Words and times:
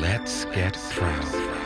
Let's 0.00 0.46
get 0.46 0.72
proud. 0.92 1.59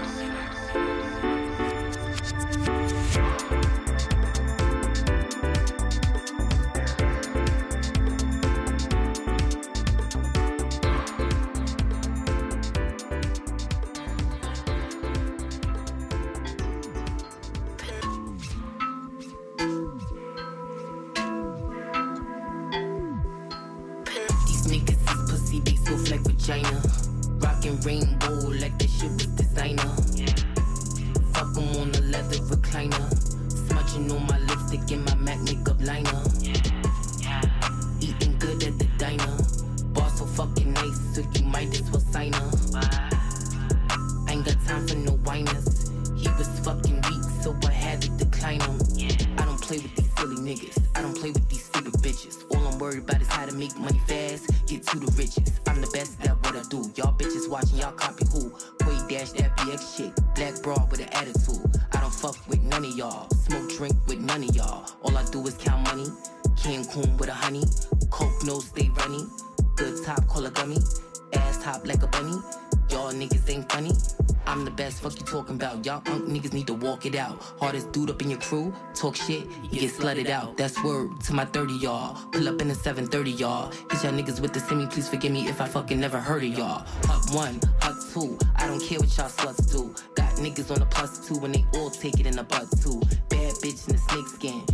It 77.07 77.15
out. 77.15 77.41
Hardest 77.61 77.93
dude 77.93 78.11
up 78.11 78.23
in 78.23 78.31
your 78.31 78.41
crew, 78.41 78.75
talk 78.95 79.17
shit, 79.17 79.47
you 79.71 79.81
get 79.81 79.91
slutted 79.91 80.29
out. 80.29 80.57
That's 80.57 80.83
word 80.83 81.21
to 81.25 81.33
my 81.35 81.45
30 81.45 81.75
y'all. 81.75 82.19
Pull 82.33 82.49
up 82.49 82.61
in 82.61 82.69
the 82.69 82.75
730 82.75 83.31
y'all. 83.31 83.71
Hit 83.71 84.03
y'all 84.03 84.13
niggas 84.13 84.41
with 84.41 84.53
the 84.53 84.61
semi, 84.61 84.87
please 84.87 85.09
forgive 85.09 85.33
me 85.33 85.49
if 85.49 85.61
I 85.61 85.67
fucking 85.67 85.99
never 85.99 86.21
heard 86.21 86.45
of 86.45 86.51
y'all. 86.51 86.87
Hut 87.05 87.35
one, 87.35 87.61
hut 87.81 87.97
two, 88.13 88.39
I 88.57 88.67
don't 88.67 88.81
care 88.83 88.99
what 88.99 89.17
y'all 89.17 89.29
sluts 89.29 89.71
do. 89.71 89.95
Got 90.15 90.35
niggas 90.37 90.71
on 90.71 90.81
the 90.81 90.87
plus 90.87 91.27
two 91.27 91.45
and 91.45 91.55
they 91.55 91.65
all 91.75 91.91
take 91.91 92.21
it 92.21 92.27
in 92.27 92.37
the 92.37 92.45
butt 92.45 92.67
too. 92.83 93.01
Bad 93.29 93.55
bitch 93.63 93.89
in 93.89 93.97
the 93.97 94.03
snake 94.09 94.29
skin. 94.29 94.74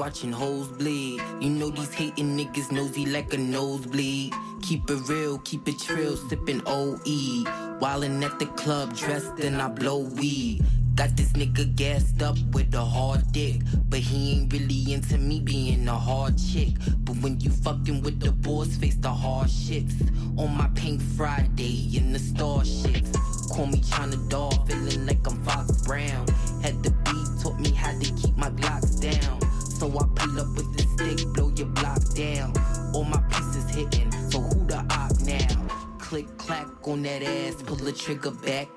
Watching 0.00 0.32
hoes 0.32 0.68
bleed. 0.68 1.20
You 1.40 1.50
know 1.50 1.68
these 1.68 1.92
hating 1.92 2.34
niggas 2.34 2.72
nosy 2.72 3.04
like 3.04 3.34
a 3.34 3.36
nosebleed. 3.36 4.32
Keep 4.62 4.88
it 4.88 5.08
real, 5.10 5.36
keep 5.40 5.68
it 5.68 5.78
trill, 5.78 6.16
sipping 6.16 6.62
OE. 6.64 7.44
Wildin' 7.82 8.24
at 8.24 8.38
the 8.38 8.46
club, 8.46 8.96
dressed 8.96 9.38
and 9.40 9.60
I 9.60 9.68
blow 9.68 9.98
weed. 9.98 10.64
Got 10.94 11.18
this 11.18 11.32
nigga 11.32 11.76
gassed 11.76 12.22
up 12.22 12.38
with 12.52 12.74
a 12.74 12.82
hard 12.82 13.30
dick. 13.32 13.60
But 13.90 13.98
he 13.98 14.32
ain't 14.32 14.50
really 14.50 14.94
into 14.94 15.18
me 15.18 15.38
being 15.38 15.86
a 15.86 15.98
hard 15.98 16.38
chick. 16.38 16.70
But 17.04 17.16
when 17.16 17.38
you 17.38 17.50
fucking 17.50 18.00
with 18.00 18.20
the 18.20 18.32
boys, 18.32 18.74
face 18.76 18.96
the 18.96 19.12
hard 19.12 19.48
shits. 19.48 20.00
On 20.38 20.56
my 20.56 20.68
pink 20.76 21.02
Friday 21.14 21.94
in 21.94 22.14
the 22.14 22.18
starships. 22.18 23.12
Call 23.52 23.66
me 23.66 23.82
China 23.82 24.16
Doll, 24.28 24.64
feeling 24.64 25.04
like 25.04 25.26
I'm 25.26 25.44
Fox 25.44 25.82
Brown. 25.82 26.26
Had 26.62 26.82
the 26.82 26.90
beat, 27.04 27.42
taught 27.42 27.60
me 27.60 27.72
how 27.72 27.92
to 27.92 28.10
keep 28.14 28.34
my 28.38 28.48
glocks 28.48 28.98
down. 28.98 29.39
So 29.80 29.88
I 29.88 30.04
pull 30.14 30.38
up 30.38 30.48
with 30.56 30.76
the 30.76 30.82
stick, 30.82 31.26
blow 31.32 31.50
your 31.56 31.68
block 31.68 32.02
down. 32.12 32.52
All 32.92 33.04
my 33.04 33.16
pieces 33.30 33.70
hitting, 33.70 34.12
so 34.30 34.38
who 34.38 34.66
the 34.66 34.76
op 34.90 35.18
now? 35.22 35.66
Click 35.98 36.26
clack 36.36 36.66
on 36.86 37.02
that 37.04 37.22
ass, 37.22 37.62
pull 37.62 37.76
the 37.76 37.90
trigger 37.90 38.30
back. 38.30 38.68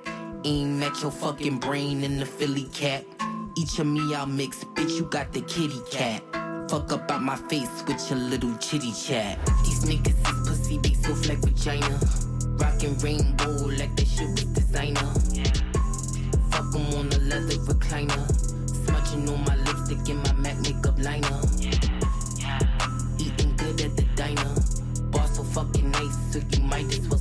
Aim 0.46 0.81
at 0.81 1.02
your 1.02 1.12
fucking 1.12 1.59
brain 1.59 2.06
in 2.06 2.19
the 2.19 2.25
Philly 2.25 2.69
cat. 2.74 3.03
Each 3.58 3.80
of 3.80 3.88
me 3.88 4.16
I'll 4.16 4.25
mix, 4.25 4.64
bitch, 4.64 4.96
you 4.96 5.03
got 5.03 5.34
the 5.34 5.41
kitty 5.41 5.81
cat. 5.91 6.24
Fuck 6.69 6.94
up 6.94 7.12
out 7.12 7.22
my 7.22 7.35
face 7.35 7.84
with 7.85 8.09
your 8.09 8.20
little 8.20 8.56
chitty 8.59 8.94
chat. 8.94 9.46
These 9.66 9.84
niggas 9.84 10.18
is 10.18 10.47
pussy, 10.47 10.78
they 10.78 10.94
soft 10.94 11.28
like 11.28 11.40
vagina. 11.40 12.00
Rockin' 12.56 12.97
rainbow 13.00 13.52
like 13.78 13.94
that 13.97 14.08
shit 14.08 14.31
was 14.31 14.46
designer. 14.46 15.12
Fuck 16.50 16.74
'em 16.74 16.94
on 16.97 17.09
the 17.09 17.20
leather 17.28 17.58
recliner. 17.68 18.53
Smudging 18.85 19.30
on 19.30 19.44
my 19.44 19.56
lipstick 19.66 20.09
and 20.09 20.24
my 20.24 20.34
MAC 20.34 20.72
liner. 21.03 21.41
Eating 23.19 23.56
good 23.58 23.81
at 23.81 23.96
the 23.97 24.06
diner. 24.16 24.56
Boss 25.12 25.36
so 25.36 25.44
fucking 25.44 25.91
nice, 25.91 26.34
so 26.34 26.40
you 26.52 26.64
might 26.64 26.91
as 26.97 27.08
well 27.09 27.12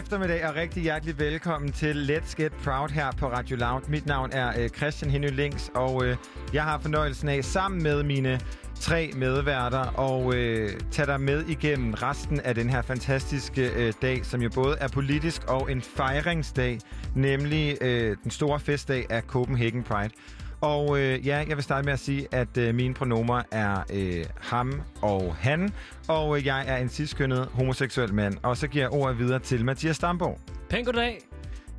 eftermiddag 0.00 0.48
og 0.48 0.54
rigtig 0.54 0.82
hjertelig 0.82 1.18
velkommen 1.18 1.72
til 1.72 2.10
Let's 2.10 2.34
Get 2.36 2.52
Proud 2.52 2.88
her 2.88 3.12
på 3.12 3.26
Radio 3.26 3.56
Loud. 3.56 3.80
Mit 3.88 4.06
navn 4.06 4.30
er 4.32 4.60
øh, 4.60 4.68
Christian 4.68 5.10
Henny 5.10 5.30
Links, 5.30 5.70
og 5.74 6.06
øh, 6.06 6.16
jeg 6.52 6.64
har 6.64 6.78
fornøjelsen 6.78 7.28
af 7.28 7.44
sammen 7.44 7.82
med 7.82 8.02
mine 8.02 8.40
tre 8.74 9.10
medværter 9.16 9.78
og 9.78 10.34
øh, 10.34 10.70
tage 10.90 11.06
dig 11.06 11.20
med 11.20 11.44
igennem 11.48 11.94
resten 11.94 12.40
af 12.40 12.54
den 12.54 12.70
her 12.70 12.82
fantastiske 12.82 13.70
øh, 13.76 13.92
dag, 14.02 14.26
som 14.26 14.42
jo 14.42 14.50
både 14.54 14.76
er 14.80 14.88
politisk 14.88 15.44
og 15.48 15.72
en 15.72 15.82
fejringsdag, 15.82 16.78
nemlig 17.14 17.76
øh, 17.80 18.16
den 18.22 18.30
store 18.30 18.60
festdag 18.60 19.06
af 19.10 19.22
Copenhagen 19.22 19.82
Pride. 19.82 20.10
Og 20.60 20.98
øh, 20.98 21.26
ja, 21.26 21.44
jeg 21.48 21.56
vil 21.56 21.62
starte 21.62 21.84
med 21.84 21.92
at 21.92 21.98
sige, 21.98 22.26
at 22.32 22.56
øh, 22.58 22.74
mine 22.74 22.94
pronomer 22.94 23.42
er 23.50 23.82
øh, 23.92 24.24
ham 24.40 24.82
og 25.02 25.34
han, 25.36 25.72
og 26.08 26.38
øh, 26.38 26.46
jeg 26.46 26.64
er 26.66 26.76
en 26.76 26.88
ciskønnet 26.88 27.48
homoseksuel 27.52 28.14
mand. 28.14 28.34
Og 28.42 28.56
så 28.56 28.68
giver 28.68 28.84
jeg 28.84 28.92
ordet 28.92 29.18
videre 29.18 29.38
til 29.38 29.64
Mathias 29.64 29.96
Stamborg. 29.96 30.38
Pæn 30.68 30.84
goddag. 30.84 31.18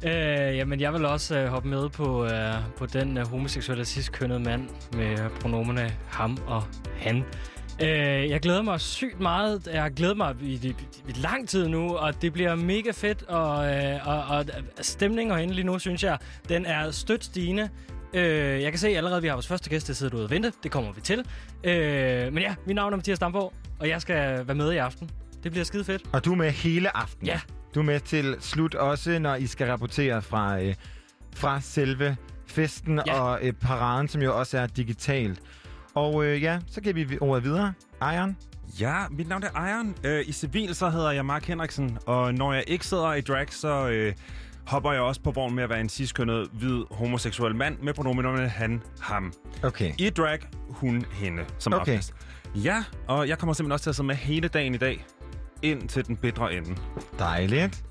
Øh, 0.06 0.58
jamen, 0.58 0.80
jeg 0.80 0.94
vil 0.94 1.06
også 1.06 1.38
øh, 1.38 1.48
hoppe 1.48 1.70
med 1.70 1.90
på, 1.90 2.26
øh, 2.26 2.54
på 2.78 2.86
den 2.86 3.18
øh, 3.18 3.28
homoseksuelle 3.28 3.86
cis-kønnede 3.86 4.40
mand 4.40 4.70
med 4.94 5.12
øh, 5.12 5.30
pronomerne 5.30 5.94
ham 6.08 6.38
og 6.48 6.64
han. 6.98 7.24
Øh, 7.82 8.30
jeg 8.30 8.40
glæder 8.40 8.62
mig 8.62 8.82
sygt 8.82 9.20
meget. 9.20 9.68
Jeg 9.74 9.82
har 9.82 9.90
glædet 9.90 10.18
mig 10.18 10.36
i, 10.42 10.54
i, 10.54 10.76
i 11.08 11.12
lang 11.12 11.50
tid 11.50 11.68
nu, 11.68 11.98
og 11.98 12.22
det 12.22 12.34
bliver 12.34 12.56
mega 12.56 12.92
fedt. 12.92 13.24
Og, 13.24 13.74
øh, 13.74 14.08
og, 14.08 14.24
og 14.24 14.40
øh, 14.40 14.64
stemningen 14.82 15.36
herinde 15.36 15.54
lige 15.54 15.66
nu, 15.66 15.80
synes 15.80 16.04
jeg, 16.04 16.18
den 16.50 16.66
er 16.66 16.92
stødt 16.92 17.24
stigende. 17.24 17.70
Øh, 18.14 18.62
jeg 18.62 18.72
kan 18.72 18.80
se 18.80 18.88
allerede, 18.88 19.18
at 19.18 19.24
vi 19.24 19.28
har 19.28 19.36
vores 19.36 19.48
første 19.48 19.70
gæst, 19.70 19.88
der 19.88 19.94
sidder 19.94 20.16
ude 20.16 20.24
og 20.24 20.30
vente. 20.30 20.54
Det 20.64 20.72
kommer 20.72 20.92
vi 20.92 21.02
til. 21.02 21.20
Øh, 21.64 22.34
men 22.34 22.44
ja, 22.44 22.56
mit 22.66 22.76
navn 22.76 22.94
er 22.94 22.98
Mathias 22.98 23.20
Damborg, 23.20 23.54
og 23.80 23.90
jeg 23.90 24.02
skal 24.02 24.48
være 24.48 24.56
med 24.56 24.72
i 24.74 24.78
aften. 24.78 25.10
Det 25.44 25.52
bliver 25.52 25.66
skide 25.66 25.84
fedt. 25.84 26.02
Og 26.14 26.26
du 26.26 26.32
er 26.32 26.36
med 26.36 26.52
hele 26.52 26.98
aftenen. 26.98 27.26
Ja, 27.28 27.40
Du 27.76 27.80
er 27.80 27.84
med 27.84 28.00
til 28.00 28.36
slut 28.40 28.76
også, 28.76 29.20
når 29.20 29.36
I 29.36 29.48
skal 29.48 29.68
rapportere 29.68 30.22
fra, 30.22 30.62
øh, 30.62 30.76
fra 31.36 31.62
selve 31.62 32.18
festen 32.48 33.02
Ja. 33.08 33.22
og 33.22 33.40
øh, 33.42 33.54
paraden, 33.54 34.08
som 34.08 34.22
jo 34.22 34.40
også 34.40 34.58
er 34.58 34.68
digitalt. 34.68 35.40
Og 35.96 36.26
øh, 36.26 36.42
ja, 36.44 36.60
så 36.68 36.82
giver 36.82 37.06
vi 37.06 37.18
ordet 37.22 37.44
videre. 37.44 37.74
Ejeren? 38.02 38.38
Ja, 38.80 38.96
mit 39.12 39.28
navn 39.30 39.44
er 39.44 39.68
Iron. 39.70 39.96
Øh, 40.04 40.24
I 40.28 40.32
civil 40.32 40.76
så 40.76 40.90
hedder 40.90 41.12
jeg 41.12 41.26
Mark 41.26 41.46
Henriksen, 41.46 41.98
og 42.06 42.34
når 42.34 42.54
jeg 42.54 42.64
ikke 42.68 42.86
sidder 42.86 43.14
i 43.14 43.22
drag, 43.22 43.54
så 43.54 43.88
øh, 43.90 44.14
hopper 44.72 44.92
jeg 44.92 45.02
også 45.02 45.22
på 45.22 45.32
vognen 45.32 45.56
med 45.56 45.64
at 45.64 45.70
være 45.70 45.80
en 45.82 45.90
ciskønnet, 45.90 46.50
hvid, 46.54 46.84
homoseksuel 46.92 47.56
mand 47.56 47.78
med 47.80 47.94
pronomenerne 47.94 48.48
han, 48.48 48.84
ham. 49.02 49.34
Okay. 49.64 49.94
I 49.98 50.10
drag, 50.10 50.40
hun, 50.70 51.06
hende, 51.14 51.46
som 51.58 51.74
Okay. 51.74 51.82
oftest. 51.94 52.14
Ja, 52.56 52.84
og 53.08 53.28
jeg 53.28 53.38
kommer 53.38 53.54
simpelthen 53.54 53.72
også 53.72 53.84
til 53.84 53.90
at 53.90 53.96
sidde 53.96 54.08
med 54.08 54.16
hele 54.16 54.48
dagen 54.48 54.76
i 54.76 54.78
dag, 54.78 55.06
ind 55.62 55.90
til 55.90 56.08
den 56.08 56.18
bedre 56.18 56.54
ende. 56.54 56.76
Dejligt. 57.20 57.84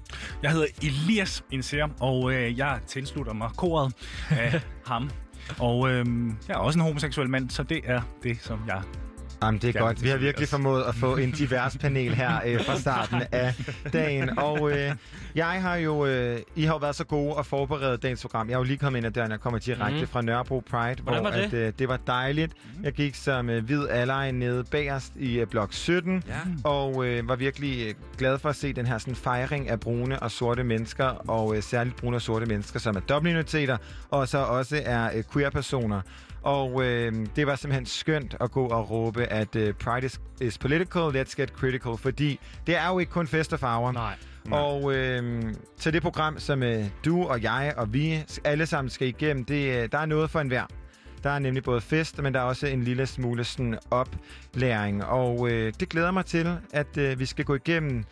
Jeg 0.42 0.50
hedder 0.50 0.66
Elias 0.82 1.44
Inser, 1.50 1.88
og 2.00 2.32
øh, 2.32 2.58
jeg 2.58 2.80
tilslutter 2.86 3.32
mig 3.32 3.50
koret 3.56 3.92
af 4.30 4.60
ham. 4.92 5.10
Og 5.58 5.90
øh, 5.90 6.06
jeg 6.48 6.54
er 6.54 6.58
også 6.58 6.78
en 6.78 6.84
homoseksuel 6.84 7.28
mand, 7.30 7.50
så 7.50 7.62
det 7.62 7.80
er 7.84 8.00
det, 8.22 8.38
som 8.40 8.60
jeg... 8.66 8.82
Jamen, 9.42 9.60
det 9.60 9.76
er 9.76 9.80
godt. 9.80 10.02
Vi 10.04 10.08
har 10.08 10.16
virkelig 10.16 10.48
formået 10.48 10.82
at 10.88 10.94
få 10.94 11.16
en 11.24 11.30
divers 11.30 11.76
panel 11.76 12.14
her 12.14 12.40
øh, 12.46 12.64
fra 12.64 12.76
starten 12.78 13.22
af 13.32 13.54
dagen. 13.92 14.38
Og 14.38 14.70
øh, 14.70 14.92
jeg 15.34 15.46
har 15.62 15.76
jo... 15.76 16.06
Øh, 16.06 16.38
I 16.56 16.64
har 16.64 16.74
jo 16.74 16.78
været 16.78 16.96
så 16.96 17.04
gode 17.04 17.34
at 17.38 17.46
forberede 17.46 17.96
dagens 17.96 18.20
program. 18.22 18.48
Jeg 18.48 18.54
er 18.54 18.58
jo 18.58 18.64
lige 18.64 18.76
kommet 18.78 18.96
ind 18.98 19.06
ad 19.06 19.10
døren. 19.12 19.30
Jeg 19.30 19.40
kommer 19.40 19.58
direkte 19.58 19.98
Mhm. 19.98 20.06
fra 20.06 20.22
Nørrebro 20.22 20.62
Pride, 20.70 21.02
Hvordan 21.02 21.20
hvor 21.22 21.30
var 21.30 21.36
det? 21.36 21.44
At, 21.44 21.52
øh, 21.54 21.72
det 21.78 21.88
var 21.88 21.96
dejligt. 22.06 22.52
Jeg 22.82 22.92
gik 22.92 23.14
som 23.14 23.50
øh, 23.50 23.64
hvid 23.64 23.88
ally 23.90 24.30
nede 24.30 24.64
bagerst 24.70 25.12
i 25.16 25.38
øh, 25.40 25.46
blok 25.46 25.72
17. 25.72 26.22
Ja. 26.28 26.34
Og 26.64 27.06
øh, 27.06 27.28
var 27.28 27.36
virkelig 27.36 27.88
øh, 27.88 27.94
glad 28.18 28.38
for 28.38 28.48
at 28.48 28.56
se 28.56 28.72
den 28.72 28.86
her 28.86 28.98
sådan, 28.98 29.14
fejring 29.14 29.68
af 29.68 29.80
brune 29.80 30.18
og 30.22 30.30
sorte 30.30 30.64
mennesker, 30.64 31.04
og 31.04 31.56
øh, 31.56 31.62
særligt 31.62 31.96
brune 31.96 32.16
og 32.16 32.22
sorte 32.22 32.46
mennesker, 32.46 32.78
som 32.80 32.96
er 32.96 33.00
dobbeltminoriteter, 33.00 33.76
og 34.10 34.28
så 34.28 34.38
også 34.38 34.82
er 34.84 35.10
øh, 35.16 35.24
queer-personer. 35.32 36.00
Og 36.42 36.84
øh, 36.84 37.12
det 37.36 37.46
var 37.46 37.56
simpelthen 37.56 37.86
skønt 37.86 38.36
at 38.40 38.50
gå 38.50 38.66
og 38.66 38.90
råbe, 38.90 39.24
at 39.24 39.56
øh, 39.56 39.74
Pride 39.74 40.06
is, 40.06 40.20
is 40.40 40.58
political, 40.58 41.02
let's 41.02 41.34
get 41.36 41.48
critical, 41.48 41.96
fordi 41.96 42.40
det 42.66 42.76
er 42.76 42.88
jo 42.88 42.98
ikke 42.98 43.12
kun 43.12 43.26
fest 43.26 43.52
og 43.52 43.60
farver. 43.60 43.92
Nej. 43.92 44.14
Og 44.50 44.94
øh, 44.94 45.42
til 45.78 45.92
det 45.92 46.02
program, 46.02 46.38
som 46.38 46.62
øh, 46.62 46.84
du 47.04 47.24
og 47.24 47.42
jeg 47.42 47.74
og 47.76 47.92
vi 47.94 48.24
alle 48.44 48.66
sammen 48.66 48.90
skal 48.90 49.08
igennem, 49.08 49.44
det, 49.44 49.82
øh, 49.82 49.88
der 49.92 49.98
er 49.98 50.06
noget 50.06 50.30
for 50.30 50.40
enhver. 50.40 50.64
Der 51.22 51.30
er 51.30 51.38
nemlig 51.38 51.62
både 51.62 51.80
fest, 51.80 52.22
men 52.22 52.34
der 52.34 52.40
er 52.40 52.44
også 52.44 52.66
en 52.66 52.82
lille 52.82 53.06
smule 53.06 53.44
sådan 53.44 53.78
oplæring. 53.90 55.04
Og 55.04 55.50
øh, 55.50 55.72
det 55.80 55.88
glæder 55.88 56.10
mig 56.10 56.26
til, 56.26 56.56
at 56.72 56.96
øh, 56.98 57.18
vi 57.18 57.24
skal 57.24 57.44
gå 57.44 57.54
igennem. 57.54 58.04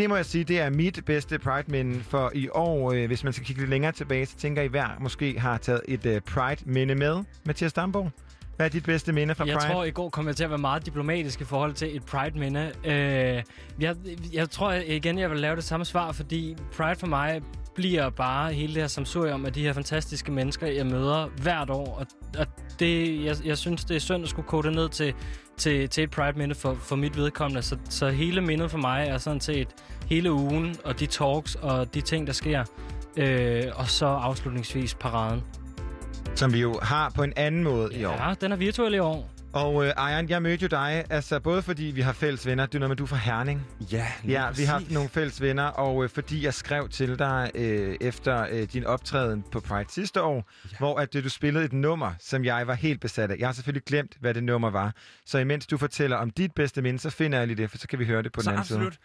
Det 0.00 0.08
må 0.08 0.16
jeg 0.16 0.26
sige, 0.26 0.44
det 0.44 0.60
er 0.60 0.70
mit 0.70 1.00
bedste 1.06 1.38
Pride-minde 1.38 2.04
for 2.04 2.30
i 2.34 2.48
år. 2.48 2.92
Øh, 2.92 3.06
hvis 3.06 3.24
man 3.24 3.32
skal 3.32 3.46
kigge 3.46 3.62
lidt 3.62 3.70
længere 3.70 3.92
tilbage, 3.92 4.26
så 4.26 4.36
tænker 4.36 4.62
I 4.62 4.66
hver 4.66 4.88
måske 5.00 5.40
har 5.40 5.58
taget 5.58 5.80
et 5.88 6.06
øh, 6.06 6.20
Pride-minde 6.20 6.94
med. 6.94 7.24
Mathias 7.44 7.72
Damborg, 7.72 8.10
hvad 8.56 8.66
er 8.66 8.70
dit 8.70 8.84
bedste 8.84 9.12
minde 9.12 9.34
fra 9.34 9.44
Jeg 9.46 9.58
Pride? 9.58 9.72
tror, 9.72 9.84
i 9.84 9.90
går 9.90 10.08
kom 10.08 10.26
jeg 10.26 10.36
til 10.36 10.44
at 10.44 10.50
være 10.50 10.58
meget 10.58 10.86
diplomatisk 10.86 11.40
i 11.40 11.44
forhold 11.44 11.72
til 11.72 11.96
et 11.96 12.04
Pride-minde. 12.04 12.72
Øh, 12.84 13.42
jeg, 13.80 13.96
jeg 14.32 14.50
tror 14.50 14.72
igen, 14.72 15.18
jeg 15.18 15.30
vil 15.30 15.38
lave 15.38 15.56
det 15.56 15.64
samme 15.64 15.86
svar, 15.86 16.12
fordi 16.12 16.56
Pride 16.76 16.96
for 16.96 17.06
mig 17.06 17.42
bliver 17.80 18.10
bare 18.10 18.52
hele 18.52 18.74
det 18.74 18.82
her 18.82 18.88
samsurium 18.88 19.46
af 19.46 19.52
de 19.52 19.62
her 19.62 19.72
fantastiske 19.72 20.32
mennesker, 20.32 20.66
jeg 20.66 20.86
møder 20.86 21.26
hvert 21.42 21.70
år. 21.70 21.98
Og, 21.98 22.06
og 22.38 22.46
det, 22.78 23.24
jeg, 23.24 23.36
jeg 23.44 23.58
synes, 23.58 23.84
det 23.84 23.96
er 23.96 24.00
synd 24.00 24.22
at 24.22 24.28
skulle 24.28 24.48
kode 24.48 24.66
det 24.66 24.76
ned 24.76 24.88
til, 24.88 25.14
til, 25.56 25.88
til 25.88 26.04
et 26.04 26.10
Pride-minde 26.10 26.54
for, 26.54 26.74
for 26.74 26.96
mit 26.96 27.16
vedkommende. 27.16 27.62
Så, 27.62 27.76
så 27.88 28.08
hele 28.08 28.40
mindet 28.40 28.70
for 28.70 28.78
mig 28.78 29.06
er 29.08 29.18
sådan 29.18 29.40
set 29.40 29.68
hele 30.08 30.32
ugen, 30.32 30.76
og 30.84 31.00
de 31.00 31.06
talks 31.06 31.54
og 31.54 31.94
de 31.94 32.00
ting, 32.00 32.26
der 32.26 32.32
sker. 32.32 32.64
Øh, 33.16 33.64
og 33.74 33.88
så 33.88 34.06
afslutningsvis 34.06 34.94
paraden. 34.94 35.42
Som 36.34 36.52
vi 36.52 36.60
jo 36.60 36.78
har 36.82 37.12
på 37.14 37.22
en 37.22 37.32
anden 37.36 37.64
måde 37.64 37.94
i 37.94 38.04
år. 38.04 38.28
Ja, 38.28 38.34
den 38.40 38.52
er 38.52 38.56
virtuel 38.56 38.94
i 38.94 38.98
år. 38.98 39.30
Og 39.52 39.84
øh, 39.86 39.90
Ejern, 39.90 40.28
jeg 40.28 40.42
mødte 40.42 40.62
jo 40.62 40.68
dig, 40.68 41.04
altså 41.10 41.40
både 41.40 41.62
fordi 41.62 41.84
vi 41.84 42.00
har 42.00 42.12
fælles 42.12 42.46
venner, 42.46 42.66
det 42.66 42.74
er 42.74 42.78
noget 42.78 42.90
med, 42.90 42.96
du 42.96 43.02
er 43.02 43.06
fra 43.06 43.16
Herning. 43.16 43.66
Ja, 43.92 44.06
Ja, 44.28 44.50
vi 44.56 44.62
har 44.62 44.82
nogle 44.90 45.08
fælles 45.08 45.40
venner, 45.40 45.64
og 45.64 46.04
øh, 46.04 46.10
fordi 46.10 46.44
jeg 46.44 46.54
skrev 46.54 46.88
til 46.88 47.18
dig 47.18 47.50
øh, 47.54 47.96
efter 48.00 48.46
øh, 48.50 48.62
din 48.72 48.84
optræden 48.84 49.44
på 49.52 49.60
Pride 49.60 49.92
sidste 49.92 50.22
år, 50.22 50.50
ja. 50.72 50.76
hvor 50.78 50.98
at 50.98 51.14
øh, 51.14 51.24
du 51.24 51.28
spillede 51.28 51.64
et 51.64 51.72
nummer, 51.72 52.12
som 52.20 52.44
jeg 52.44 52.66
var 52.66 52.74
helt 52.74 53.00
besat 53.00 53.30
af. 53.30 53.36
Jeg 53.38 53.48
har 53.48 53.52
selvfølgelig 53.52 53.84
glemt, 53.84 54.16
hvad 54.20 54.34
det 54.34 54.44
nummer 54.44 54.70
var. 54.70 54.94
Så 55.26 55.38
imens 55.38 55.66
du 55.66 55.76
fortæller 55.78 56.16
om 56.16 56.30
dit 56.30 56.52
bedste 56.54 56.82
minde, 56.82 56.98
så 56.98 57.10
finder 57.10 57.38
jeg 57.38 57.46
lige 57.46 57.56
det, 57.56 57.70
for 57.70 57.78
så 57.78 57.88
kan 57.88 57.98
vi 57.98 58.04
høre 58.04 58.22
det 58.22 58.32
på 58.32 58.40
Så 58.40 58.50
den 58.50 58.58
anden 58.58 58.60
absolut. 58.60 58.98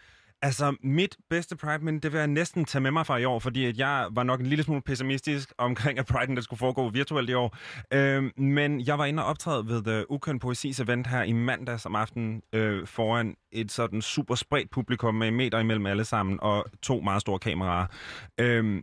Altså, 0.46 0.76
mit 0.82 1.16
bedste 1.30 1.56
Pride, 1.56 1.84
men 1.84 1.98
det 1.98 2.12
vil 2.12 2.18
jeg 2.18 2.26
næsten 2.26 2.64
tage 2.64 2.82
med 2.82 2.90
mig 2.90 3.06
fra 3.06 3.16
i 3.16 3.24
år, 3.24 3.38
fordi 3.38 3.64
at 3.64 3.78
jeg 3.78 4.06
var 4.10 4.22
nok 4.22 4.40
en 4.40 4.46
lille 4.46 4.64
smule 4.64 4.82
pessimistisk 4.82 5.52
omkring, 5.58 5.98
at 5.98 6.10
Pride'en 6.10 6.34
der 6.34 6.40
skulle 6.40 6.58
foregå 6.58 6.90
virtuelt 6.90 7.30
i 7.30 7.34
år. 7.34 7.56
Øhm, 7.92 8.32
men 8.36 8.80
jeg 8.80 8.98
var 8.98 9.04
inde 9.04 9.22
og 9.22 9.28
optræde 9.28 9.66
ved 9.68 9.82
The 9.84 10.10
Ukøn 10.10 10.38
Poesis 10.38 10.80
event 10.80 11.06
her 11.06 11.22
i 11.22 11.32
mandags 11.32 11.86
om 11.86 11.94
aftenen 11.94 12.42
øh, 12.52 12.86
foran 12.86 13.34
et 13.52 13.72
sådan 13.72 14.02
super 14.02 14.34
spredt 14.34 14.70
publikum 14.70 15.14
med 15.14 15.30
meter 15.30 15.58
imellem 15.58 15.86
alle 15.86 16.04
sammen 16.04 16.38
og 16.42 16.64
to 16.82 17.00
meget 17.00 17.20
store 17.20 17.38
kameraer. 17.38 17.86
Øhm, 18.40 18.82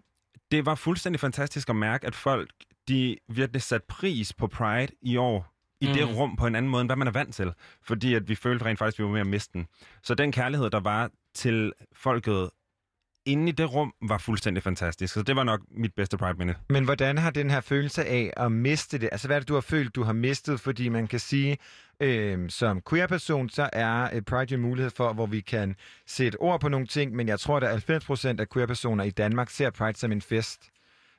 det 0.52 0.66
var 0.66 0.76
fuldstændig 0.76 1.20
fantastisk 1.20 1.70
at 1.70 1.76
mærke, 1.76 2.08
at 2.08 2.16
folk 2.16 2.50
de 2.88 3.18
virkelig 3.30 3.62
satte 3.62 3.88
pris 3.90 4.34
på 4.34 4.48
Pride 4.48 4.94
i 5.02 5.18
år 5.18 5.54
i 5.82 5.88
mm. 5.88 5.94
det 5.94 6.08
Mm. 6.08 6.14
rum 6.16 6.36
på 6.36 6.48
en 6.48 6.56
anden 6.56 6.72
måde, 6.72 6.82
end 6.82 6.88
hvad 6.90 6.96
man 6.96 7.08
er 7.08 7.12
vant 7.12 7.36
til. 7.36 7.54
Fordi 7.84 8.14
at 8.14 8.30
vi 8.30 8.36
følte 8.36 8.66
rent 8.66 8.80
faktisk, 8.80 9.00
at 9.00 9.04
vi 9.04 9.08
var 9.08 9.12
med 9.12 9.22
at 9.22 9.28
miste 9.28 9.54
den. 9.54 9.68
Så 10.04 10.16
den 10.16 10.32
kærlighed, 10.32 10.70
der 10.70 10.80
var 10.80 11.10
til 11.36 11.74
folket 11.96 12.50
inde 13.26 13.50
i 13.50 13.52
det 13.52 13.74
rum, 13.74 13.94
var 14.02 14.18
fuldstændig 14.18 14.64
fantastisk. 14.64 15.14
Så 15.14 15.22
det 15.22 15.36
var 15.36 15.44
nok 15.44 15.62
mit 15.72 15.94
bedste 15.94 16.18
Pride-minde. 16.18 16.56
Men 16.70 16.84
hvordan 16.84 17.18
har 17.18 17.32
den 17.32 17.50
her 17.50 17.62
følelse 17.62 18.06
af 18.06 18.34
at 18.38 18.52
miste 18.52 18.98
det, 18.98 19.10
altså 19.12 19.28
hvad 19.28 19.38
er 19.38 19.40
det, 19.40 19.48
du 19.50 19.54
har 19.54 19.62
følt, 19.62 19.96
du 19.96 20.04
har 20.04 20.14
mistet? 20.14 20.60
Fordi 20.60 20.90
man 20.90 21.08
kan 21.08 21.20
sige, 21.20 21.58
øh, 22.00 22.50
som 22.50 22.82
queer-person, 22.90 23.50
så 23.50 23.70
er 23.74 24.10
øh, 24.14 24.22
Pride 24.22 24.56
en 24.56 24.62
mulighed 24.62 24.92
for, 24.92 25.14
hvor 25.14 25.26
vi 25.26 25.40
kan 25.42 25.76
sætte 26.08 26.36
ord 26.36 26.62
på 26.62 26.70
nogle 26.70 26.88
ting, 26.88 27.16
men 27.16 27.28
jeg 27.28 27.40
tror, 27.40 27.58
at 27.58 27.70
90 27.70 28.06
procent 28.06 28.40
af 28.40 28.50
queer-personer 28.50 29.04
i 29.04 29.10
Danmark 29.10 29.50
ser 29.50 29.70
Pride 29.70 29.98
som 29.98 30.12
en 30.12 30.22
fest. 30.22 30.70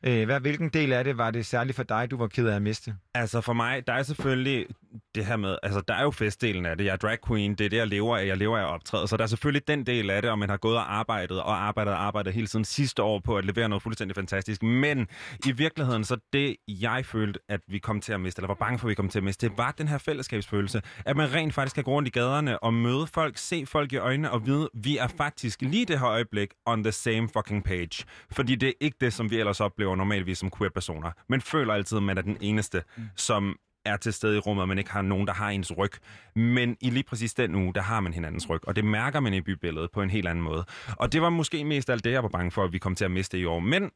Øh, 0.06 0.24
hvad, 0.24 0.40
hvilken 0.40 0.68
del 0.68 0.92
af 0.92 1.04
det 1.04 1.18
var 1.18 1.30
det 1.30 1.46
særligt 1.46 1.76
for 1.76 1.82
dig, 1.82 2.10
du 2.10 2.16
var 2.16 2.26
ked 2.26 2.46
af 2.46 2.56
at 2.56 2.62
miste? 2.62 2.94
Altså 3.14 3.40
for 3.40 3.52
mig, 3.52 3.86
der 3.86 3.92
er 3.92 4.02
selvfølgelig 4.02 4.66
det 5.14 5.26
her 5.26 5.36
med, 5.36 5.58
altså 5.62 5.80
der 5.88 5.94
er 5.94 6.02
jo 6.02 6.10
festdelen 6.10 6.66
af 6.66 6.78
det. 6.78 6.84
Jeg 6.84 6.92
er 6.92 6.96
drag 6.96 7.18
queen, 7.28 7.54
det 7.54 7.64
er 7.64 7.68
det, 7.68 7.76
jeg 7.76 7.86
lever 7.86 8.16
af. 8.16 8.26
Jeg 8.26 8.36
lever 8.36 8.58
af 8.58 8.62
at 8.62 8.68
optræde. 8.68 9.08
Så 9.08 9.16
der 9.16 9.22
er 9.22 9.26
selvfølgelig 9.26 9.68
den 9.68 9.86
del 9.86 10.10
af 10.10 10.22
det, 10.22 10.30
og 10.30 10.38
man 10.38 10.50
har 10.50 10.56
gået 10.56 10.76
og 10.76 10.94
arbejdet 10.94 11.42
og 11.42 11.64
arbejdet 11.64 11.94
og 11.94 12.04
arbejdet 12.04 12.32
hele 12.32 12.46
tiden 12.46 12.64
sidste 12.64 13.02
år 13.02 13.18
på 13.18 13.38
at 13.38 13.44
levere 13.44 13.68
noget 13.68 13.82
fuldstændig 13.82 14.14
fantastisk. 14.14 14.62
Men 14.62 15.08
i 15.46 15.52
virkeligheden, 15.52 16.04
så 16.04 16.16
det 16.32 16.56
jeg 16.68 17.06
følte, 17.06 17.40
at 17.48 17.60
vi 17.68 17.78
kom 17.78 18.00
til 18.00 18.12
at 18.12 18.20
miste, 18.20 18.38
eller 18.38 18.46
var 18.46 18.54
bange 18.54 18.78
for, 18.78 18.86
at 18.86 18.90
vi 18.90 18.94
kom 18.94 19.08
til 19.08 19.18
at 19.18 19.24
miste, 19.24 19.48
det 19.48 19.58
var 19.58 19.74
den 19.78 19.88
her 19.88 19.98
fællesskabsfølelse. 19.98 20.82
At 21.06 21.16
man 21.16 21.34
rent 21.34 21.54
faktisk 21.54 21.74
kan 21.74 21.84
gå 21.84 21.90
rundt 21.90 22.08
i 22.08 22.10
gaderne 22.10 22.58
og 22.58 22.74
møde 22.74 23.06
folk, 23.06 23.38
se 23.38 23.66
folk 23.66 23.92
i 23.92 23.96
øjnene 23.96 24.30
og 24.30 24.46
vide, 24.46 24.68
vi 24.74 24.98
er 24.98 25.08
faktisk 25.08 25.62
lige 25.62 25.86
det 25.86 25.98
her 25.98 26.08
øjeblik 26.08 26.48
on 26.66 26.84
the 26.84 26.92
same 26.92 27.28
fucking 27.28 27.64
page. 27.64 28.04
Fordi 28.32 28.54
det 28.54 28.68
er 28.68 28.72
ikke 28.80 28.96
det, 29.00 29.12
som 29.12 29.30
vi 29.30 29.38
ellers 29.38 29.60
oplever 29.60 29.96
normalvis 29.96 30.38
som 30.38 30.50
queer-personer. 30.58 31.10
Man 31.28 31.40
føler 31.40 31.74
altid, 31.74 31.96
at 31.96 32.02
man 32.02 32.18
er 32.18 32.22
den 32.22 32.36
eneste, 32.40 32.82
mm. 32.96 33.04
som 33.16 33.56
er 33.84 33.96
til 33.96 34.12
stede 34.12 34.36
i 34.36 34.38
rummet, 34.38 34.62
og 34.62 34.68
man 34.68 34.78
ikke 34.78 34.90
har 34.90 35.02
nogen, 35.02 35.26
der 35.26 35.32
har 35.32 35.50
ens 35.50 35.78
ryg. 35.78 35.92
Men 36.36 36.76
i 36.80 36.90
lige 36.90 37.02
præcis 37.02 37.34
den 37.34 37.54
uge, 37.54 37.74
der 37.74 37.82
har 37.82 38.00
man 38.00 38.14
hinandens 38.14 38.50
ryg, 38.50 38.68
og 38.68 38.76
det 38.76 38.84
mærker 38.84 39.20
man 39.20 39.34
i 39.34 39.40
bybilledet 39.40 39.90
på 39.90 40.02
en 40.02 40.10
helt 40.10 40.28
anden 40.28 40.44
måde. 40.44 40.64
Og 40.96 41.12
det 41.12 41.22
var 41.22 41.30
måske 41.30 41.64
mest 41.64 41.90
alt 41.90 42.04
det, 42.04 42.12
jeg 42.12 42.22
var 42.22 42.28
bange 42.28 42.50
for, 42.50 42.64
at 42.64 42.72
vi 42.72 42.78
kom 42.78 42.94
til 42.94 43.04
at 43.04 43.10
miste 43.10 43.38
i 43.38 43.44
år. 43.44 43.60
Men 43.60 43.90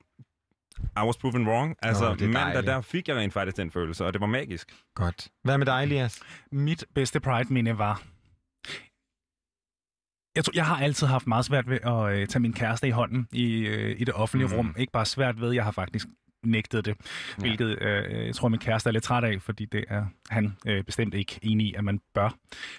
I 0.97 1.00
was 1.00 1.16
proven 1.16 1.49
wrong. 1.49 1.76
Altså, 1.83 2.04
er 2.04 2.09
mandag, 2.11 2.33
dejligt. 2.33 2.66
der 2.66 2.80
fik 2.80 3.09
jeg 3.09 3.16
rent 3.16 3.33
faktisk 3.33 3.57
den 3.57 3.71
følelse, 3.71 4.07
og 4.07 4.12
det 4.12 4.21
var 4.21 4.26
magisk. 4.26 4.75
Godt. 4.95 5.28
Hvad 5.45 5.59
med 5.59 5.66
dig, 5.66 5.83
Elias? 5.83 6.21
Mit 6.52 6.85
bedste 6.95 7.21
Pride-minde 7.21 7.78
var... 7.78 8.02
Jeg, 10.37 10.45
tror, 10.45 10.52
jeg 10.54 10.66
har 10.66 10.76
altid 10.85 11.07
haft 11.07 11.26
meget 11.26 11.45
svært 11.45 11.71
ved 11.71 11.78
at 11.83 12.18
øh, 12.18 12.28
tage 12.28 12.40
min 12.40 12.52
kæreste 12.52 12.88
i 12.88 12.90
hånden 12.90 13.28
i, 13.33 13.66
øh, 13.66 14.00
i 14.00 14.04
det 14.04 14.14
offentlige 14.14 14.49
mm. 14.49 14.54
rum. 14.54 14.75
Ikke 14.78 14.92
bare 14.92 15.07
svært 15.07 15.40
ved, 15.40 15.52
jeg 15.52 15.64
har 15.64 15.71
faktisk 15.71 16.07
nægtet 16.45 16.85
det, 16.85 16.95
Ja. 16.99 17.40
hvilket 17.42 17.83
øh, 17.83 18.26
jeg 18.26 18.35
tror, 18.35 18.49
min 18.49 18.61
kæreste 18.61 18.88
er 18.88 18.92
lidt 18.92 19.04
træt 19.04 19.25
af, 19.25 19.42
fordi 19.42 19.64
det 19.64 19.85
er 19.88 20.07
han 20.30 20.57
øh, 20.66 20.85
bestemt 20.85 21.14
ikke 21.14 21.38
enig 21.42 21.66
i, 21.66 21.75
at 21.75 21.85
man 21.85 22.00
bør. 22.14 22.35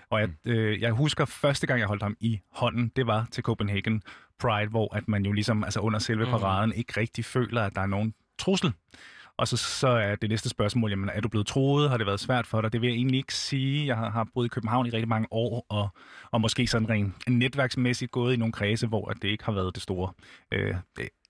Og 0.10 0.20
jeg, 0.20 0.30
øh, 0.46 0.82
jeg 0.82 0.92
husker 0.92 1.26
første 1.26 1.68
gang, 1.68 1.80
jeg 1.80 1.88
holdt 1.88 2.04
ham 2.04 2.18
i 2.20 2.40
hånden, 2.52 2.92
det 2.96 3.08
var 3.08 3.28
til 3.32 3.44
Copenhagen 3.44 4.04
Pride, 4.40 4.70
hvor 4.70 4.96
at 4.96 5.08
man 5.08 5.26
jo 5.26 5.32
ligesom 5.32 5.64
altså 5.64 5.80
under 5.80 6.00
selve 6.00 6.24
Mhm. 6.24 6.32
paraden 6.32 6.74
ikke 6.74 6.94
rigtig 7.00 7.26
føler, 7.26 7.62
at 7.64 7.76
der 7.76 7.82
er 7.82 7.86
nogen 7.88 8.14
trussel. 8.40 8.74
Og 9.38 9.48
så, 9.48 9.58
så 9.58 9.88
er 9.88 10.16
det 10.16 10.30
næste 10.30 10.50
spørgsmål, 10.50 10.90
jamen, 10.90 11.10
er 11.14 11.22
du 11.22 11.28
blevet 11.30 11.48
troet? 11.48 11.90
Har 11.90 11.98
det 11.98 12.06
været 12.06 12.20
svært 12.20 12.48
for 12.48 12.62
dig? 12.62 12.74
Det 12.74 12.82
vil 12.82 12.88
jeg 12.88 12.96
egentlig 12.96 13.18
ikke 13.18 13.34
sige. 13.34 13.88
Jeg 13.88 13.96
har, 13.98 14.10
har 14.10 14.28
boet 14.34 14.46
i 14.46 14.50
København 14.50 14.86
i 14.86 14.90
rigtig 14.90 15.08
mange 15.08 15.28
år, 15.32 15.66
og, 15.70 15.90
og 16.32 16.42
måske 16.42 16.68
sådan 16.68 16.90
rent 16.90 17.14
netværksmæssigt 17.28 18.12
gået 18.12 18.34
i 18.34 18.38
nogle 18.38 18.52
kredse, 18.52 18.88
hvor 18.88 19.10
at 19.10 19.18
det 19.22 19.28
ikke 19.28 19.44
har 19.46 19.52
været 19.52 19.76
det 19.76 19.84
store 19.84 20.12
øh, 20.54 20.76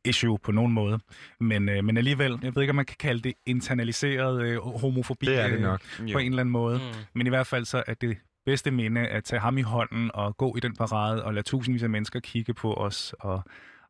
issue 0.06 0.40
på 0.40 0.52
nogen 0.52 0.74
måde. 0.74 1.00
Men, 1.40 1.70
øh, 1.70 1.84
men 1.84 1.98
alligevel, 1.98 2.40
jeg 2.44 2.56
ved 2.56 2.64
ikke, 2.64 2.72
om 2.72 2.76
man 2.76 2.86
kan 2.86 2.96
kalde 3.00 3.22
det 3.22 3.34
internaliseret 3.46 4.42
øh, 4.42 4.58
homofobi 4.62 5.26
Det 5.26 5.40
er 5.40 5.48
det 5.48 5.56
øh, 5.56 5.62
nok. 5.62 5.82
på 6.14 6.18
en 6.20 6.32
eller 6.32 6.40
anden 6.40 6.52
måde. 6.52 6.78
Mm. 6.78 6.84
Men 7.16 7.28
i 7.28 7.30
hvert 7.30 7.48
fald 7.48 7.66
så 7.66 7.84
er 7.88 7.94
det 7.94 8.18
bedste 8.46 8.72
minde 8.72 9.02
at 9.08 9.24
tage 9.24 9.40
ham 9.40 9.58
i 9.58 9.62
hånden 9.62 10.12
og 10.14 10.38
gå 10.38 10.56
i 10.58 10.60
den 10.60 10.76
parade 10.76 11.26
og 11.26 11.34
lade 11.34 11.46
tusindvis 11.46 11.84
af 11.84 11.90
mennesker 11.90 12.20
kigge 12.20 12.54
på 12.54 12.74
os 12.74 13.16
og, 13.20 13.42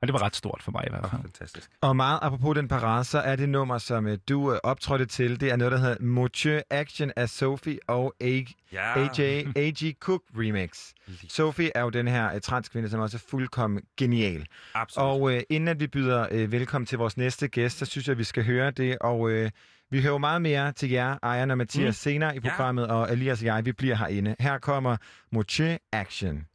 Og 0.02 0.08
det 0.08 0.14
var 0.14 0.22
ret 0.24 0.36
stort 0.36 0.62
for 0.64 0.72
mig 0.72 0.84
i 0.88 0.90
hvert 0.90 1.10
fald. 1.10 1.22
Fantastisk. 1.22 1.70
Og 1.82 1.96
meget 1.96 2.20
apropos 2.22 2.56
den 2.56 2.68
parade, 2.68 3.04
så 3.04 3.20
er 3.20 3.36
det 3.36 3.50
nummer, 3.50 3.78
som 3.78 4.08
øh, 4.08 4.18
du 4.30 4.54
øh, 4.54 4.60
optrådte 4.64 5.06
til. 5.06 5.40
Det 5.40 5.52
er 5.52 5.56
noget, 5.56 5.72
der 5.72 5.78
hedder 5.78 5.96
Monsieur 6.00 6.62
Action 6.70 7.12
af 7.16 7.30
Sophie 7.30 7.80
og 7.88 8.16
A- 8.22 8.44
Ja. 8.74 9.00
AJ, 9.00 9.46
AG 9.56 9.94
Cook 10.00 10.22
remix. 10.38 10.92
Sophie 11.30 11.72
er 11.76 11.82
jo 11.82 11.90
den 11.90 12.08
her 12.08 12.34
uh, 12.36 12.40
transkvinde, 12.42 12.90
som 12.90 13.00
også 13.00 13.18
er 13.18 13.24
fuldkommen 13.30 13.84
genial. 13.98 14.46
Absolut. 14.74 15.08
Og 15.10 15.22
uh, 15.22 15.34
inden 15.50 15.68
at 15.68 15.80
vi 15.80 15.88
byder 15.88 16.28
uh, 16.44 16.52
velkommen 16.52 16.86
til 16.86 16.98
vores 16.98 17.18
næste 17.18 17.48
gæst, 17.48 17.78
så 17.78 17.86
synes 17.86 18.08
jeg, 18.08 18.12
at 18.12 18.18
vi 18.18 18.24
skal 18.24 18.46
høre 18.46 18.72
det. 18.72 18.98
Og 19.02 19.20
uh, 19.20 19.46
vi 19.92 20.02
hører 20.02 20.18
meget 20.18 20.42
mere 20.42 20.72
til 20.72 20.90
jer, 20.90 21.18
Ejern 21.24 21.52
og 21.52 21.58
Mathias, 21.58 21.88
mm. 21.88 21.94
senere 21.94 22.36
i 22.36 22.40
Ja. 22.44 22.50
programmet. 22.50 22.88
Og 22.88 23.12
Elias 23.14 23.40
og 23.42 23.46
jeg, 23.46 23.66
vi 23.66 23.72
bliver 23.72 23.96
herinde. 23.96 24.36
Her 24.40 24.58
kommer 24.58 24.98
Moche 25.32 25.80
Action. 25.92 26.46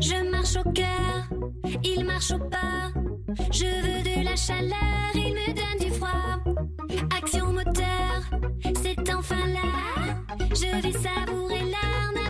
Je 0.00 0.30
marche 0.30 0.56
au 0.56 0.70
cœur, 0.72 1.28
il 1.82 2.04
marche 2.04 2.30
au 2.30 2.38
pas. 2.38 2.92
Je 3.52 3.64
veux 3.64 4.02
de 4.02 4.24
la 4.24 4.36
chaleur, 4.36 5.10
il 5.14 5.34
me 5.34 5.46
donne 5.48 5.86
du 5.86 5.92
froid. 5.94 6.38
Action 7.16 7.52
moteur, 7.52 8.22
c'est 8.82 9.14
enfin 9.14 9.46
là. 9.46 10.14
Je 10.50 10.82
vais 10.82 10.92
savourer 10.92 11.64
l'art, 11.70 12.27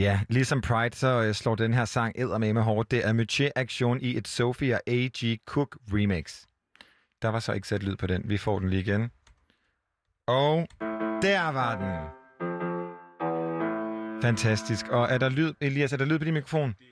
Ja, 0.00 0.20
ligesom 0.28 0.60
Pride, 0.60 0.96
så 0.96 1.22
øh, 1.22 1.34
slår 1.34 1.54
den 1.54 1.74
her 1.74 1.84
sang 1.84 2.18
med 2.18 2.52
med 2.52 2.62
hårdt. 2.62 2.90
Det 2.90 3.06
er 3.06 3.12
Mutier 3.12 3.50
Action 3.56 4.00
i 4.00 4.16
et 4.16 4.28
Sofia 4.28 4.78
AG 4.86 5.38
Cook 5.46 5.76
remix. 5.92 6.44
Der 7.22 7.28
var 7.28 7.38
så 7.38 7.52
ikke 7.52 7.68
sat 7.68 7.82
lyd 7.82 7.96
på 7.96 8.06
den. 8.06 8.22
Vi 8.28 8.36
får 8.36 8.58
den 8.58 8.70
lige 8.70 8.80
igen. 8.80 9.10
Og 10.26 10.68
der 11.22 11.52
var 11.52 11.78
den. 11.78 12.20
Fantastisk. 14.22 14.88
Og 14.88 15.08
er 15.10 15.18
der 15.18 15.28
lyd, 15.28 15.52
Elias, 15.60 15.92
er 15.92 15.96
der 15.96 16.04
lyd 16.04 16.18
på 16.18 16.24
din 16.24 16.34
mikrofon? 16.34 16.74
Det 16.78 16.86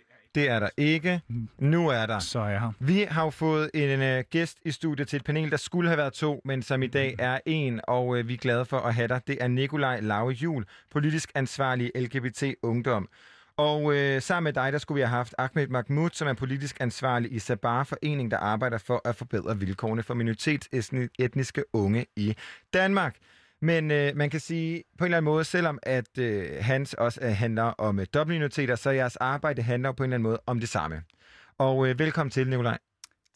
er 0.47 0.61
der 0.61 0.69
ikke. 0.77 1.21
Nu 1.59 1.89
er 1.89 2.07
der. 2.07 2.19
Så 2.19 2.39
er 2.41 2.49
jeg 2.49 2.61
her. 2.61 2.73
Vi 2.79 3.07
har 3.11 3.25
jo 3.25 3.31
fået 3.31 3.71
en 3.75 4.19
uh, 4.19 4.25
gæst 4.31 4.59
i 4.65 4.71
studiet 4.71 5.09
til 5.09 5.17
et 5.17 5.25
panel, 5.25 5.51
der 5.51 5.57
skulle 5.57 5.89
have 5.89 5.99
været 5.99 6.13
to, 6.13 6.41
men 6.45 6.63
som 6.63 6.83
i 6.83 6.87
dag 6.87 7.15
er 7.19 7.39
en, 7.47 7.81
og 7.85 8.07
uh, 8.09 8.29
vi 8.29 8.35
er 8.35 8.39
glade 8.39 8.65
for 8.65 8.79
at 8.79 8.95
have 8.95 9.09
dig. 9.09 9.21
Det 9.27 9.39
er 9.41 9.49
Nikolaj 9.49 10.01
Lauge 10.01 10.33
Jul, 10.33 10.65
politisk 10.91 11.33
ansvarlig 11.35 11.93
LGBT 11.97 12.45
Ungdom. 12.63 13.09
Og 13.57 13.83
uh, 13.83 13.95
sammen 14.21 14.45
med 14.45 14.53
dig, 14.53 14.73
der 14.73 14.79
skulle 14.79 14.97
vi 14.97 15.01
have 15.01 15.17
haft 15.17 15.35
Ahmed 15.39 15.67
Mahmoud, 15.69 16.11
som 16.13 16.29
er 16.29 16.33
politisk 16.33 16.77
ansvarlig 16.81 17.33
i 17.33 17.39
Sabar 17.39 17.85
Forening, 17.85 18.31
der 18.31 18.37
arbejder 18.39 18.79
for 18.79 19.01
at 19.05 19.17
forbedre 19.17 19.59
vilkårene 19.59 20.03
for 20.03 20.15
minoritetsetniske 20.15 21.65
unge 21.73 22.07
i 22.17 22.37
Danmark. 22.75 23.17
Men 23.63 23.91
øh, 23.91 24.17
man 24.17 24.31
kan 24.31 24.41
sige 24.41 24.85
på 24.99 25.05
en 25.05 25.07
eller 25.07 25.17
anden 25.17 25.25
måde, 25.33 25.45
selvom 25.45 25.79
at 25.83 26.19
øh, 26.19 26.49
hans 26.61 26.95
også 26.95 27.21
øh, 27.23 27.31
handler 27.37 27.63
om 27.63 28.01
øh, 28.01 28.07
dobbeltminoriteter, 28.15 28.77
så 28.77 28.91
jeres 28.91 29.17
arbejde 29.17 29.63
handler 29.63 29.93
på 29.93 30.03
en 30.03 30.09
eller 30.11 30.15
anden 30.15 30.23
måde 30.23 30.41
om 30.47 30.61
det 30.61 30.69
samme. 30.69 31.03
Og 31.59 31.89
øh, 31.89 31.99
velkommen 31.99 32.31
til, 32.31 32.49
Nikolaj. 32.49 32.79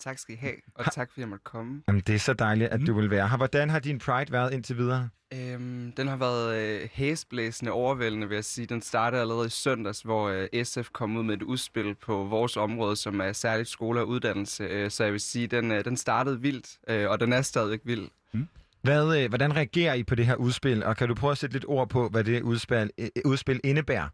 Tak 0.00 0.18
skal 0.18 0.34
I 0.34 0.38
have, 0.38 0.54
og 0.74 0.92
tak 0.92 1.10
fordi 1.10 1.20
jeg 1.20 1.28
måtte 1.28 1.42
komme. 1.44 1.82
Jamen, 1.88 2.02
det 2.06 2.14
er 2.14 2.18
så 2.18 2.32
dejligt, 2.32 2.70
at 2.70 2.80
Mhm. 2.80 2.86
du 2.86 2.94
vil 2.94 3.10
være 3.10 3.28
her. 3.28 3.36
Hvordan 3.36 3.70
har 3.70 3.78
din 3.78 3.98
Pride 3.98 4.32
været 4.32 4.52
indtil 4.52 4.76
videre? 4.76 5.08
Øhm, 5.34 5.92
den 5.96 6.08
har 6.08 6.16
været 6.16 6.56
øh, 6.56 6.88
hæsblæsende 6.92 7.72
overvældende, 7.72 8.28
vil 8.28 8.34
jeg 8.34 8.44
sige. 8.44 8.66
Den 8.66 8.82
startede 8.82 9.20
allerede 9.22 9.46
i 9.46 9.50
søndags, 9.50 10.00
hvor 10.02 10.28
øh, 10.54 10.64
SF 10.64 10.88
kom 10.92 11.16
ud 11.16 11.22
med 11.22 11.34
et 11.34 11.42
udspil 11.42 11.94
på 11.94 12.24
vores 12.24 12.56
område, 12.56 12.96
som 12.96 13.20
er 13.20 13.32
særligt 13.32 13.68
skole 13.68 14.00
og 14.00 14.08
uddannelse. 14.08 14.64
Øh, 14.64 14.90
så 14.90 15.04
jeg 15.04 15.12
vil 15.12 15.20
sige, 15.20 15.46
den, 15.46 15.72
øh, 15.72 15.84
den 15.84 15.96
startede 15.96 16.40
vildt, 16.40 16.78
øh, 16.88 17.10
og 17.10 17.20
den 17.20 17.32
er 17.32 17.42
stadigvæk 17.42 17.80
vild. 17.84 18.08
Hvad, 18.82 19.22
øh, 19.22 19.28
hvordan 19.28 19.56
reagerer 19.56 19.94
I 19.94 20.02
på 20.02 20.14
det 20.14 20.26
her 20.26 20.34
udspil? 20.34 20.84
Og 20.84 20.96
kan 20.96 21.08
du 21.08 21.14
prøve 21.14 21.30
at 21.30 21.38
sætte 21.38 21.54
lidt 21.54 21.64
ord 21.68 21.88
på, 21.88 22.08
hvad 22.08 22.24
det 22.24 22.42
udspil, 22.42 22.90
øh, 22.98 23.08
øh, 23.16 23.22
udspil 23.24 23.60
indebærer? 23.64 24.08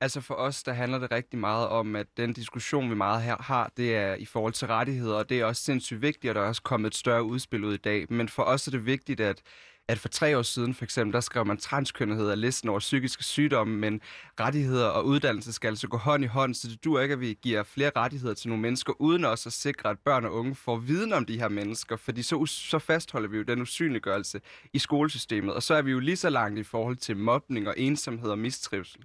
Altså 0.00 0.20
for 0.20 0.34
os, 0.34 0.62
der 0.62 0.72
handler 0.72 0.98
det 0.98 1.12
rigtig 1.12 1.38
meget 1.38 1.68
om, 1.68 1.96
at 1.96 2.06
den 2.16 2.32
diskussion, 2.32 2.90
vi 2.90 2.94
meget 2.94 3.22
her 3.22 3.36
har, 3.40 3.72
det 3.76 3.96
er 3.96 4.14
i 4.14 4.24
forhold 4.24 4.52
til 4.52 4.68
rettigheder, 4.68 5.14
og 5.14 5.28
det 5.28 5.40
er 5.40 5.44
også 5.44 5.62
sindssygt 5.62 6.02
vigtigt, 6.02 6.30
og 6.30 6.34
der 6.34 6.40
er 6.40 6.48
også 6.48 6.62
kommet 6.62 6.86
et 6.86 6.94
større 6.94 7.22
udspil 7.22 7.64
ud 7.64 7.74
i 7.74 7.76
dag. 7.76 8.06
Men 8.10 8.28
for 8.28 8.42
os 8.42 8.66
er 8.66 8.70
det 8.70 8.86
vigtigt, 8.86 9.20
at 9.20 9.42
at 9.90 9.98
for 9.98 10.08
tre 10.08 10.38
år 10.38 10.42
siden 10.42 10.74
for 10.74 10.84
eksempel, 10.84 11.12
der 11.12 11.20
skrev 11.20 11.46
man 11.46 11.56
transkønnethed 11.56 12.30
af 12.30 12.40
listen 12.40 12.68
over 12.68 12.78
psykiske 12.78 13.24
sygdomme, 13.24 13.78
men 13.78 14.00
rettigheder 14.40 14.86
og 14.86 15.06
uddannelse 15.06 15.52
skal 15.52 15.68
altså 15.68 15.88
gå 15.88 15.96
hånd 15.96 16.24
i 16.24 16.26
hånd, 16.26 16.54
så 16.54 16.68
det 16.68 16.84
dur 16.84 17.00
ikke, 17.00 17.12
at 17.12 17.20
vi 17.20 17.38
giver 17.42 17.62
flere 17.62 17.90
rettigheder 17.96 18.34
til 18.34 18.48
nogle 18.48 18.62
mennesker, 18.62 18.92
uden 18.98 19.24
også 19.24 19.48
at 19.48 19.52
sikre, 19.52 19.90
at 19.90 19.98
børn 19.98 20.24
og 20.24 20.32
unge 20.32 20.54
får 20.54 20.76
viden 20.76 21.12
om 21.12 21.26
de 21.26 21.38
her 21.38 21.48
mennesker, 21.48 21.96
fordi 21.96 22.22
så, 22.22 22.46
så 22.46 22.78
fastholder 22.78 23.28
vi 23.28 23.36
jo 23.36 23.42
den 23.42 23.62
usynliggørelse 23.62 24.40
i 24.72 24.78
skolesystemet, 24.78 25.54
og 25.54 25.62
så 25.62 25.74
er 25.74 25.82
vi 25.82 25.90
jo 25.90 25.98
lige 25.98 26.16
så 26.16 26.30
langt 26.30 26.58
i 26.58 26.62
forhold 26.62 26.96
til 26.96 27.16
mobning 27.16 27.68
og 27.68 27.74
ensomhed 27.78 28.30
og 28.30 28.38
mistrivsel. 28.38 29.04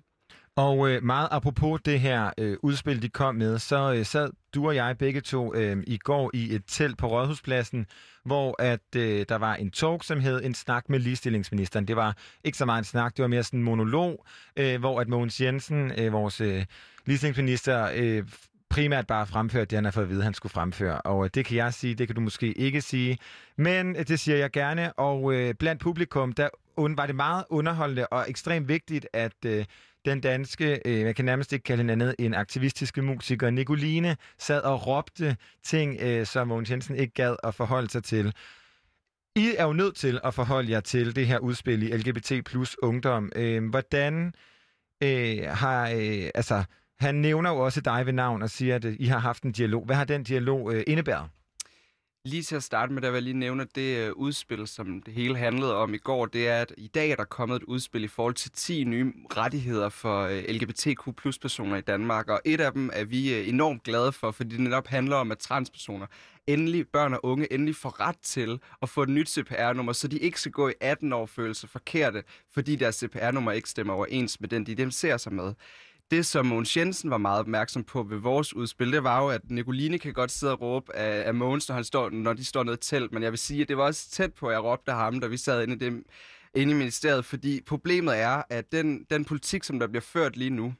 Og 0.57 0.89
øh, 0.89 1.03
meget 1.03 1.27
apropos 1.31 1.81
det 1.85 1.99
her 1.99 2.31
øh, 2.37 2.57
udspil, 2.63 3.01
de 3.01 3.09
kom 3.09 3.35
med, 3.35 3.59
så 3.59 3.93
øh, 3.93 4.05
sad 4.05 4.29
du 4.53 4.67
og 4.67 4.75
jeg 4.75 4.97
begge 4.97 5.21
to 5.21 5.55
øh, 5.55 5.83
i 5.87 5.97
går 5.97 6.31
i 6.33 6.55
et 6.55 6.63
telt 6.67 6.97
på 6.97 7.07
Rådhuspladsen, 7.07 7.85
hvor 8.25 8.61
at 8.61 8.95
øh, 8.95 9.25
der 9.29 9.35
var 9.35 9.55
en 9.55 9.71
talk, 9.71 10.03
som 10.03 10.19
hed 10.19 10.43
En 10.43 10.53
snak 10.53 10.89
med 10.89 10.99
ligestillingsministeren. 10.99 11.87
Det 11.87 11.95
var 11.95 12.17
ikke 12.43 12.57
så 12.57 12.65
meget 12.65 12.79
en 12.79 12.83
snak, 12.85 13.17
det 13.17 13.21
var 13.21 13.27
mere 13.27 13.43
sådan 13.43 13.59
en 13.59 13.63
monolog, 13.63 14.25
øh, 14.57 14.79
hvor 14.79 15.01
at 15.01 15.07
Mogens 15.07 15.41
Jensen, 15.41 15.91
øh, 15.97 16.13
vores 16.13 16.41
øh, 16.41 16.65
ligestillingsminister, 17.05 17.89
øh, 17.95 18.23
primært 18.69 19.07
bare 19.07 19.27
fremførte 19.27 19.65
det, 19.65 19.77
han 19.77 19.85
har 19.85 19.91
fået 19.91 20.03
at 20.03 20.09
vide, 20.09 20.23
han 20.23 20.33
skulle 20.33 20.53
fremføre. 20.53 21.01
Og 21.01 21.25
øh, 21.25 21.29
det 21.33 21.45
kan 21.45 21.57
jeg 21.57 21.73
sige, 21.73 21.95
det 21.95 22.07
kan 22.07 22.15
du 22.15 22.21
måske 22.21 22.51
ikke 22.53 22.81
sige. 22.81 23.17
Men 23.57 23.95
øh, 23.95 24.07
det 24.07 24.19
siger 24.19 24.37
jeg 24.37 24.51
gerne, 24.51 24.93
og 24.93 25.33
øh, 25.33 25.53
blandt 25.53 25.81
publikum, 25.81 26.33
der 26.33 26.49
und, 26.77 26.97
var 26.97 27.05
det 27.05 27.15
meget 27.15 27.45
underholdende 27.49 28.07
og 28.07 28.25
ekstremt 28.29 28.67
vigtigt, 28.67 29.07
at 29.13 29.45
øh, 29.45 29.65
den 30.05 30.21
danske, 30.21 30.81
øh, 30.85 30.99
jeg 30.99 31.15
kan 31.15 31.25
nærmest 31.25 31.53
ikke 31.53 31.63
kalde 31.63 31.79
hende 31.79 31.91
andet, 31.93 32.15
en 32.19 32.33
aktivistiske 32.33 33.01
musiker, 33.01 33.49
Nicoline, 33.49 34.17
sad 34.39 34.61
og 34.61 34.87
råbte 34.87 35.37
ting, 35.63 35.97
øh, 36.01 36.25
som 36.25 36.47
Mogens 36.47 36.71
Jensen 36.71 36.95
ikke 36.95 37.13
gad 37.13 37.35
at 37.43 37.55
forholde 37.55 37.89
sig 37.89 38.03
til. 38.03 38.33
I 39.35 39.55
er 39.57 39.65
jo 39.65 39.73
nødt 39.73 39.95
til 39.95 40.19
at 40.23 40.33
forholde 40.33 40.71
jer 40.71 40.79
til 40.79 41.15
det 41.15 41.27
her 41.27 41.39
udspil 41.39 41.83
i 41.83 41.97
LGBT 41.97 42.45
plus 42.45 42.75
ungdom. 42.81 43.31
Øh, 43.35 43.69
hvordan 43.69 44.33
øh, 45.03 45.43
har, 45.47 45.89
øh, 45.89 46.29
altså, 46.35 46.63
han 46.99 47.15
nævner 47.15 47.49
jo 47.49 47.57
også 47.57 47.81
dig 47.81 48.05
ved 48.05 48.13
navn 48.13 48.41
og 48.41 48.49
siger, 48.49 48.75
at 48.75 48.85
I 48.85 49.05
har 49.05 49.19
haft 49.19 49.43
en 49.43 49.51
dialog. 49.51 49.85
Hvad 49.85 49.95
har 49.95 50.05
den 50.05 50.23
dialog 50.23 50.73
øh, 50.73 50.83
indebæret? 50.87 51.29
Lige 52.25 52.43
til 52.43 52.55
at 52.55 52.63
starte 52.63 52.93
med, 52.93 53.01
der 53.01 53.09
vil 53.09 53.15
jeg 53.15 53.23
lige 53.23 53.37
nævne, 53.37 53.61
at 53.61 53.75
det 53.75 53.97
øh, 53.97 54.11
udspil, 54.13 54.67
som 54.67 55.01
det 55.01 55.13
hele 55.13 55.37
handlede 55.37 55.75
om 55.75 55.93
i 55.93 55.97
går, 55.97 56.25
det 56.25 56.47
er, 56.47 56.61
at 56.61 56.73
i 56.77 56.87
dag 56.87 57.11
er 57.11 57.15
der 57.15 57.23
kommet 57.23 57.55
et 57.55 57.63
udspil 57.63 58.03
i 58.03 58.07
forhold 58.07 58.33
til 58.33 58.51
10 58.51 58.83
nye 58.83 59.13
rettigheder 59.37 59.89
for 59.89 60.21
øh, 60.21 60.43
LGBTQ 60.49 61.15
plus 61.17 61.39
personer 61.39 61.77
i 61.77 61.81
Danmark, 61.81 62.29
og 62.29 62.41
et 62.45 62.61
af 62.61 62.71
dem 62.71 62.89
er 62.93 63.03
vi 63.03 63.33
øh, 63.33 63.49
enormt 63.49 63.83
glade 63.83 64.11
for, 64.11 64.31
fordi 64.31 64.49
det 64.49 64.59
netop 64.59 64.87
handler 64.87 65.15
om, 65.15 65.31
at 65.31 65.37
transpersoner 65.37 66.05
endelig, 66.47 66.87
børn 66.87 67.13
og 67.13 67.19
unge, 67.25 67.53
endelig 67.53 67.75
får 67.75 67.99
ret 67.99 68.19
til 68.23 68.59
at 68.81 68.89
få 68.89 69.03
et 69.03 69.09
nyt 69.09 69.29
CPR-nummer, 69.29 69.93
så 69.93 70.07
de 70.07 70.17
ikke 70.17 70.39
skal 70.39 70.51
gå 70.51 70.69
i 70.69 70.73
18 70.81 71.13
år 71.13 71.25
følelse 71.25 71.67
forkerte, 71.67 72.23
fordi 72.53 72.75
deres 72.75 72.95
CPR-nummer 72.95 73.51
ikke 73.51 73.69
stemmer 73.69 73.93
overens 73.93 74.41
med 74.41 74.49
den, 74.49 74.65
de 74.65 74.75
dem 74.75 74.91
ser 74.91 75.17
sig 75.17 75.33
med. 75.33 75.53
Det, 76.11 76.25
som 76.25 76.45
Mogens 76.45 76.77
Jensen 76.77 77.09
var 77.09 77.17
meget 77.17 77.39
opmærksom 77.39 77.83
på 77.83 78.03
ved 78.03 78.17
vores 78.17 78.55
udspil, 78.55 78.91
det 78.91 79.03
var 79.03 79.23
jo, 79.23 79.29
at 79.29 79.41
Nicoline 79.51 79.99
kan 79.99 80.13
godt 80.13 80.31
sidde 80.31 80.53
og 80.53 80.61
råbe 80.61 80.95
af, 80.95 81.27
af 81.27 81.33
Mogens, 81.33 81.69
når, 81.69 81.75
han 81.75 81.83
står, 81.83 82.09
når 82.09 82.33
de 82.33 82.45
står 82.45 82.63
nede 82.63 82.73
i 82.73 82.77
telt, 82.77 83.11
men 83.11 83.23
jeg 83.23 83.31
vil 83.31 83.39
sige, 83.39 83.61
at 83.61 83.67
det 83.67 83.77
var 83.77 83.83
også 83.83 84.09
tæt 84.09 84.33
på, 84.33 84.47
at 84.47 84.53
jeg 84.53 84.63
råbte 84.63 84.91
af 84.91 84.97
ham, 84.97 85.19
da 85.19 85.27
vi 85.27 85.37
sad 85.37 85.63
inde 85.63 85.73
i, 85.73 85.77
det, 85.77 86.03
inde 86.55 86.73
i 86.73 86.75
ministeriet, 86.75 87.25
fordi 87.25 87.61
problemet 87.61 88.17
er, 88.17 88.43
at 88.49 88.71
den, 88.71 89.03
den 89.09 89.25
politik, 89.25 89.63
som 89.63 89.79
der 89.79 89.87
bliver 89.87 90.01
ført 90.01 90.37
lige 90.37 90.49
nu, 90.49 90.73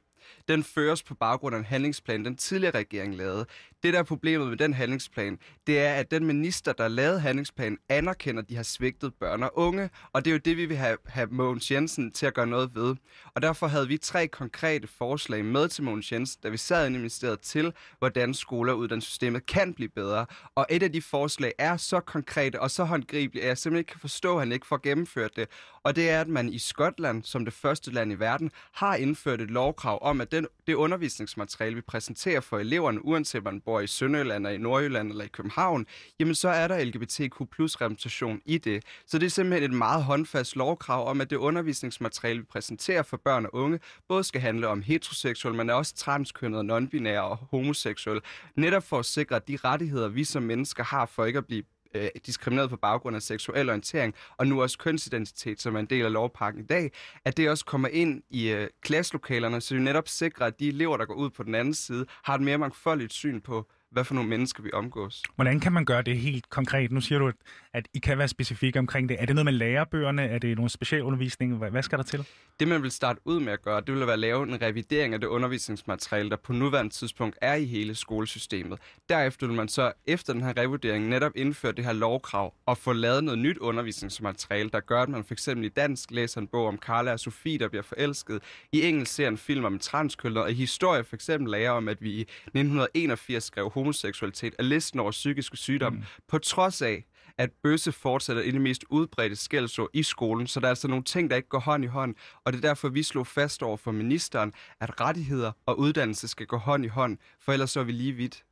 den 0.48 0.64
føres 0.64 1.02
på 1.02 1.14
baggrund 1.14 1.54
af 1.54 1.58
en 1.58 1.64
handlingsplan, 1.64 2.24
den 2.24 2.36
tidligere 2.36 2.78
regering 2.78 3.14
lavede. 3.14 3.46
Det, 3.82 3.92
der 3.92 3.98
er 3.98 4.02
problemet 4.02 4.48
med 4.48 4.56
den 4.56 4.74
handlingsplan, 4.74 5.38
det 5.66 5.80
er, 5.80 5.94
at 5.94 6.10
den 6.10 6.24
minister, 6.26 6.72
der 6.72 6.88
lavede 6.88 7.20
handlingsplanen, 7.20 7.78
anerkender, 7.88 8.42
at 8.42 8.48
de 8.48 8.56
har 8.56 8.62
svigtet 8.62 9.14
børn 9.14 9.42
og 9.42 9.58
unge, 9.58 9.90
og 10.12 10.24
det 10.24 10.30
er 10.30 10.32
jo 10.32 10.40
det, 10.44 10.56
vi 10.56 10.66
vil 10.66 10.76
have, 10.76 10.96
have 11.06 11.28
Mogens 11.30 11.70
Jensen 11.70 12.12
til 12.12 12.26
at 12.26 12.34
gøre 12.34 12.46
noget 12.46 12.74
ved. 12.74 12.96
Og 13.34 13.42
derfor 13.42 13.66
havde 13.66 13.88
vi 13.88 13.98
tre 13.98 14.28
konkrete 14.28 14.88
forslag 14.88 15.44
med 15.44 15.68
til 15.68 15.84
Mogens 15.84 16.12
Jensen, 16.12 16.40
da 16.42 16.48
vi 16.48 16.56
sad 16.56 16.86
inde 16.86 16.96
i 16.96 16.98
ministeriet 16.98 17.40
til, 17.40 17.72
hvordan 17.98 18.34
skole- 18.34 18.72
og 18.72 18.78
uddannelsessystemet 18.78 19.46
kan 19.46 19.74
blive 19.74 19.88
bedre. 19.88 20.26
Og 20.54 20.66
et 20.70 20.82
af 20.82 20.92
de 20.92 21.02
forslag 21.02 21.52
er 21.58 21.76
så 21.76 22.00
konkrete 22.00 22.60
og 22.60 22.70
så 22.70 22.84
håndgribelige, 22.84 23.42
at 23.42 23.48
jeg 23.48 23.58
simpelthen 23.58 23.80
ikke 23.80 23.90
kan 23.90 24.00
forstå, 24.00 24.34
at 24.34 24.40
han 24.40 24.52
ikke 24.52 24.66
får 24.66 24.80
gennemført 24.82 25.36
det. 25.36 25.48
Og 25.82 25.96
det 25.96 26.10
er, 26.10 26.20
at 26.20 26.28
man 26.28 26.48
i 26.48 26.58
Skotland, 26.58 27.22
som 27.22 27.44
det 27.44 27.54
første 27.54 27.90
land 27.90 28.12
i 28.12 28.14
verden, 28.14 28.50
har 28.72 28.94
indført 28.94 29.40
et 29.40 29.50
lovkrav 29.50 29.98
om, 30.02 30.15
at 30.20 30.32
den, 30.32 30.46
det 30.66 30.74
undervisningsmateriale, 30.74 31.74
vi 31.74 31.80
præsenterer 31.80 32.40
for 32.40 32.58
eleverne, 32.58 33.04
uanset 33.04 33.38
om 33.38 33.44
man 33.44 33.60
bor 33.60 33.80
i 33.80 33.86
Sønderjylland, 33.86 34.46
eller 34.46 34.58
i 34.58 34.62
Nordjylland 34.62 35.10
eller 35.10 35.24
i 35.24 35.28
København, 35.28 35.86
jamen 36.20 36.34
så 36.34 36.48
er 36.48 36.68
der 36.68 36.84
LGBTQ 36.84 37.50
plus 37.52 37.80
repræsentation 37.80 38.40
i 38.44 38.58
det. 38.58 38.84
Så 39.06 39.18
det 39.18 39.26
er 39.26 39.30
simpelthen 39.30 39.70
et 39.70 39.76
meget 39.76 40.04
håndfast 40.04 40.56
lovkrav 40.56 41.08
om, 41.08 41.20
at 41.20 41.30
det 41.30 41.36
undervisningsmateriale, 41.36 42.38
vi 42.38 42.44
præsenterer 42.44 43.02
for 43.02 43.16
børn 43.16 43.44
og 43.44 43.54
unge, 43.54 43.80
både 44.08 44.24
skal 44.24 44.40
handle 44.40 44.68
om 44.68 44.82
heteroseksuel, 44.82 45.54
men 45.54 45.70
også 45.70 45.94
transkønnet, 45.94 46.64
nonbinære 46.64 47.24
og 47.24 47.36
homoseksuel. 47.36 48.20
Netop 48.56 48.82
for 48.82 48.98
at 48.98 49.04
sikre, 49.04 49.40
de 49.48 49.58
rettigheder, 49.64 50.08
vi 50.08 50.24
som 50.24 50.42
mennesker 50.42 50.84
har 50.84 51.06
for 51.06 51.24
ikke 51.24 51.38
at 51.38 51.46
blive 51.46 51.62
øh, 51.96 52.08
diskrimineret 52.26 52.70
på 52.70 52.76
baggrund 52.76 53.16
af 53.16 53.22
seksuel 53.22 53.68
orientering, 53.68 54.14
og 54.36 54.46
nu 54.46 54.62
også 54.62 54.78
kønsidentitet, 54.78 55.60
som 55.60 55.76
er 55.76 55.80
en 55.80 55.86
del 55.86 56.04
af 56.04 56.12
lovpakken 56.12 56.62
i 56.62 56.66
dag, 56.66 56.92
at 57.24 57.36
det 57.36 57.50
også 57.50 57.64
kommer 57.64 57.88
ind 57.88 58.22
i 58.30 58.48
øh, 58.48 58.68
klasselokalerne, 58.82 59.60
så 59.60 59.74
vi 59.74 59.80
netop 59.80 60.08
sikrer, 60.08 60.46
at 60.46 60.60
de 60.60 60.68
elever, 60.68 60.96
der 60.96 61.04
går 61.04 61.14
ud 61.14 61.30
på 61.30 61.42
den 61.42 61.54
anden 61.54 61.74
side, 61.74 62.06
har 62.24 62.34
et 62.34 62.42
mere 62.42 62.58
mangfoldigt 62.58 63.12
syn 63.12 63.40
på, 63.40 63.66
hvad 63.90 64.04
for 64.04 64.14
nogle 64.14 64.30
mennesker 64.30 64.62
vi 64.62 64.70
omgås. 64.72 65.22
Hvordan 65.34 65.60
kan 65.60 65.72
man 65.72 65.84
gøre 65.84 66.02
det 66.02 66.18
helt 66.18 66.50
konkret? 66.50 66.92
Nu 66.92 67.00
siger 67.00 67.18
du, 67.18 67.28
at, 67.28 67.34
at 67.72 67.88
I 67.94 67.98
kan 67.98 68.18
være 68.18 68.28
specifikke 68.28 68.78
omkring 68.78 69.08
det. 69.08 69.16
Er 69.20 69.26
det 69.26 69.34
noget 69.34 69.44
med 69.44 69.52
lærebøgerne? 69.52 70.22
Er 70.22 70.38
det 70.38 70.56
nogle 70.56 70.70
specialundervisning? 70.70 71.56
Hvad, 71.56 71.70
hvad 71.70 71.82
skal 71.82 71.98
der 71.98 72.04
til? 72.04 72.26
Det, 72.60 72.68
man 72.68 72.82
vil 72.82 72.90
starte 72.90 73.20
ud 73.24 73.40
med 73.40 73.52
at 73.52 73.62
gøre, 73.62 73.80
det 73.80 73.94
vil 73.94 74.00
være 74.00 74.12
at 74.12 74.18
lave 74.18 74.42
en 74.42 74.62
revidering 74.62 75.14
af 75.14 75.20
det 75.20 75.26
undervisningsmateriale, 75.26 76.30
der 76.30 76.36
på 76.36 76.52
nuværende 76.52 76.92
tidspunkt 76.92 77.38
er 77.40 77.54
i 77.54 77.64
hele 77.64 77.94
skolesystemet. 77.94 78.78
Derefter 79.08 79.46
vil 79.46 79.56
man 79.56 79.68
så 79.68 79.92
efter 80.06 80.32
den 80.32 80.42
her 80.42 80.56
revurdering 80.56 81.08
netop 81.08 81.32
indføre 81.34 81.72
det 81.72 81.84
her 81.84 81.92
lovkrav 81.92 82.54
og 82.66 82.78
få 82.78 82.92
lavet 82.92 83.24
noget 83.24 83.38
nyt 83.38 83.58
undervisningsmateriale, 83.58 84.70
der 84.70 84.80
gør, 84.80 85.02
at 85.02 85.08
man 85.08 85.24
eksempel 85.36 85.66
i 85.66 85.68
dansk 85.68 86.10
læser 86.10 86.40
en 86.40 86.46
bog 86.46 86.66
om 86.66 86.78
Carla 86.78 87.12
og 87.12 87.20
Sofie, 87.20 87.58
der 87.58 87.68
bliver 87.68 87.82
forelsket. 87.82 88.42
I 88.72 88.82
engelsk 88.82 89.12
ser 89.12 89.28
en 89.28 89.38
film 89.38 89.64
om 89.64 89.78
transkønnet, 89.78 90.42
og 90.42 90.50
i 90.50 90.54
historie 90.54 91.04
for 91.04 91.16
eksempel 91.16 91.50
lærer 91.50 91.70
om, 91.70 91.88
at 91.88 92.02
vi 92.02 92.10
i 92.10 92.20
1981 92.20 93.44
skrev 93.44 93.70
homoseksualitet 93.76 94.54
af 94.58 94.68
listen 94.68 95.00
over 95.00 95.10
psykiske 95.10 95.56
sygdomme, 95.56 95.98
mm. 95.98 96.04
på 96.28 96.38
trods 96.38 96.82
af, 96.82 97.04
at 97.38 97.50
bøsse 97.62 97.92
fortsætter 97.92 98.42
i 98.42 98.50
det 98.50 98.60
mest 98.60 98.84
udbredte 98.90 99.36
skældsord 99.36 99.88
i 99.92 100.02
skolen, 100.02 100.46
så 100.46 100.60
der 100.60 100.66
er 100.66 100.70
altså 100.70 100.88
nogle 100.88 101.04
ting, 101.04 101.30
der 101.30 101.36
ikke 101.36 101.48
går 101.48 101.58
hånd 101.58 101.84
i 101.84 101.86
hånd, 101.86 102.14
og 102.44 102.52
det 102.52 102.64
er 102.64 102.68
derfor, 102.68 102.88
vi 102.88 103.02
slog 103.02 103.26
fast 103.26 103.62
over 103.62 103.76
for 103.76 103.92
ministeren, 103.92 104.52
at 104.80 105.00
rettigheder 105.00 105.52
og 105.66 105.78
uddannelse 105.78 106.28
skal 106.28 106.46
gå 106.46 106.56
hånd 106.56 106.84
i 106.84 106.88
hånd, 106.88 107.18
for 107.40 107.52
ellers 107.52 107.70
så 107.70 107.80
er 107.80 107.84
vi 107.84 107.92
lige 107.92 108.12
vidt. 108.12 108.44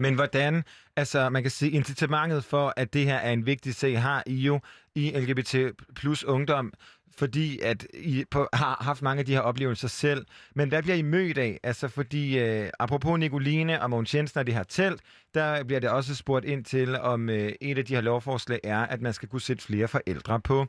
Men 0.00 0.14
hvordan, 0.14 0.64
altså 0.96 1.30
man 1.30 1.42
kan 1.42 1.50
sige, 1.50 1.70
incitamentet 1.70 2.44
for, 2.44 2.72
at 2.76 2.94
det 2.94 3.04
her 3.04 3.16
er 3.16 3.30
en 3.32 3.46
vigtig 3.46 3.74
sag, 3.74 4.02
har 4.02 4.22
I 4.26 4.34
jo 4.34 4.60
i 4.94 5.10
LGBT 5.10 5.56
plus 5.94 6.24
ungdom, 6.24 6.72
fordi 7.18 7.60
at 7.60 7.86
I 7.94 8.24
på, 8.30 8.48
har 8.52 8.76
haft 8.80 9.02
mange 9.02 9.20
af 9.20 9.26
de 9.26 9.32
her 9.32 9.40
oplevelser 9.40 9.88
selv. 9.88 10.26
Men 10.54 10.68
hvad 10.68 10.82
bliver 10.82 10.96
I 10.96 11.02
mødt 11.02 11.38
af? 11.38 11.60
Altså 11.62 11.88
fordi, 11.88 12.38
øh, 12.38 12.70
apropos 12.78 13.18
Nicoline 13.18 13.82
og 13.82 13.90
Mogens 13.90 14.14
Jensen 14.14 14.38
og 14.38 14.46
det 14.46 14.54
her 14.54 14.62
telt, 14.62 15.00
der 15.34 15.64
bliver 15.64 15.80
det 15.80 15.90
også 15.90 16.14
spurgt 16.14 16.44
ind 16.44 16.64
til, 16.64 16.98
om 16.98 17.30
øh, 17.30 17.52
et 17.60 17.78
af 17.78 17.84
de 17.84 17.94
her 17.94 18.00
lovforslag 18.00 18.60
er, 18.64 18.78
at 18.78 19.00
man 19.00 19.12
skal 19.12 19.28
kunne 19.28 19.40
sætte 19.40 19.62
flere 19.62 19.88
forældre 19.88 20.40
på 20.40 20.66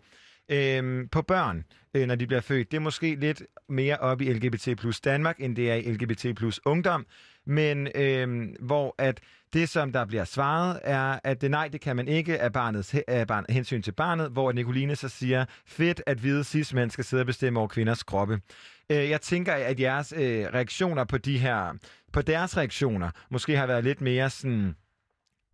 øh, 0.52 1.10
på 1.12 1.22
børn, 1.22 1.64
øh, 1.94 2.08
når 2.08 2.16
de 2.16 2.28
bliver 2.28 2.42
født. 2.42 2.72
Det 2.72 2.78
er 2.78 2.82
måske 2.82 3.16
lidt 3.16 3.44
mere 3.70 3.98
op 3.98 4.22
i 4.22 4.34
LGBT 4.34 4.78
plus 4.78 5.02
Danmark, 5.02 5.36
end 5.40 5.56
det 5.56 5.72
er 5.72 5.76
i 5.76 5.92
LGBT 5.92 6.36
plus 6.36 6.60
ungdom, 6.66 7.06
men 7.48 7.88
øh, 7.96 8.48
hvor 8.60 8.96
at 8.98 9.20
det, 9.54 9.70
som 9.70 9.92
der 9.92 10.06
bliver 10.06 10.24
svaret, 10.24 10.80
er, 10.84 11.20
at 11.24 11.42
det, 11.42 11.52
nej, 11.52 11.68
det 11.68 11.82
kan 11.82 11.96
man 11.96 12.08
ikke 12.08 12.40
af, 12.40 12.54
barnets, 12.54 12.96
af 13.08 13.28
barn, 13.28 13.46
hensyn 13.50 13.82
til 13.82 13.92
barnet, 13.92 14.32
hvor 14.32 14.52
Nicoline 14.52 14.96
så 14.96 15.10
siger, 15.10 15.46
fedt 15.66 16.02
at 16.06 16.18
hvide 16.18 16.44
cis-mænd 16.44 16.92
skal 16.92 17.04
sidde 17.04 17.22
og 17.22 17.28
bestemme 17.28 17.60
over 17.60 17.68
kvinders 17.68 18.04
kroppe. 18.04 18.42
Øh, 18.90 19.10
jeg 19.10 19.22
tænker, 19.22 19.54
at 19.54 19.80
jeres 19.80 20.14
øh, 20.18 20.46
reaktioner 20.54 21.04
på 21.04 21.18
de 21.18 21.38
her, 21.38 21.74
på 22.14 22.22
deres 22.22 22.58
reaktioner, 22.58 23.10
måske 23.32 23.58
har 23.58 23.68
været 23.68 23.84
lidt 23.84 24.02
mere 24.02 24.30
sådan 24.30 24.76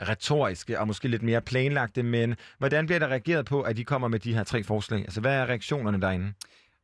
retoriske 0.01 0.79
og 0.79 0.87
måske 0.87 1.07
lidt 1.07 1.23
mere 1.23 1.41
planlagte, 1.41 2.03
men 2.03 2.35
hvordan 2.57 2.85
bliver 2.85 2.99
der 2.99 3.07
reageret 3.07 3.45
på, 3.45 3.61
at 3.61 3.77
de 3.77 3.85
kommer 3.85 4.07
med 4.07 4.19
de 4.19 4.33
her 4.33 4.43
tre 4.43 4.63
forslag? 4.63 4.99
Altså, 4.99 5.21
hvad 5.21 5.33
er 5.33 5.45
reaktionerne 5.45 6.01
derinde? 6.01 6.33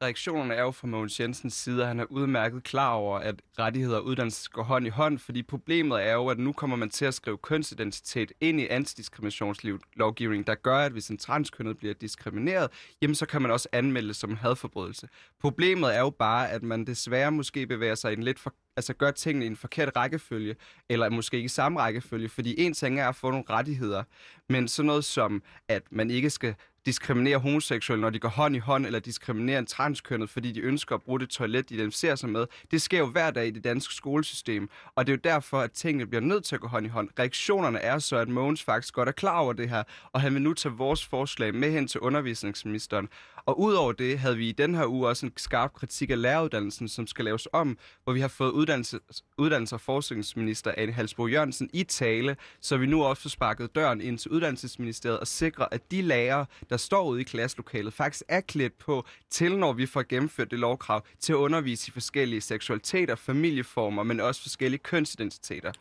Reaktionerne 0.02 0.54
er 0.54 0.62
jo 0.62 0.72
fra 0.72 0.88
Mogens 0.88 1.20
Jensens 1.20 1.54
side, 1.54 1.82
at 1.82 1.88
han 1.88 2.00
er 2.00 2.06
udmærket 2.10 2.64
klar 2.64 2.94
over, 2.94 3.20
at 3.20 3.42
rettigheder 3.60 3.98
og 3.98 4.06
uddannelse 4.06 4.50
går 4.50 4.64
hånd 4.64 4.86
i 4.86 4.90
hånd, 4.90 5.20
fordi 5.20 5.44
problemet 5.44 6.04
er 6.06 6.14
jo, 6.14 6.28
at 6.28 6.40
nu 6.40 6.54
kommer 6.54 6.76
man 6.76 6.90
til 6.90 7.06
at 7.06 7.14
skrive 7.14 7.38
kønsidentitet 7.38 8.32
ind 8.42 8.60
i 8.60 8.68
antidiskriminationslovgivningen, 8.68 10.48
der 10.48 10.56
gør, 10.56 10.78
at 10.78 10.92
hvis 10.92 11.08
en 11.08 11.18
transkønnet 11.18 11.78
bliver 11.78 11.94
diskrimineret, 11.94 12.70
jamen 13.02 13.16
så 13.16 13.26
kan 13.26 13.42
man 13.42 13.52
også 13.52 13.70
anmelde 13.72 14.08
det 14.08 14.16
som 14.16 14.36
hadforbrydelse. 14.36 15.10
Problemet 15.42 15.96
er 15.96 16.00
jo 16.00 16.10
bare, 16.10 16.50
at 16.50 16.64
man 16.64 16.86
desværre 16.86 17.32
måske 17.32 17.68
bevæger 17.68 17.96
sig 17.96 18.12
i 18.12 18.16
en 18.16 18.24
lidt 18.24 18.40
for 18.40 18.54
altså 18.78 18.94
gør 18.94 19.12
tingene 19.12 19.46
i 19.46 19.48
en 19.48 19.56
forkert 19.56 19.96
rækkefølge, 19.96 20.56
eller 20.90 21.10
måske 21.10 21.38
ikke 21.38 21.46
i 21.46 21.50
samme 21.50 21.80
rækkefølge, 21.80 22.30
fordi 22.30 22.62
en 22.62 22.74
ting 22.74 23.00
er 23.00 23.10
at 23.10 23.16
få 23.16 23.32
nogle 23.32 23.46
rettigheder, 23.50 24.04
men 24.50 24.68
sådan 24.68 24.88
noget 24.88 25.06
som, 25.06 25.44
at 25.68 25.84
man 25.92 26.12
ikke 26.12 26.30
skal 26.30 26.56
diskriminerer 26.90 27.38
homoseksuelle, 27.38 28.02
når 28.02 28.10
de 28.10 28.20
går 28.20 28.30
hånd 28.30 28.56
i 28.56 28.60
hånd, 28.60 28.86
eller 28.86 29.00
diskriminerer 29.00 29.60
en 29.60 29.66
transkønnet, 29.66 30.30
fordi 30.30 30.52
de 30.52 30.60
ønsker 30.60 30.96
at 30.96 31.02
bruge 31.02 31.20
det 31.20 31.30
toilet, 31.30 31.70
de 31.70 31.74
identificerer 31.76 32.16
sig 32.16 32.30
med. 32.30 32.46
Det 32.72 32.82
sker 32.82 33.00
jo 33.00 33.06
hver 33.06 33.32
dag 33.32 33.48
i 33.48 33.52
det 33.52 33.64
danske 33.64 33.94
skolesystem, 33.94 34.70
og 34.96 35.08
det 35.08 35.14
er 35.14 35.16
jo 35.16 35.22
derfor, 35.34 35.60
at 35.60 35.72
tingene 35.72 36.06
bliver 36.08 36.22
nødt 36.22 36.44
til 36.44 36.56
at 36.56 36.62
gå 36.62 36.68
hånd 36.68 36.86
i 36.86 36.90
hånd. 36.90 37.10
Reaktionerne 37.20 37.80
er 37.80 38.00
så, 38.00 38.18
at 38.18 38.30
Mogens 38.30 38.64
faktisk 38.64 38.94
godt 38.94 39.08
er 39.08 39.14
klar 39.14 39.40
over 39.40 39.54
det 39.54 39.70
her, 39.70 39.84
og 40.14 40.22
han 40.22 40.34
vil 40.34 40.42
nu 40.42 40.54
tage 40.54 40.74
vores 40.74 41.06
forslag 41.06 41.56
med 41.56 41.72
hen 41.72 41.88
til 41.88 42.00
undervisningsministeren. 42.00 43.10
Og 43.50 43.60
udover 43.60 43.92
det 43.92 44.20
havde 44.20 44.38
vi 44.38 44.50
i 44.50 44.52
den 44.52 44.76
her 44.76 44.86
uge 44.86 45.08
også 45.08 45.26
en 45.26 45.32
skarp 45.38 45.74
kritik 45.74 46.10
af 46.10 46.22
læreruddannelsen, 46.22 46.88
som 46.88 47.08
skal 47.08 47.26
laves 47.26 47.48
om, 47.54 47.78
hvor 48.04 48.14
vi 48.14 48.20
har 48.20 48.28
fået 48.28 48.52
uddannelse, 48.52 49.00
uddannelse- 49.38 49.76
og 49.76 49.82
forskningsminister 49.82 50.74
Anne 50.78 50.94
Halsbo 50.94 51.28
Jørgensen 51.28 51.70
i 51.74 51.84
tale, 51.84 52.38
så 52.62 52.78
vi 52.78 52.86
nu 52.86 53.04
også 53.04 53.22
får 53.22 53.30
sparket 53.30 53.76
døren 53.76 54.02
ind 54.02 54.18
til 54.18 54.32
uddannelsesministeriet 54.32 55.20
og 55.20 55.28
sikrer, 55.28 55.66
at 55.72 55.92
de 55.92 56.02
lærere, 56.02 56.46
der 56.70 56.78
står 56.78 57.06
ude 57.06 57.22
i 57.22 57.24
klasselokalet, 57.24 57.94
faktisk 57.94 58.24
er 58.28 58.42
klædt 58.42 58.78
på 58.78 59.06
til, 59.30 59.58
når 59.58 59.74
vi 59.74 59.86
får 59.86 60.04
gennemført 60.10 60.52
det 60.52 60.60
lovkrav, 60.60 61.06
til 61.20 61.34
at 61.34 61.38
undervise 61.38 61.90
i 61.90 61.92
forskellige 61.92 62.42
seksualiteter, 62.42 63.16
familieformer, 63.16 64.04
men 64.04 64.20
også 64.20 64.42
forskellige 64.42 64.80
kønsidentiteter. 64.84 65.72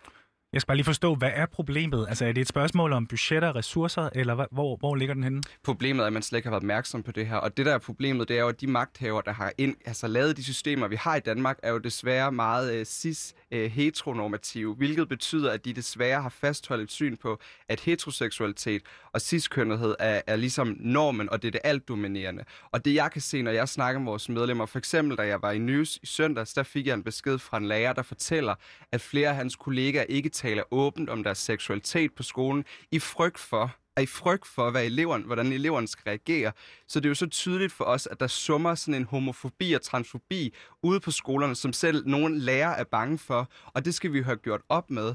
Jeg 0.53 0.61
skal 0.61 0.67
bare 0.67 0.77
lige 0.77 0.85
forstå, 0.85 1.15
hvad 1.15 1.31
er 1.35 1.47
problemet? 1.47 2.07
Altså 2.09 2.25
er 2.25 2.33
det 2.33 2.41
et 2.41 2.49
spørgsmål 2.49 2.93
om 2.93 3.07
budgetter, 3.07 3.57
ressourcer, 3.57 4.09
eller 4.15 4.47
hvor, 4.51 4.77
hvor 4.77 4.95
ligger 4.95 5.15
den 5.15 5.25
henne? 5.25 5.43
Problemet 5.65 6.03
er, 6.03 6.07
at 6.07 6.13
man 6.13 6.23
slet 6.23 6.39
ikke 6.39 6.47
har 6.47 6.51
været 6.51 6.63
opmærksom 6.63 7.03
på 7.03 7.13
det 7.13 7.27
her. 7.27 7.37
Og 7.37 7.57
det 7.57 7.67
der 7.67 7.75
er 7.75 7.79
problemet, 7.79 8.29
det 8.29 8.37
er 8.37 8.41
jo, 8.41 8.49
at 8.49 8.61
de 8.61 8.67
magthaver, 8.67 9.21
der 9.21 9.33
har 9.33 9.53
ind, 9.59 9.77
altså, 9.85 10.07
lavet 10.07 10.37
de 10.37 10.45
systemer, 10.45 10.89
vi 10.89 10.97
har 10.97 11.17
i 11.17 11.21
Danmark, 11.21 11.59
er 11.63 11.71
jo 11.71 11.79
desværre 11.79 12.33
meget 12.33 12.75
øh, 12.75 12.87
cis 12.87 13.35
øh, 13.51 13.71
heteronormative, 13.71 14.75
hvilket 14.75 15.09
betyder, 15.09 15.53
at 15.53 15.65
de 15.65 15.73
desværre 15.73 16.23
har 16.23 16.29
fastholdt 16.29 16.83
et 16.83 16.91
syn 16.91 17.17
på, 17.17 17.41
at 17.69 17.81
heteroseksualitet 17.81 18.83
og 19.13 19.21
cis-kønnethed 19.21 19.95
er, 19.99 20.21
er 20.27 20.37
ligesom 20.37 20.77
normen, 20.81 21.31
og 21.31 21.43
det 21.43 21.49
er 21.49 21.53
det 21.53 21.61
alt 21.65 21.89
dominerende. 21.89 22.45
Og 22.71 22.85
det 22.85 22.95
jeg 22.95 23.11
kan 23.13 23.21
se, 23.21 23.43
når 23.43 23.51
jeg 23.51 23.69
snakker 23.69 24.01
med 24.01 24.11
vores 24.11 24.29
medlemmer, 24.29 24.67
for 24.67 24.79
eksempel 24.79 25.19
da 25.19 25.23
jeg 25.23 25.43
var 25.43 25.53
i 25.53 25.59
News 25.59 25.99
i 26.03 26.07
søndags, 26.07 26.55
der 26.55 26.63
fik 26.63 26.87
jeg 26.87 26.95
en 26.95 27.03
besked 27.03 27.39
fra 27.39 27.57
en 27.57 27.69
lærer, 27.69 27.93
der 27.93 28.03
fortæller, 28.03 28.55
at 28.93 29.01
flere 29.01 29.29
af 29.29 29.35
hans 29.35 29.57
kollegaer 29.57 30.03
ikke 30.03 30.29
taler 30.39 30.63
åbent 30.71 31.11
om 31.11 31.23
deres 31.23 31.39
seksualitet 31.39 32.13
på 32.13 32.23
skolen, 32.23 32.65
i 32.93 32.99
frygt 32.99 33.39
for, 33.39 33.75
er 33.97 34.03
i 34.03 34.07
frygt 34.07 34.47
for, 34.47 34.71
hvad 34.71 34.85
eleverne, 34.85 35.25
hvordan 35.25 35.53
eleverne 35.53 35.89
skal 35.89 36.03
reagere. 36.07 36.53
Så 36.89 37.01
det 37.01 37.07
er 37.07 37.11
jo 37.11 37.15
så 37.15 37.27
tydeligt 37.27 37.73
for 37.73 37.85
os, 37.85 38.07
at 38.07 38.21
der 38.21 38.27
summer 38.27 38.75
sådan 38.75 38.95
en 38.95 39.05
homofobi 39.05 39.73
og 39.73 39.83
transfobi 39.83 40.55
ude 40.83 41.01
på 41.01 41.11
skolerne, 41.11 41.55
som 41.55 41.73
selv 41.73 42.07
nogle 42.07 42.39
lærere 42.39 42.79
er 42.79 42.85
bange 42.85 43.19
for, 43.19 43.49
og 43.67 43.85
det 43.85 43.95
skal 43.95 44.13
vi 44.13 44.23
have 44.23 44.37
gjort 44.37 44.61
op 44.69 44.91
med. 44.91 45.15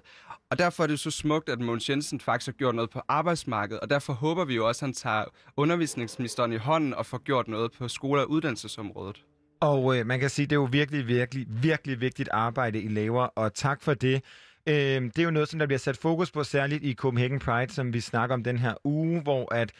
Og 0.51 0.59
derfor 0.59 0.83
er 0.83 0.87
det 0.87 0.99
så 0.99 1.11
smukt, 1.11 1.49
at 1.49 1.59
Mogens 1.59 1.89
Jensen 1.89 2.19
faktisk 2.19 2.47
har 2.47 2.53
gjort 2.53 2.75
noget 2.75 2.89
på 2.89 3.01
arbejdsmarkedet, 3.07 3.79
og 3.79 3.89
derfor 3.89 4.13
håber 4.13 4.45
vi 4.45 4.55
jo 4.55 4.67
også, 4.67 4.85
at 4.85 4.87
han 4.87 4.93
tager 4.93 5.25
undervisningsministeren 5.57 6.53
i 6.53 6.57
hånden 6.57 6.93
og 6.93 7.05
får 7.05 7.17
gjort 7.17 7.47
noget 7.47 7.71
på 7.71 7.87
skole- 7.87 8.21
og 8.21 8.29
uddannelsesområdet. 8.29 9.23
Og 9.61 9.97
øh, 9.97 10.05
man 10.05 10.19
kan 10.19 10.29
sige, 10.29 10.45
det 10.45 10.51
er 10.51 10.59
jo 10.59 10.69
virkelig, 10.71 11.07
virkelig, 11.07 11.45
virkelig 11.49 12.01
vigtigt 12.01 12.29
arbejde, 12.31 12.81
I 12.81 12.87
laver, 12.87 13.23
og 13.23 13.53
tak 13.53 13.81
for 13.81 13.93
det. 13.93 14.23
Øh, 14.67 15.01
det 15.01 15.19
er 15.19 15.23
jo 15.23 15.31
noget, 15.31 15.49
som 15.49 15.59
der 15.59 15.65
bliver 15.65 15.79
sat 15.79 15.97
fokus 15.97 16.31
på, 16.31 16.43
særligt 16.43 16.83
i 16.83 16.93
Copenhagen 16.93 17.39
Pride, 17.39 17.73
som 17.73 17.93
vi 17.93 17.99
snakker 17.99 18.33
om 18.33 18.43
den 18.43 18.57
her 18.57 18.73
uge, 18.83 19.21
hvor 19.21 19.53
at 19.53 19.71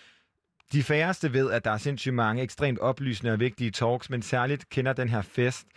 de 0.73 0.83
færreste 0.83 1.33
ved, 1.33 1.51
at 1.51 1.65
der 1.65 1.71
er 1.71 1.77
sindssygt 1.77 2.15
mange 2.15 2.43
ekstremt 2.43 2.79
oplysende 2.79 3.33
og 3.33 3.39
vigtige 3.39 3.71
talks, 3.71 4.09
men 4.09 4.21
særligt 4.21 4.69
kender 4.69 4.93
den 4.93 5.09
her 5.09 5.21
fest. 5.21 5.67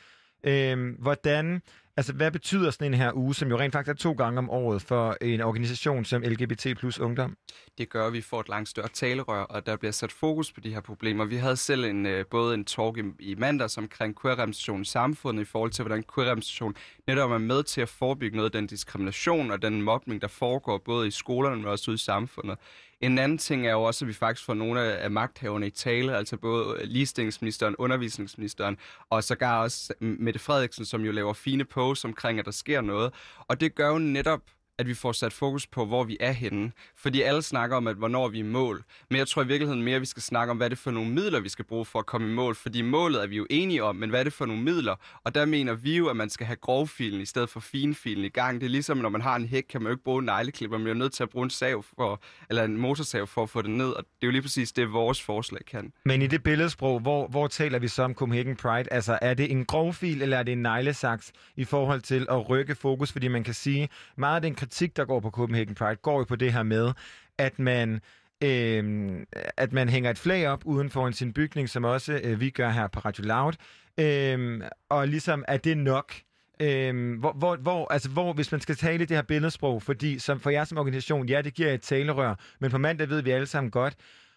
Øh, 0.45 0.95
hvordan, 0.99 1.63
altså 1.97 2.13
hvad 2.13 2.31
betyder 2.31 2.71
sådan 2.71 2.87
en 2.87 2.99
her 2.99 3.13
uge, 3.15 3.35
som 3.35 3.49
jo 3.49 3.59
rent 3.59 3.73
faktisk 3.73 3.91
er 3.91 3.95
to 3.95 4.13
gange 4.13 4.39
om 4.39 4.51
året 4.51 4.83
for 4.83 5.17
en 5.21 5.41
organisation 5.41 6.05
som 6.05 6.23
LGBT 6.23 6.67
plus 6.79 6.99
Ungdom? 6.99 7.37
det 7.79 7.89
gør, 7.89 8.07
at 8.07 8.13
vi 8.13 8.21
får 8.21 8.41
et 8.41 8.49
langt 8.49 8.69
større 8.69 8.89
talerør, 8.89 9.43
og 9.43 9.67
der 9.67 9.77
bliver 9.77 9.93
sat 9.93 10.13
fokus 10.13 10.53
på 10.53 10.61
de 10.61 10.75
her 10.75 10.81
problemer. 10.81 11.25
Vi 11.25 11.37
havde 11.37 11.57
selv 11.57 11.85
en, 11.85 12.07
øh, 12.07 12.27
både 12.31 12.55
en 12.55 12.65
talk 12.65 12.99
i, 12.99 13.03
i 13.19 13.35
mandags 13.35 13.79
omkring 13.79 14.21
queer 14.23 14.81
i 14.81 14.85
samfundet 14.85 15.43
i 15.43 15.45
forhold 15.45 15.71
til, 15.71 15.83
hvordan 15.83 16.05
queer 16.15 16.73
netop 17.07 17.31
er 17.31 17.39
med 17.39 17.63
til 17.63 17.81
at 17.81 17.89
forebygge 17.89 18.37
noget 18.37 18.55
af 18.55 18.61
den 18.61 18.67
diskrimination 18.67 19.51
og 19.51 19.63
den 19.63 19.83
mobning, 19.83 20.23
der 20.23 20.29
foregår 20.29 20.79
både 20.79 21.09
i 21.09 21.11
skolerne, 21.11 21.57
men 21.57 21.65
også 21.65 21.91
ude 21.91 21.95
i 21.95 21.99
samfundet. 21.99 22.59
En 23.01 23.19
anden 23.19 23.39
ting 23.39 23.67
er 23.67 23.73
jo 23.73 23.83
også, 23.83 24.05
at 24.05 24.09
vi 24.09 24.13
faktisk 24.13 24.47
får 24.47 24.55
nogle 24.55 24.81
af 24.81 25.11
magthaverne 25.11 25.67
i 25.67 25.71
tale, 25.71 26.17
altså 26.17 26.37
både 26.37 26.87
ligestillingsministeren, 26.87 27.77
undervisningsministeren, 27.77 28.77
og 29.11 29.25
sågar 29.25 29.63
også 29.63 29.95
Mette 30.01 30.41
Frederiksen, 30.41 30.85
som 30.85 31.05
jo 31.05 31.13
laver 31.13 31.33
fine 31.33 31.65
posts 31.87 32.05
omkring, 32.05 32.39
at 32.39 32.45
der 32.45 32.51
sker 32.51 32.81
noget. 32.81 33.15
Og 33.39 33.61
det 33.61 33.75
gør 33.75 33.89
jo 33.89 33.99
netop, 33.99 34.41
at 34.79 34.87
vi 34.87 34.95
får 34.95 35.13
sat 35.13 35.33
fokus 35.33 35.67
på, 35.67 35.87
hvor 35.87 36.05
vi 36.05 36.17
er 36.21 36.33
henne. 36.33 36.73
Fordi 36.97 37.23
alle 37.23 37.43
snakker 37.43 37.77
om, 37.77 37.87
at 37.87 37.97
hvornår 37.97 38.29
vi 38.29 38.41
er 38.41 38.45
i 38.45 38.47
mål. 38.47 38.85
Men 39.11 39.19
jeg 39.19 39.29
tror 39.29 39.43
i 39.43 39.47
virkeligheden 39.47 39.83
mere, 39.83 39.95
at 39.95 40.01
vi 40.01 40.07
skal 40.07 40.23
snakke 40.23 40.51
om, 40.51 40.57
hvad 40.57 40.71
det 40.71 40.77
er 40.77 40.81
for 40.81 40.91
nogle 40.91 41.11
midler, 41.11 41.41
vi 41.41 41.49
skal 41.49 41.65
bruge 41.65 41.85
for 41.85 41.99
at 41.99 42.07
komme 42.07 42.27
i 42.27 42.35
mål. 42.35 42.55
Fordi 42.55 42.83
målet 42.83 43.23
er 43.23 43.27
vi 43.27 43.37
jo 43.37 43.47
enige 43.51 43.85
om, 43.85 43.97
men 43.97 44.11
hvad 44.11 44.21
er 44.21 44.25
det 44.25 44.33
for 44.33 44.47
nogle 44.47 44.63
midler? 44.63 44.95
Og 45.25 45.35
der 45.35 45.45
mener 45.45 45.75
vi 45.75 45.97
jo, 45.97 46.09
at 46.09 46.17
man 46.17 46.31
skal 46.31 46.47
have 46.47 46.57
grovfilen 46.57 47.21
i 47.21 47.25
stedet 47.25 47.49
for 47.49 47.61
finfilen 47.61 48.25
i 48.25 48.29
gang. 48.29 48.61
Det 48.61 48.67
er 48.67 48.71
ligesom, 48.71 48.97
når 48.99 49.09
man 49.09 49.21
har 49.21 49.37
en 49.37 49.47
hæk, 49.47 49.65
kan 49.69 49.83
man 49.83 49.91
jo 49.91 49.95
ikke 49.95 50.05
bruge 50.05 50.19
en 50.19 50.25
negleklipper, 50.25 50.79
man 50.79 50.89
er 50.89 50.95
nødt 50.95 51.13
til 51.13 51.23
at 51.23 51.31
bruge 51.31 51.45
en 51.45 51.51
sav 51.51 51.85
for, 51.97 52.23
eller 52.51 52.65
en 52.65 52.77
motorsav 52.77 53.27
for 53.27 53.43
at 53.43 53.51
få 53.51 53.63
det 53.63 53.71
ned. 53.71 53.89
Og 53.89 54.05
det 54.05 54.23
er 54.23 54.27
jo 54.27 54.31
lige 54.31 54.43
præcis 54.43 54.73
det, 54.73 54.93
vores 54.93 55.23
forslag 55.23 55.65
kan. 55.65 55.93
Men 56.05 56.23
i 56.23 56.27
det 56.27 56.43
billedsprog, 56.43 57.01
hvor, 57.01 57.29
hvor 57.29 57.47
taler 57.47 57.79
vi 57.79 57.89
så 57.89 58.03
om 58.03 58.15
Copenhagen 58.15 58.57
Pride? 58.57 58.93
Altså, 58.93 59.19
er 59.23 59.35
det 59.35 59.51
en 59.51 59.65
grovfil, 59.65 60.23
eller 60.23 60.39
er 60.39 60.43
det 60.43 60.53
en 60.53 60.63
neglesaks 60.63 61.33
i 61.57 61.65
forhold 61.65 62.01
til 62.01 62.27
at 62.31 62.49
rykke 62.49 62.75
fokus? 62.75 63.13
Fordi 63.13 63.29
man 63.29 63.45
kan 63.45 63.55
sige, 63.55 63.89
meget 64.17 64.35
af 64.35 64.43
den 64.43 64.55
kritik, 64.67 64.97
der 64.97 65.05
går 65.05 65.21
på 65.21 65.31
Copenhagen 65.31 65.75
Pride, 65.75 65.97
går 65.97 66.19
jo 66.19 66.25
på 66.25 66.37
det 66.37 66.53
her 66.53 66.63
med, 66.63 66.93
at 67.39 67.59
man 67.59 68.01
øh, 68.45 69.17
at 69.57 69.73
man 69.73 69.89
hænger 69.89 70.11
et 70.11 70.19
flag 70.19 70.49
op 70.49 70.63
uden 70.65 70.91
for 70.91 71.11
sin 71.11 71.33
bygning, 71.33 71.69
som 71.69 71.85
også 71.85 72.21
øh, 72.25 72.41
vi 72.41 72.51
gør 72.51 72.71
her 72.71 72.87
på 72.87 73.01
Radio 73.01 73.25
Loud. 73.25 73.53
Øh, 73.99 74.61
og 74.89 75.09
ligesom, 75.09 75.45
er 75.49 75.57
det 75.57 75.79
nok? 75.79 76.13
Øhm, 76.61 77.15
hvor, 77.15 77.33
hvor, 77.33 77.57
hvor, 77.57 77.93
altså, 77.93 78.09
hvor, 78.09 78.33
hvis 78.33 78.53
man 78.53 78.61
skal 78.61 78.77
tale 78.77 79.07
det 79.07 79.17
her 79.17 79.23
billedsprog, 79.23 79.83
fordi 79.83 80.19
som, 80.19 80.41
for 80.41 80.51
jer 80.51 80.65
som 80.65 80.79
organisation, 80.79 81.29
ja, 81.29 81.43
det 81.43 81.55
giver 81.55 81.73
et 81.73 81.83
talerør, 81.83 82.35
men 82.61 82.71
på 82.71 82.79
mandag 82.79 83.09
ved 83.09 83.23
vi 83.23 83.31
alle 83.31 83.47
sammen 83.47 83.71
godt, 83.71 83.95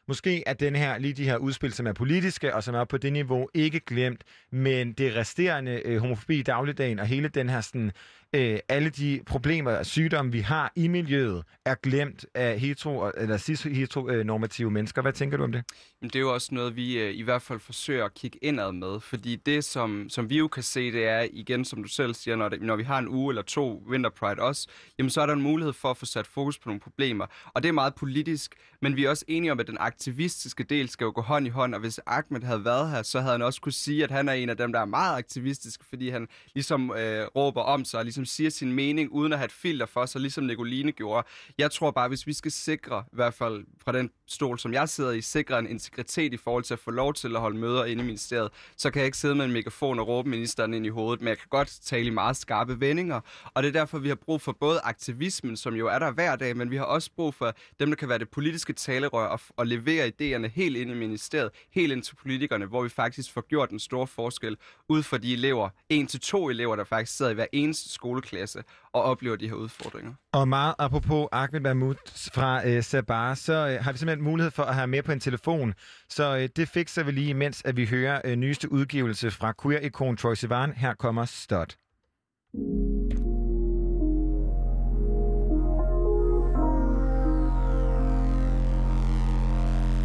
måske 0.09 0.43
er 0.45 0.53
den 0.53 0.75
her, 0.75 0.97
lige 0.97 1.13
de 1.13 1.23
her 1.23 1.37
udspil, 1.37 1.73
som 1.73 1.87
er 1.87 1.93
politiske 1.93 2.55
og 2.55 2.63
som 2.63 2.75
er 2.75 2.83
på 2.83 2.97
det 2.97 3.13
niveau, 3.13 3.49
ikke 3.53 3.79
glemt, 3.79 4.23
men 4.51 4.93
det 4.93 5.15
resterende 5.15 5.81
øh, 5.85 5.97
homofobi 5.97 6.39
i 6.39 6.43
dagligdagen 6.43 6.99
og 6.99 7.07
hele 7.07 7.27
den 7.27 7.49
her 7.49 7.61
sådan, 7.61 7.91
øh, 8.33 8.59
alle 8.69 8.89
de 8.89 9.21
problemer 9.25 9.71
og 9.71 9.85
sygdomme, 9.85 10.31
vi 10.31 10.39
har 10.39 10.71
i 10.75 10.87
miljøet, 10.87 11.43
er 11.65 11.75
glemt 11.75 12.25
af 12.33 12.57
hetero- 12.57 13.11
eller 13.17 13.37
cis-heteronormative 13.37 14.71
mennesker. 14.71 15.01
Hvad 15.01 15.13
tænker 15.13 15.37
du 15.37 15.43
om 15.43 15.51
det? 15.51 15.63
Jamen, 16.01 16.09
det 16.09 16.15
er 16.15 16.19
jo 16.19 16.33
også 16.33 16.49
noget, 16.55 16.75
vi 16.75 16.99
øh, 16.99 17.15
i 17.15 17.21
hvert 17.21 17.41
fald 17.41 17.59
forsøger 17.59 18.05
at 18.05 18.13
kigge 18.13 18.39
indad 18.41 18.71
med, 18.71 18.99
fordi 18.99 19.35
det, 19.35 19.63
som, 19.63 20.09
som 20.09 20.29
vi 20.29 20.37
jo 20.37 20.47
kan 20.47 20.63
se, 20.63 20.91
det 20.91 21.07
er 21.07 21.27
igen, 21.31 21.65
som 21.65 21.83
du 21.83 21.89
selv 21.89 22.13
siger, 22.13 22.35
når, 22.35 22.49
det, 22.49 22.61
når 22.61 22.75
vi 22.75 22.83
har 22.83 22.97
en 22.97 23.07
uge 23.07 23.31
eller 23.31 23.41
to 23.41 23.83
Winter 23.89 24.09
Pride 24.09 24.41
også, 24.41 24.67
jamen 24.97 25.09
så 25.09 25.21
er 25.21 25.25
der 25.25 25.33
en 25.33 25.41
mulighed 25.41 25.73
for 25.73 25.91
at 25.91 25.97
få 25.97 26.05
sat 26.05 26.27
fokus 26.27 26.59
på 26.59 26.69
nogle 26.69 26.79
problemer. 26.79 27.25
Og 27.53 27.63
det 27.63 27.69
er 27.69 27.73
meget 27.73 27.95
politisk, 27.95 28.55
men 28.81 28.95
vi 28.95 29.05
er 29.05 29.09
også 29.09 29.25
enige 29.27 29.51
om, 29.51 29.59
at 29.59 29.67
den 29.67 29.77
aktivistiske 29.99 30.63
del 30.63 30.89
skal 30.89 31.05
jo 31.05 31.11
gå 31.15 31.21
hånd 31.21 31.47
i 31.47 31.49
hånd, 31.49 31.73
og 31.73 31.79
hvis 31.79 31.99
Ahmed 32.05 32.41
havde 32.43 32.65
været 32.65 32.91
her, 32.91 33.03
så 33.03 33.19
havde 33.19 33.31
han 33.31 33.41
også 33.41 33.61
kunne 33.61 33.71
sige, 33.71 34.03
at 34.03 34.11
han 34.11 34.29
er 34.29 34.33
en 34.33 34.49
af 34.49 34.57
dem, 34.57 34.71
der 34.71 34.79
er 34.79 34.85
meget 34.85 35.17
aktivistisk, 35.17 35.83
fordi 35.83 36.09
han 36.09 36.27
ligesom 36.53 36.91
øh, 36.91 37.27
råber 37.35 37.61
om 37.61 37.85
sig, 37.85 37.97
og 37.97 38.05
ligesom 38.05 38.25
siger 38.25 38.49
sin 38.49 38.73
mening, 38.73 39.11
uden 39.11 39.33
at 39.33 39.39
have 39.39 39.45
et 39.45 39.51
filter 39.51 39.85
for 39.85 40.05
sig, 40.05 40.21
ligesom 40.21 40.43
Nicoline 40.43 40.91
gjorde. 40.91 41.27
Jeg 41.57 41.71
tror 41.71 41.91
bare, 41.91 42.07
hvis 42.07 42.27
vi 42.27 42.33
skal 42.33 42.51
sikre, 42.51 43.03
i 43.13 43.15
hvert 43.15 43.33
fald 43.33 43.65
fra 43.83 43.91
den 43.91 44.09
stol, 44.31 44.59
som 44.59 44.73
jeg 44.73 44.89
sidder 44.89 45.11
i, 45.11 45.21
sikrer 45.21 45.57
en 45.57 45.67
integritet 45.67 46.33
i 46.33 46.37
forhold 46.37 46.63
til 46.63 46.73
at 46.73 46.79
få 46.79 46.91
lov 46.91 47.13
til 47.13 47.35
at 47.35 47.41
holde 47.41 47.57
møder 47.57 47.85
inde 47.85 48.03
i 48.03 48.05
ministeriet, 48.05 48.51
så 48.77 48.91
kan 48.91 48.99
jeg 48.99 49.05
ikke 49.05 49.17
sidde 49.17 49.35
med 49.35 49.45
en 49.45 49.51
megafon 49.51 49.99
og 49.99 50.07
råbe 50.07 50.29
ministeren 50.29 50.73
ind 50.73 50.85
i 50.85 50.89
hovedet, 50.89 51.21
men 51.21 51.27
jeg 51.27 51.37
kan 51.37 51.47
godt 51.49 51.79
tale 51.83 52.05
i 52.05 52.09
meget 52.09 52.37
skarpe 52.37 52.79
vendinger, 52.79 53.21
og 53.53 53.63
det 53.63 53.69
er 53.69 53.73
derfor, 53.73 53.99
vi 53.99 54.07
har 54.07 54.15
brug 54.15 54.41
for 54.41 54.51
både 54.51 54.79
aktivismen, 54.83 55.57
som 55.57 55.75
jo 55.75 55.87
er 55.87 55.99
der 55.99 56.11
hver 56.11 56.35
dag, 56.35 56.57
men 56.57 56.71
vi 56.71 56.75
har 56.77 56.83
også 56.83 57.09
brug 57.15 57.33
for 57.33 57.55
dem, 57.79 57.89
der 57.89 57.95
kan 57.95 58.09
være 58.09 58.19
det 58.19 58.29
politiske 58.29 58.73
talerør 58.73 59.27
og, 59.27 59.39
og 59.57 59.67
levere 59.67 60.07
idéerne 60.07 60.47
helt 60.47 60.77
ind 60.77 60.91
i 60.91 60.93
ministeriet, 60.93 61.51
helt 61.71 61.91
ind 61.91 62.03
til 62.03 62.15
politikerne, 62.15 62.65
hvor 62.65 62.83
vi 62.83 62.89
faktisk 62.89 63.33
får 63.33 63.47
gjort 63.47 63.69
en 63.69 63.79
stor 63.79 64.05
forskel 64.05 64.57
ud 64.89 65.03
for 65.03 65.17
de 65.17 65.33
elever, 65.33 65.69
en 65.89 66.07
til 66.07 66.19
to 66.19 66.49
elever, 66.49 66.75
der 66.75 66.83
faktisk 66.83 67.17
sidder 67.17 67.31
i 67.31 67.33
hver 67.33 67.45
eneste 67.51 67.89
skoleklasse 67.89 68.63
og 68.93 69.01
oplever 69.03 69.35
de 69.35 69.47
her 69.47 69.55
udfordringer. 69.55 70.13
Og 70.31 70.47
meget 70.47 70.75
apropos 70.79 71.27
Ahmed 71.31 71.59
Mahmoud 71.59 71.95
fra 72.33 72.67
øh, 72.67 72.83
Sabar, 72.83 73.33
så 73.33 73.53
øh, 73.53 73.83
har 73.83 73.91
vi 73.91 73.97
simpelthen 73.97 74.23
mulighed 74.23 74.51
for 74.51 74.63
at 74.63 74.75
have 74.75 74.87
med 74.87 75.03
på 75.03 75.11
en 75.11 75.19
telefon. 75.19 75.73
Så 76.09 76.37
øh, 76.37 76.49
det 76.55 76.69
fikser 76.69 77.03
vi 77.03 77.11
lige, 77.11 77.33
mens 77.33 77.61
at 77.65 77.77
vi 77.77 77.85
hører 77.85 78.21
øh, 78.25 78.35
nyeste 78.35 78.71
udgivelse 78.71 79.31
fra 79.31 79.53
queer-ikon 79.61 80.17
Troy 80.17 80.33
Sivan. 80.33 80.73
Her 80.73 80.93
kommer 80.93 81.25
Stot. 81.25 81.77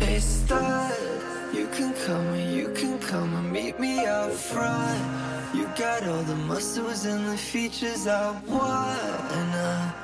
Hey 0.01 0.21
you 1.55 1.67
can 1.77 1.93
come 2.07 2.27
and 2.35 2.57
you 2.61 2.75
can 2.77 2.99
come 3.01 3.37
and 3.39 3.53
meet 3.53 3.81
me 3.81 4.07
out 4.07 4.33
front. 4.33 5.01
You 5.55 5.65
got 5.77 6.03
all 6.09 6.25
the 6.25 6.37
muscles 6.47 7.07
and 7.07 7.27
the 7.27 7.37
features 7.37 8.07
I 8.07 8.33
want, 8.49 9.33
and 9.39 9.55
I 9.55 10.04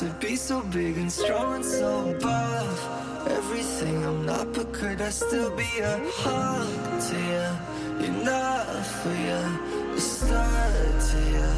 to 0.00 0.04
be 0.20 0.36
so 0.36 0.60
big 0.60 0.98
and 0.98 1.10
strong 1.10 1.54
and 1.54 1.64
so 1.64 2.10
above 2.10 3.28
everything. 3.28 4.04
I'm 4.04 4.26
not, 4.26 4.52
but 4.52 4.70
could 4.74 5.00
I 5.00 5.08
still 5.08 5.56
be 5.56 5.70
a 5.80 5.98
hug 6.16 7.00
to 7.08 7.16
you? 7.30 8.04
Enough 8.06 9.02
for 9.02 9.14
you, 9.14 9.96
a 9.96 10.00
start 10.00 11.00
to 11.10 11.18
you. 11.32 11.50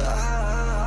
Ah. 0.00 0.79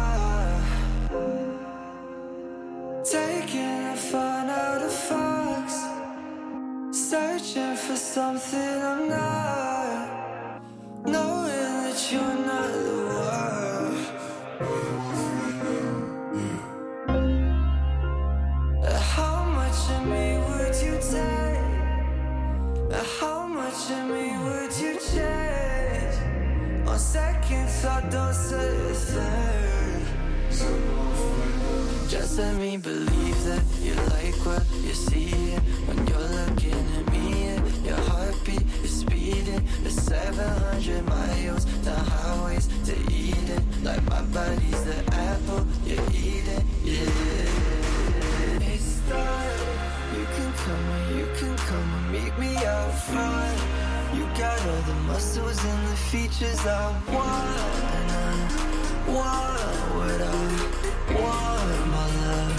Something 8.14 8.60
I'm 8.60 9.10
not, 9.10 10.62
knowing 11.04 11.74
that 11.82 12.12
you're 12.12 12.22
not 12.22 12.70
the 12.72 12.94
one. 13.10 13.96
How 19.16 19.38
much 19.46 19.80
of 19.96 20.02
me 20.14 20.26
would 20.46 20.76
you 20.86 20.96
take? 21.12 21.72
How 23.20 23.40
much 23.48 23.82
of 23.90 24.04
me 24.14 24.26
would 24.46 24.74
you 24.84 24.94
change? 25.10 26.16
On 26.88 27.00
second 27.00 27.68
thought, 27.68 28.06
don't 28.12 28.36
say 28.36 28.92
a 28.92 28.94
thing. 28.94 30.06
Just 32.10 32.38
let 32.38 32.54
me 32.58 32.78
believe 32.78 33.44
that 33.46 33.64
you 33.82 33.96
like 34.14 34.38
what 34.46 34.64
you 34.86 34.94
see 34.94 35.32
when 35.88 35.98
you're 36.06 36.13
at 39.86 39.92
700 39.92 41.06
miles 41.06 41.66
the 41.84 41.94
highways 41.94 42.68
to 42.86 42.96
Eden. 43.12 43.64
Like 43.84 44.04
my 44.10 44.22
body's 44.38 44.84
the 44.86 45.00
apple 45.14 45.66
you're 45.86 46.10
eating. 46.12 46.66
Yeah, 46.84 48.72
it's 48.72 49.02
time. 49.10 49.60
You 50.16 50.26
can 50.36 50.54
come 50.64 51.18
you 51.18 51.28
can 51.38 51.56
come 51.58 51.90
and 51.98 52.12
meet 52.12 52.38
me 52.40 52.56
out 52.66 52.94
front. 53.10 53.60
You 54.16 54.26
got 54.38 54.60
all 54.68 54.82
the 54.92 54.96
muscles 55.08 55.64
and 55.64 55.88
the 55.88 55.96
features 56.12 56.66
I 56.66 56.92
want. 57.14 57.58
And 57.98 58.12
I 58.12 58.34
want 59.08 59.74
what 59.96 60.22
I 60.22 60.36
want, 61.16 61.88
my 61.92 62.06
love. 62.22 62.53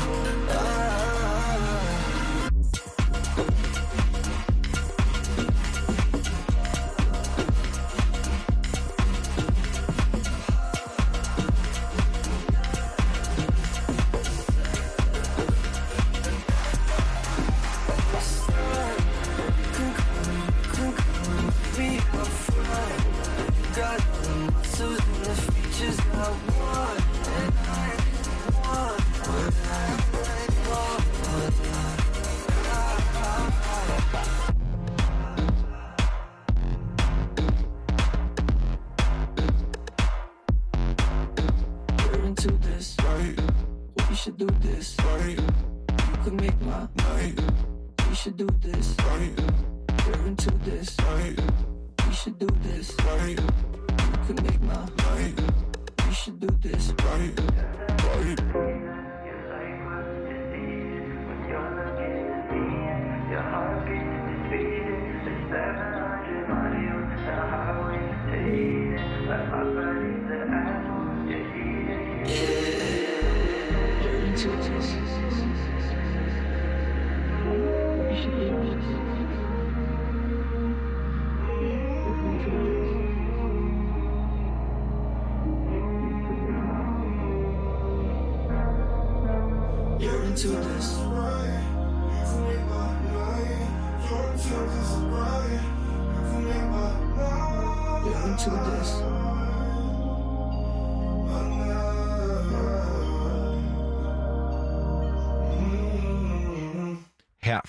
Got 23.76 23.98
the 24.22 24.52
muscles 24.52 25.00
and 25.00 25.24
the 25.24 25.34
features 25.34 25.98
I 26.12 26.30
want. 26.60 27.13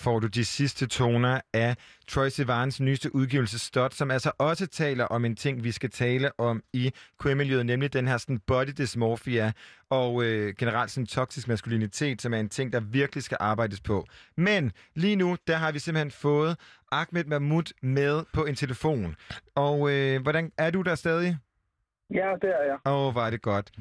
Får 0.06 0.20
du 0.20 0.28
de 0.28 0.46
sidste 0.46 0.88
toner 0.88 1.41
af 1.54 1.76
Troy 2.08 2.30
Sivans 2.30 2.80
nyeste 2.80 3.15
udgivelse 3.15 3.60
Stot, 3.60 3.94
som 3.94 4.12
altså 4.12 4.32
også 4.38 4.68
taler 4.68 5.06
om 5.06 5.26
en 5.26 5.36
ting, 5.36 5.63
vi 5.63 5.72
skal 5.72 5.89
tale 5.89 6.39
om 6.39 6.63
i 6.74 6.91
queer-miljøet, 7.22 7.65
nemlig 7.65 7.94
den 7.94 8.08
her 8.08 8.18
sådan 8.18 8.39
body 8.39 8.68
dysmorphia 8.78 9.52
og 9.89 10.24
øh, 10.24 10.56
generelt 10.58 10.91
sådan 10.91 11.06
toksisk 11.06 11.48
maskulinitet, 11.48 12.22
som 12.22 12.34
er 12.34 12.39
en 12.39 12.50
ting, 12.50 12.74
der 12.74 12.80
virkelig 12.80 13.24
skal 13.24 13.38
arbejdes 13.39 13.82
på. 13.82 14.06
Men 14.38 14.72
lige 14.96 15.15
nu, 15.15 15.38
der 15.48 15.56
har 15.56 15.72
vi 15.72 15.80
simpelthen 15.80 16.12
fået 16.12 16.58
Ahmed 16.91 17.24
Mahmoud 17.24 17.74
med 17.82 18.24
på 18.34 18.46
en 18.46 18.56
telefon. 18.56 19.15
Og 19.56 19.91
øh, 19.91 20.22
hvordan 20.22 20.52
er 20.58 20.70
du 20.72 20.82
der 20.82 20.96
stadig? 20.96 21.38
Ja, 22.13 22.34
det 22.41 22.50
er 22.50 22.63
jeg. 22.68 22.78
Åh, 22.86 23.15
oh, 23.15 23.26
er 23.26 23.30
det 23.30 23.41
godt. 23.41 23.72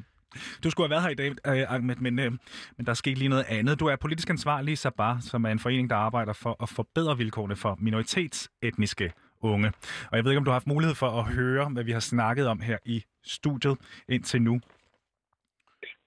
Du 0.63 0.69
skulle 0.69 0.87
have 0.87 0.89
været 0.89 1.03
her 1.03 1.09
i 1.09 1.15
dag, 1.15 1.57
øh, 1.57 1.73
Ahmed, 1.73 1.95
men, 1.95 2.19
øh, 2.19 2.31
men 2.77 2.85
der 2.85 2.89
er 2.89 2.93
sket 2.93 3.17
lige 3.17 3.29
noget 3.29 3.45
andet. 3.49 3.79
Du 3.79 3.87
er 3.87 3.95
politisk 3.95 4.29
ansvarlig 4.29 4.71
i 4.71 4.75
Sabar, 4.75 5.19
som 5.21 5.45
er 5.45 5.49
en 5.49 5.59
forening, 5.59 5.89
der 5.89 5.95
arbejder 5.95 6.33
for 6.33 6.63
at 6.63 6.69
forbedre 6.69 7.17
vilkårene 7.17 7.55
for 7.55 7.77
minoritetsetniske 7.81 9.13
unge. 9.41 9.71
Og 10.11 10.17
jeg 10.17 10.23
ved 10.23 10.31
ikke, 10.31 10.37
om 10.37 10.45
du 10.45 10.51
har 10.51 10.55
haft 10.55 10.67
mulighed 10.67 10.95
for 10.95 11.09
at 11.19 11.25
høre, 11.25 11.69
hvad 11.69 11.83
vi 11.83 11.91
har 11.91 11.99
snakket 11.99 12.47
om 12.47 12.59
her 12.59 12.77
i 12.85 13.03
studiet 13.23 13.77
indtil 14.09 14.41
nu. 14.41 14.61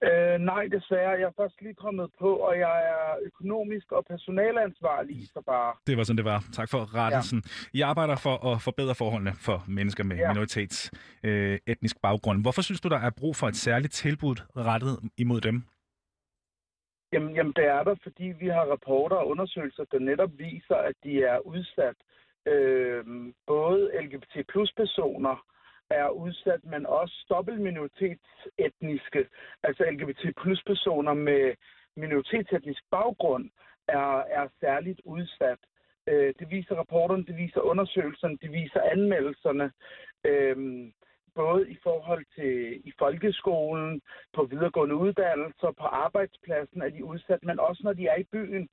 Øh, 0.07 0.39
nej, 0.39 0.63
desværre. 0.71 1.09
Jeg 1.09 1.27
er 1.31 1.41
først 1.41 1.61
lige 1.61 1.73
kommet 1.73 2.09
på, 2.19 2.35
og 2.35 2.59
jeg 2.59 2.77
er 2.95 3.17
økonomisk 3.25 3.91
og 3.91 4.05
personalansvarlig 4.05 5.15
i 5.15 5.25
Sabar. 5.33 5.81
Det 5.87 5.97
var 5.97 6.03
sådan, 6.03 6.17
det 6.17 6.25
var. 6.25 6.43
Tak 6.53 6.69
for 6.69 6.95
rettelsen. 6.95 7.43
Ja. 7.45 7.77
I 7.77 7.81
arbejder 7.81 8.15
for 8.15 8.35
at 8.51 8.61
forbedre 8.61 8.95
forholdene 8.95 9.33
for 9.47 9.63
mennesker 9.67 10.03
med 10.03 10.17
ja. 10.17 10.27
minoritets 10.27 10.91
øh, 11.23 11.59
etnisk 11.67 12.01
baggrund. 12.01 12.41
Hvorfor 12.41 12.61
synes 12.61 12.81
du, 12.81 12.89
der 12.89 12.99
er 12.99 13.09
brug 13.19 13.35
for 13.35 13.47
et 13.47 13.55
særligt 13.55 13.93
tilbud 13.93 14.35
rettet 14.57 14.99
imod 15.17 15.41
dem? 15.41 15.63
Jamen, 17.13 17.35
jamen, 17.35 17.53
det 17.53 17.65
er 17.65 17.83
der, 17.83 17.95
fordi 18.03 18.23
vi 18.39 18.47
har 18.47 18.65
rapporter 18.71 19.15
og 19.15 19.27
undersøgelser, 19.27 19.83
der 19.91 19.99
netop 19.99 20.31
viser, 20.37 20.75
at 20.75 20.95
de 21.03 21.23
er 21.23 21.39
udsat. 21.39 21.97
Øh, 22.47 23.03
både 23.47 23.91
LGBT 24.03 24.47
plus 24.51 24.71
personer 24.77 25.35
er 25.89 26.09
udsat, 26.09 26.65
men 26.65 26.85
også 26.85 27.25
dobbeltminoritetsetniske, 27.29 29.27
altså 29.63 29.83
LGBT 29.91 30.35
plus 30.41 30.63
personer 30.63 31.13
med 31.13 31.55
minoritetsetnisk 31.95 32.83
baggrund 32.91 33.49
er, 33.87 34.23
er 34.39 34.47
særligt 34.59 35.01
udsat. 35.05 35.59
Øh, 36.07 36.33
det 36.39 36.49
viser 36.49 36.75
rapporterne, 36.75 37.25
det 37.25 37.37
viser 37.37 37.61
undersøgelserne, 37.61 38.37
det 38.41 38.51
viser 38.51 38.81
anmeldelserne. 38.81 39.71
Øh, 40.23 40.57
både 41.35 41.71
i 41.71 41.77
forhold 41.83 42.25
til 42.35 42.87
i 42.89 42.91
folkeskolen, 42.99 44.01
på 44.35 44.43
videregående 44.43 44.95
uddannelser, 44.95 45.71
på 45.81 45.85
arbejdspladsen 46.05 46.81
er 46.81 46.89
de 46.89 47.05
udsat, 47.05 47.43
men 47.43 47.59
også 47.59 47.81
når 47.83 47.93
de 47.93 48.07
er 48.07 48.17
i 48.19 48.29
byen. 48.31 48.69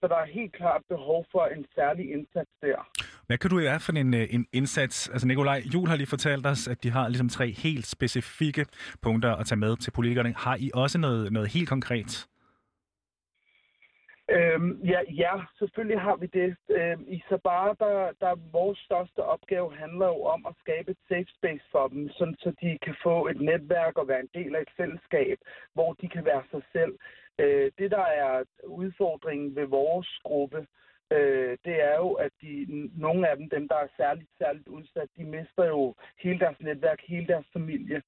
Så 0.00 0.08
der 0.08 0.16
er 0.16 0.36
helt 0.38 0.52
klart 0.52 0.82
behov 0.88 1.26
for 1.32 1.44
en 1.46 1.66
særlig 1.74 2.12
indsats 2.12 2.50
der. 2.62 2.90
Hvad 3.30 3.38
kan 3.38 3.50
du 3.50 3.58
i 3.58 3.62
hvert 3.62 3.82
fald 3.82 3.96
en, 3.96 4.14
øh, 4.14 4.26
en 4.30 4.46
indsats? 4.52 5.08
Altså 5.08 5.26
Nikolaj 5.26 5.62
Jul 5.74 5.88
har 5.88 5.96
lige 5.96 6.14
fortalt 6.16 6.46
os, 6.46 6.68
at 6.68 6.82
de 6.82 6.90
har 6.90 7.08
ligesom 7.08 7.28
tre 7.28 7.46
helt 7.64 7.86
specifikke 7.86 8.66
punkter 9.02 9.32
at 9.36 9.46
tage 9.46 9.58
med 9.58 9.76
til 9.76 9.90
politikerne. 9.90 10.34
Har 10.36 10.56
I 10.60 10.70
også 10.74 10.98
noget, 10.98 11.32
noget 11.32 11.48
helt 11.48 11.68
konkret? 11.68 12.26
Øhm, 14.36 14.70
ja, 14.92 15.00
ja, 15.24 15.34
selvfølgelig 15.58 16.00
har 16.00 16.16
vi 16.16 16.26
det. 16.26 16.56
Øhm, 16.78 17.04
I 17.08 17.22
Sabara, 17.28 17.74
der, 17.84 18.12
der 18.20 18.50
vores 18.52 18.78
største 18.78 19.20
opgave 19.34 19.76
handler 19.76 20.06
jo 20.06 20.22
om 20.34 20.46
at 20.46 20.54
skabe 20.62 20.90
et 20.90 21.00
safe 21.08 21.30
space 21.38 21.66
for 21.72 21.88
dem, 21.88 22.08
sådan 22.18 22.36
så 22.38 22.52
de 22.62 22.78
kan 22.84 22.96
få 23.02 23.26
et 23.26 23.40
netværk 23.40 23.98
og 23.98 24.08
være 24.08 24.20
en 24.20 24.34
del 24.34 24.54
af 24.56 24.60
et 24.60 24.72
fællesskab, 24.76 25.38
hvor 25.74 25.92
de 25.92 26.08
kan 26.08 26.24
være 26.24 26.42
sig 26.50 26.62
selv. 26.72 26.94
Øh, 27.38 27.70
det, 27.78 27.90
der 27.90 28.06
er 28.22 28.44
udfordringen 28.66 29.56
ved 29.56 29.66
vores 29.66 30.10
gruppe, 30.24 30.66
øh, 31.10 31.58
det 31.64 31.82
er 31.90 31.96
jo, 31.96 32.12
at 32.12 32.32
de, 32.42 32.66
nogle 32.96 33.28
af 33.28 33.36
dem, 33.36 33.48
dem 33.48 33.68
der 33.68 33.76
er 33.76 33.88
særligt, 33.96 34.30
særligt 34.38 34.68
udsat, 34.68 35.08
de 35.16 35.24
mister 35.24 35.64
jo 35.64 35.94
hele 36.18 36.38
deres 36.38 36.60
netværk, 36.60 37.00
hele 37.08 37.26
deres 37.26 37.46
familie. 37.52 38.02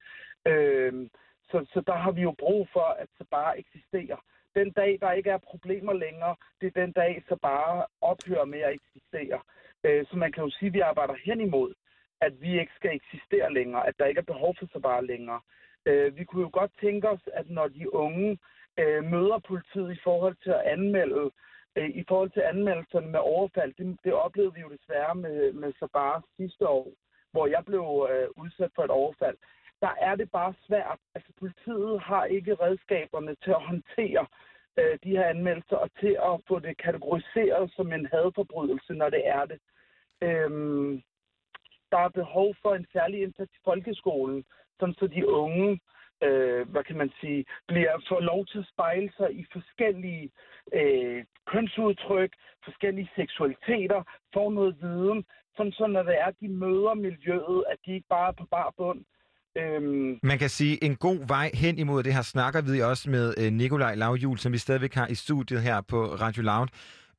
Øh, 0.46 1.08
så, 1.50 1.66
så 1.72 1.80
der 1.86 1.96
har 1.96 2.10
vi 2.10 2.22
jo 2.22 2.34
brug 2.38 2.68
for, 2.72 2.88
at 3.02 3.08
så 3.18 3.24
bare 3.30 3.58
eksisterer. 3.58 4.24
Den 4.54 4.70
dag, 4.70 4.98
der 5.00 5.12
ikke 5.12 5.30
er 5.30 5.38
problemer 5.38 5.92
længere, 5.92 6.36
det 6.60 6.66
er 6.66 6.80
den 6.80 6.92
dag, 6.92 7.22
så 7.28 7.36
bare 7.42 7.86
ophører 8.00 8.44
med 8.44 8.60
at 8.60 8.74
eksistere. 8.74 9.40
Øh, 9.84 10.06
så 10.06 10.16
man 10.16 10.32
kan 10.32 10.44
jo 10.44 10.50
sige, 10.50 10.66
at 10.66 10.74
vi 10.74 10.80
arbejder 10.80 11.14
hen 11.24 11.40
imod, 11.40 11.74
at 12.20 12.32
vi 12.40 12.60
ikke 12.60 12.72
skal 12.76 12.94
eksistere 12.94 13.52
længere, 13.52 13.86
at 13.86 13.94
der 13.98 14.06
ikke 14.06 14.18
er 14.18 14.32
behov 14.32 14.54
for 14.58 14.66
så 14.72 14.80
bare 14.80 15.06
længere. 15.06 15.40
Øh, 15.86 16.16
vi 16.16 16.24
kunne 16.24 16.42
jo 16.42 16.50
godt 16.52 16.72
tænke 16.80 17.08
os, 17.08 17.28
at 17.34 17.50
når 17.50 17.68
de 17.68 17.94
unge 17.94 18.38
øh, 18.78 19.04
møder 19.04 19.38
politiet 19.38 19.92
i 19.92 20.00
forhold 20.04 20.36
til 20.42 20.50
at 20.50 20.66
anmelde, 20.74 21.30
øh, 21.76 21.90
i 21.90 22.04
forhold 22.08 22.30
til 22.30 22.40
anmeldelserne 22.40 23.06
med 23.06 23.20
overfald, 23.20 23.74
det, 23.78 23.98
det 24.04 24.12
oplevede 24.12 24.54
vi 24.54 24.61
jo 24.61 24.68
desværre 24.68 25.14
med, 25.14 25.52
med 25.52 25.72
Sabar 25.78 26.24
sidste 26.37 26.68
år, 26.68 26.92
hvor 27.32 27.46
jeg 27.46 27.62
blev 27.64 28.08
øh, 28.11 28.28
udsat 28.37 28.70
for 28.74 28.85
et 28.85 28.90
overfald. 28.90 29.37
Der 29.80 29.94
er 30.00 30.14
det 30.14 30.30
bare 30.30 30.54
svært. 30.66 30.98
Altså 31.14 31.32
politiet 31.38 32.00
har 32.00 32.24
ikke 32.24 32.54
redskaberne 32.54 33.35
til 33.44 33.50
at 33.50 33.62
håndtere 33.62 34.26
øh, 34.78 34.98
de 35.04 35.11
her 35.16 35.24
anmeldelser 35.24 35.76
og 35.76 35.90
til 36.00 36.16
at 36.30 36.40
få 36.48 36.58
det 36.58 36.76
kategoriseret 36.76 37.72
som 37.76 37.92
en 37.92 38.06
hadforbrydelse, 38.06 38.92
når 38.94 39.11
det 39.11 39.28
er 39.28 39.44
det. 39.44 39.58
Øhm, 40.22 41.02
der 41.92 41.98
er 41.98 42.08
behov 42.08 42.54
for 42.62 42.74
en 42.74 42.87
særlig 42.92 43.22
indsats 43.22 43.52
i 43.52 43.61
folkeskolen, 43.64 44.44
sådan 44.80 44.94
så 44.94 45.06
de 45.06 45.28
unge, 45.28 45.80
øh, 46.26 46.68
hvad 46.72 46.85
kan 46.85 46.96
man 46.96 47.11
sige, 47.20 47.44
bliver 47.68 47.92
får 48.08 48.20
lov 48.20 48.46
til 48.46 48.58
at 48.58 48.70
spejle 48.72 49.11
sig 49.16 49.28
i 49.40 49.44
forskellige 49.52 50.30
øh, 50.78 51.24
kønsudtryk, 51.52 52.32
forskellige 52.64 53.11
seksualiteter, 53.16 54.00
får 54.35 54.50
noget 54.50 54.76
viden, 54.82 55.24
sådan 55.56 55.72
så 55.72 55.87
når 55.87 56.02
det 56.02 56.14
er, 56.20 56.24
at 56.24 56.40
de 56.40 56.48
møder 56.48 56.94
miljøet, 56.94 57.64
at 57.72 57.78
de 57.87 57.94
ikke 57.94 58.08
bare 58.08 58.28
er 58.28 58.32
på 58.40 58.46
bar 58.50 58.74
bund. 58.76 59.00
Øhm, 59.56 60.18
Man 60.22 60.38
kan 60.38 60.48
sige, 60.48 60.85
en 60.85 60.96
god 60.96 61.26
vej 61.26 61.50
hen 61.54 61.78
imod 61.78 62.02
det 62.02 62.14
her 62.14 62.22
snakker 62.22 62.61
vi 62.61 62.80
også 62.80 63.11
med 63.11 63.35
øh, 63.38 63.52
Nikolaj 63.52 63.94
Lavjul, 63.94 64.38
som 64.38 64.52
vi 64.52 64.58
stadigvæk 64.58 64.94
har 64.94 65.06
i 65.06 65.14
studiet 65.14 65.62
her 65.62 65.80
på 65.80 66.04
Radio 66.04 66.42
Loud, 66.42 66.68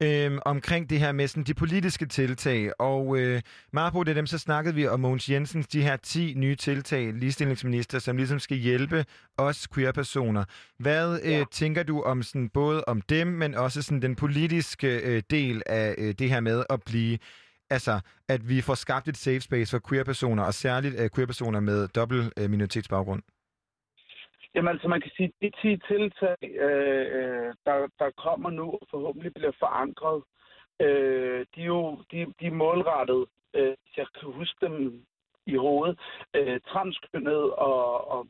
øh, 0.03 0.39
omkring 0.45 0.89
det 0.89 0.99
her 0.99 1.11
med 1.11 1.27
sådan, 1.27 1.43
de 1.43 1.53
politiske 1.53 2.05
tiltag. 2.05 2.71
Og 2.79 3.17
øh, 3.17 3.41
meget 3.73 3.93
på 3.93 4.03
det 4.03 4.15
dem, 4.15 4.27
så 4.27 4.37
snakkede 4.37 4.75
vi 4.75 4.87
om 4.87 4.99
Mogens 4.99 5.29
Jensens, 5.29 5.67
de 5.67 5.81
her 5.81 5.95
10 5.95 6.33
nye 6.37 6.55
tiltag, 6.55 7.13
ligestillingsminister, 7.13 7.99
som 7.99 8.17
ligesom 8.17 8.39
skal 8.39 8.57
hjælpe 8.57 9.05
os 9.37 9.67
queer-personer. 9.73 10.43
Hvad 10.79 11.19
øh, 11.23 11.31
Ja. 11.31 11.43
tænker 11.51 11.83
du 11.83 12.01
om 12.01 12.23
sådan, 12.23 12.49
både 12.49 12.83
om 12.87 13.01
dem, 13.01 13.27
men 13.27 13.55
også 13.55 13.81
sådan 13.81 14.01
den 14.01 14.15
politiske 14.15 14.97
øh, 14.99 15.23
del 15.29 15.61
af 15.65 15.95
øh, 15.97 16.13
det 16.19 16.29
her 16.29 16.39
med 16.39 16.63
at 16.69 16.81
blive 16.85 17.17
altså, 17.69 17.99
at 18.29 18.49
vi 18.49 18.61
får 18.61 18.75
skabt 18.75 19.07
et 19.07 19.17
safe 19.17 19.41
space 19.41 19.71
for 19.71 19.81
queer-personer, 19.89 20.43
og 20.43 20.53
særligt 20.53 20.99
uh, 21.01 21.07
queer-personer 21.15 21.59
med 21.59 21.87
dobbelt 21.87 22.33
uh, 22.41 22.49
minoritetsbaggrund? 22.49 23.21
Jamen, 24.55 24.69
altså 24.69 24.87
man 24.87 25.01
kan 25.01 25.11
sige, 25.17 25.27
at 25.27 25.33
de 25.41 25.51
10 25.61 25.77
tiltag, 25.87 26.37
øh, 26.41 27.05
øh, 27.17 27.53
der, 27.65 27.87
der 27.99 28.09
kommer 28.17 28.49
nu 28.49 28.71
og 28.71 28.87
forhåbentlig 28.89 29.33
bliver 29.33 29.51
forankret, 29.59 30.23
øh, 30.79 31.45
de 31.55 31.61
er 31.61 31.65
jo 31.65 32.03
de, 32.11 32.33
de 32.39 32.45
er 32.47 32.51
målrettet, 32.51 33.25
øh, 33.53 33.75
jeg 33.97 34.07
kan 34.19 34.31
huske 34.31 34.65
dem 34.65 35.05
i 35.45 35.55
hovedet, 35.55 35.99
øh, 36.35 36.59
transkønnet 36.61 37.53
og, 37.53 38.07
og 38.07 38.27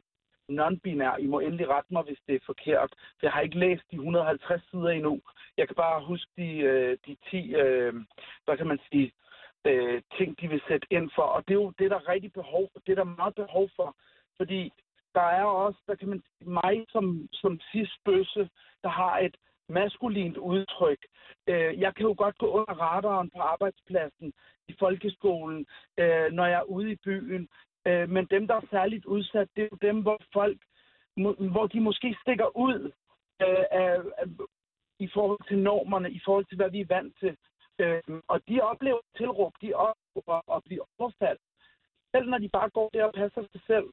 non-binær. 0.50 1.18
I 1.20 1.28
må 1.28 1.40
endelig 1.40 1.68
rette 1.70 1.94
mig, 1.94 2.04
hvis 2.04 2.20
det 2.28 2.36
er 2.36 2.46
forkert. 2.46 2.94
Jeg 3.22 3.32
har 3.32 3.42
ikke 3.42 3.60
læst 3.60 3.84
de 3.92 3.96
150 3.96 4.62
sider 4.72 4.90
endnu. 4.90 5.22
Jeg 5.58 5.68
kan 5.68 5.76
bare 5.76 6.06
huske 6.06 6.32
de, 6.38 6.58
øh, 6.58 6.98
de 7.08 7.18
10, 7.30 7.56
øh, 7.56 7.94
hvad 8.46 8.58
kan 8.58 8.68
man 8.68 8.80
sige, 8.92 9.12
øh, 9.66 10.02
ting, 10.18 10.42
de 10.42 10.48
vil 10.48 10.62
sætte 10.68 10.88
ind 10.92 11.10
for. 11.16 11.22
Og 11.22 11.48
det 11.48 11.54
er 11.54 11.62
jo 11.64 11.74
det, 11.80 11.92
der 11.92 11.98
er 11.98 12.10
rigtig 12.10 12.34
behov 12.34 12.70
for. 12.72 12.80
Det 12.80 12.92
er 12.92 12.96
der 12.96 13.16
meget 13.22 13.36
behov 13.36 13.70
for. 13.76 13.96
Fordi 14.38 14.72
der 15.16 15.28
er 15.40 15.44
også, 15.44 15.80
der 15.88 15.96
kan 15.96 16.10
man 16.10 16.22
sige, 16.22 16.50
mig 16.50 16.86
som, 16.90 17.28
som 17.32 17.60
cis-bøsse, 17.60 18.50
der 18.84 18.90
har 18.90 19.20
et 19.20 19.36
maskulint 19.70 20.38
udtryk. 20.38 21.06
Øh, 21.48 21.80
jeg 21.80 21.96
kan 21.96 22.06
jo 22.06 22.16
godt 22.18 22.38
gå 22.38 22.48
under 22.48 22.74
radaren 22.74 23.30
på 23.30 23.40
arbejdspladsen, 23.40 24.34
i 24.68 24.76
folkeskolen, 24.80 25.66
øh, 25.98 26.32
når 26.32 26.46
jeg 26.46 26.60
er 26.60 26.72
ude 26.78 26.92
i 26.92 26.96
byen. 26.96 27.50
Øh, 27.88 28.10
men 28.10 28.26
dem, 28.26 28.48
der 28.48 28.56
er 28.56 28.70
særligt 28.72 29.06
udsat, 29.06 29.48
det 29.56 29.64
er 29.64 29.68
jo 29.72 29.78
dem, 29.82 30.02
hvor 30.02 30.20
folk, 30.34 30.58
hvor 31.52 31.68
de 31.68 31.80
måske 31.80 32.18
stikker 32.22 32.58
ud 32.58 32.92
øh, 33.42 33.66
af, 33.72 33.98
af, 34.18 34.26
i 35.00 35.10
forhold 35.14 35.48
til 35.48 35.58
normerne, 35.58 36.12
i 36.12 36.22
forhold 36.26 36.46
til, 36.46 36.58
hvad 36.58 36.70
vi 36.70 36.82
er 36.82 36.94
vant 36.96 37.16
til. 37.20 37.38
Øh, 37.80 38.02
og 38.28 38.48
de 38.48 38.62
oplever 38.62 39.00
tilråb, 39.18 39.54
de 39.62 39.74
oplever 39.74 40.56
at 40.56 40.64
blive 40.64 40.82
overfaldt. 41.00 41.42
Selv 42.16 42.30
når 42.30 42.38
de 42.38 42.50
bare 42.50 42.70
går 42.70 42.90
der 42.94 43.06
og 43.06 43.14
passer 43.14 43.44
sig 43.52 43.62
selv. 43.68 43.88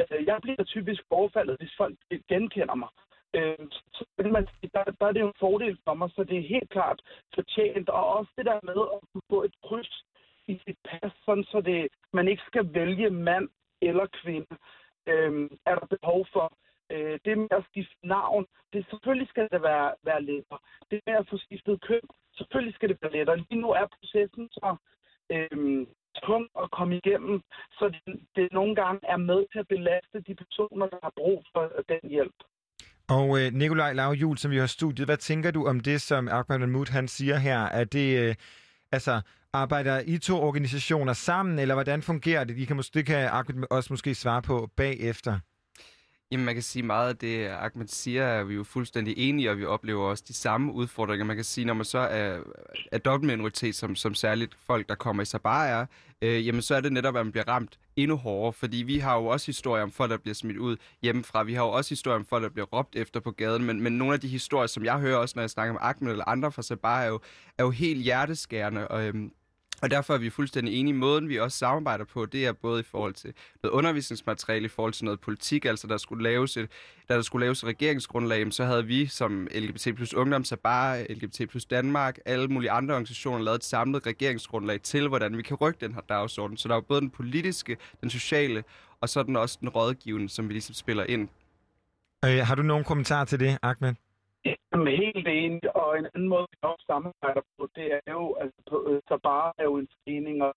Øh, 0.00 0.26
jeg 0.26 0.38
bliver 0.42 0.64
typisk 0.64 1.02
overfaldet, 1.10 1.56
hvis 1.60 1.74
folk 1.76 1.96
genkender 2.28 2.74
mig. 2.74 2.88
Øh, 3.34 3.66
så 3.92 4.04
man 4.18 4.46
der, 4.74 4.84
der 4.84 5.06
er 5.06 5.12
det 5.12 5.20
jo 5.20 5.26
en 5.26 5.40
fordel 5.40 5.78
for 5.84 5.94
mig, 5.94 6.10
så 6.14 6.24
det 6.24 6.38
er 6.38 6.52
helt 6.54 6.70
klart 6.70 7.02
fortjent. 7.34 7.88
Og 7.88 8.04
også 8.16 8.32
det 8.36 8.46
der 8.46 8.58
med 8.62 8.78
at 8.94 9.00
kunne 9.12 9.28
få 9.30 9.42
et 9.42 9.54
kryds 9.64 10.04
i 10.46 10.60
sit 10.66 10.78
pas, 10.84 11.12
sådan 11.24 11.44
så 11.44 11.60
det, 11.60 11.88
man 12.12 12.28
ikke 12.28 12.42
skal 12.46 12.74
vælge 12.74 13.10
mand 13.10 13.48
eller 13.82 14.06
kvinde, 14.22 14.54
øh, 15.06 15.50
er 15.66 15.74
der 15.74 15.86
behov 15.86 16.26
for. 16.32 16.52
Øh, 16.90 17.18
det 17.24 17.38
med 17.38 17.48
at 17.50 17.64
skifte 17.70 18.06
navn, 18.06 18.46
det 18.72 18.86
selvfølgelig 18.90 19.28
skal 19.28 19.48
det 19.52 19.62
være, 19.62 19.94
være 20.04 20.22
lettere. 20.22 20.58
Det 20.90 21.00
med 21.06 21.14
at 21.14 21.28
få 21.30 21.36
skiftet 21.38 21.80
køn, 21.80 22.06
selvfølgelig 22.36 22.74
skal 22.74 22.88
det 22.88 22.98
være 23.02 23.12
lettere. 23.12 23.36
Lige 23.36 23.60
nu 23.60 23.70
er 23.70 23.86
processen 23.86 24.48
så 24.52 24.76
øh, 25.32 25.86
tung 26.26 26.44
at 26.62 26.70
komme 26.70 26.96
igennem, 26.96 27.40
så 27.78 27.84
det, 27.94 28.14
det 28.36 28.48
nogle 28.52 28.74
gange 28.74 29.00
er 29.14 29.16
med 29.16 29.40
til 29.52 29.58
at 29.58 29.68
belaste 29.68 30.16
de 30.28 30.34
personer, 30.42 30.86
der 30.86 30.98
har 31.02 31.12
brug 31.16 31.44
for 31.52 31.64
den 31.88 32.10
hjælp. 32.10 32.38
Og 33.08 33.40
øh, 33.40 33.52
Nikolaj 33.52 33.92
Lavjul, 33.92 34.38
som 34.38 34.50
vi 34.50 34.58
har 34.58 34.66
studiet, 34.66 35.08
hvad 35.08 35.16
tænker 35.16 35.50
du 35.50 35.66
om 35.66 35.80
det, 35.80 36.00
som 36.00 36.28
Ahmed 36.28 36.58
Mahmoud 36.58 36.90
han 36.90 37.08
siger 37.08 37.36
her? 37.36 37.58
Er 37.58 37.84
det, 37.84 38.18
øh, 38.22 38.34
altså, 38.92 39.20
arbejder 39.52 40.02
I 40.06 40.18
to 40.18 40.34
organisationer 40.42 41.12
sammen, 41.12 41.58
eller 41.58 41.74
hvordan 41.74 42.02
fungerer 42.02 42.44
det? 42.44 42.56
De 42.56 42.66
kan, 42.66 42.78
mås- 42.78 42.90
det 42.94 43.06
kan 43.06 43.28
Ahmed 43.28 43.66
også 43.70 43.92
måske 43.92 44.14
svare 44.14 44.42
på 44.42 44.70
bagefter. 44.76 45.38
Jamen, 46.32 46.46
man 46.46 46.54
kan 46.54 46.62
sige 46.62 46.82
meget 46.82 47.08
af 47.08 47.16
det, 47.16 47.48
Ahmed 47.48 47.86
siger, 47.88 48.24
er 48.24 48.44
vi 48.44 48.54
jo 48.54 48.64
fuldstændig 48.64 49.14
enige, 49.16 49.50
og 49.50 49.58
vi 49.58 49.64
oplever 49.64 50.04
også 50.04 50.24
de 50.28 50.32
samme 50.32 50.72
udfordringer. 50.72 51.24
Man 51.24 51.36
kan 51.36 51.44
sige, 51.44 51.64
når 51.64 51.74
man 51.74 51.84
så 51.84 51.98
er, 51.98 52.40
er 52.92 52.98
dobbeltminoritet, 52.98 53.74
som, 53.74 53.96
som 53.96 54.14
særligt 54.14 54.54
folk, 54.66 54.88
der 54.88 54.94
kommer 54.94 55.22
i 55.22 55.26
Sabah 55.26 55.70
er, 55.70 55.86
øh, 56.22 56.46
jamen 56.46 56.62
så 56.62 56.74
er 56.74 56.80
det 56.80 56.92
netop, 56.92 57.16
at 57.16 57.26
man 57.26 57.32
bliver 57.32 57.48
ramt 57.48 57.78
endnu 57.96 58.16
hårdere, 58.16 58.52
fordi 58.52 58.76
vi 58.76 58.98
har 58.98 59.16
jo 59.16 59.26
også 59.26 59.46
historier 59.46 59.82
om 59.82 59.90
folk, 59.90 60.10
der 60.10 60.16
bliver 60.16 60.34
smidt 60.34 60.56
ud 60.56 60.76
hjemmefra. 61.02 61.42
Vi 61.42 61.54
har 61.54 61.64
jo 61.64 61.70
også 61.70 61.88
historier 61.88 62.18
om 62.18 62.24
folk, 62.24 62.42
der 62.42 62.50
bliver 62.50 62.66
råbt 62.66 62.96
efter 62.96 63.20
på 63.20 63.30
gaden, 63.30 63.64
men, 63.64 63.80
men 63.80 63.92
nogle 63.92 64.14
af 64.14 64.20
de 64.20 64.28
historier, 64.28 64.66
som 64.66 64.84
jeg 64.84 64.98
hører 64.98 65.16
også, 65.16 65.32
når 65.36 65.42
jeg 65.42 65.50
snakker 65.50 65.72
med 65.72 65.80
Ahmed 65.82 66.10
eller 66.12 66.28
andre 66.28 66.52
fra 66.52 66.62
Sabah, 66.62 67.04
er 67.04 67.08
jo, 67.08 67.20
er 67.58 67.64
jo 67.64 67.70
helt 67.70 68.02
hjerteskærende, 68.02 68.88
og 68.88 69.06
øhm, 69.06 69.32
og 69.82 69.90
derfor 69.90 70.14
er 70.14 70.18
vi 70.18 70.30
fuldstændig 70.30 70.74
enige. 70.74 70.94
Måden, 70.94 71.28
vi 71.28 71.38
også 71.38 71.58
samarbejder 71.58 72.04
på, 72.04 72.26
det 72.26 72.46
er 72.46 72.52
både 72.52 72.80
i 72.80 72.82
forhold 72.82 73.14
til 73.14 73.32
noget 73.62 73.74
undervisningsmateriale, 73.74 74.64
i 74.64 74.68
forhold 74.68 74.92
til 74.92 75.04
noget 75.04 75.20
politik, 75.20 75.64
altså 75.64 75.86
der 75.86 75.96
skulle 75.96 76.22
laves 76.22 76.56
et, 76.56 76.68
da 77.08 77.14
der 77.14 77.22
skulle 77.22 77.46
laves 77.46 77.62
et 77.62 77.68
regeringsgrundlag, 77.68 78.52
så 78.52 78.64
havde 78.64 78.86
vi 78.86 79.06
som 79.06 79.48
LGBT 79.54 79.96
plus 79.96 80.14
Ungdom, 80.14 80.44
Sabar, 80.44 80.98
LGBT 81.10 81.50
plus 81.50 81.64
Danmark, 81.64 82.18
alle 82.26 82.48
mulige 82.48 82.70
andre 82.70 82.94
organisationer 82.94 83.44
lavet 83.44 83.56
et 83.56 83.64
samlet 83.64 84.06
regeringsgrundlag 84.06 84.82
til, 84.82 85.08
hvordan 85.08 85.36
vi 85.36 85.42
kan 85.42 85.56
rykke 85.56 85.78
den 85.80 85.94
her 85.94 86.02
dagsorden. 86.08 86.56
Så 86.56 86.68
der 86.68 86.74
er 86.74 86.76
jo 86.76 86.84
både 86.88 87.00
den 87.00 87.10
politiske, 87.10 87.76
den 88.00 88.10
sociale, 88.10 88.64
og 89.00 89.08
så 89.08 89.20
er 89.20 89.24
den 89.24 89.36
også 89.36 89.58
den 89.60 89.68
rådgivende, 89.68 90.28
som 90.28 90.48
vi 90.48 90.52
ligesom 90.52 90.74
spiller 90.74 91.04
ind. 91.08 91.28
Øh, 92.24 92.38
har 92.46 92.54
du 92.54 92.62
nogen 92.62 92.84
kommentar 92.84 93.24
til 93.24 93.40
det, 93.40 93.58
Ahmed? 93.62 93.94
Jamen, 94.44 94.96
helt 95.04 95.28
enig, 95.28 95.76
og 95.76 95.98
en 95.98 96.06
anden 96.14 96.28
måde, 96.28 96.46
vi 96.50 96.56
også 96.62 96.84
samarbejder 96.86 97.42
på, 97.56 97.68
det 97.76 97.86
er 98.06 98.12
jo, 98.12 98.34
altså, 98.34 98.74
øh, 98.88 99.00
så 99.08 99.18
bare 99.22 99.52
er 99.58 99.64
jo 99.64 99.76
en 99.76 99.88
forening, 99.98 100.42
og 100.42 100.54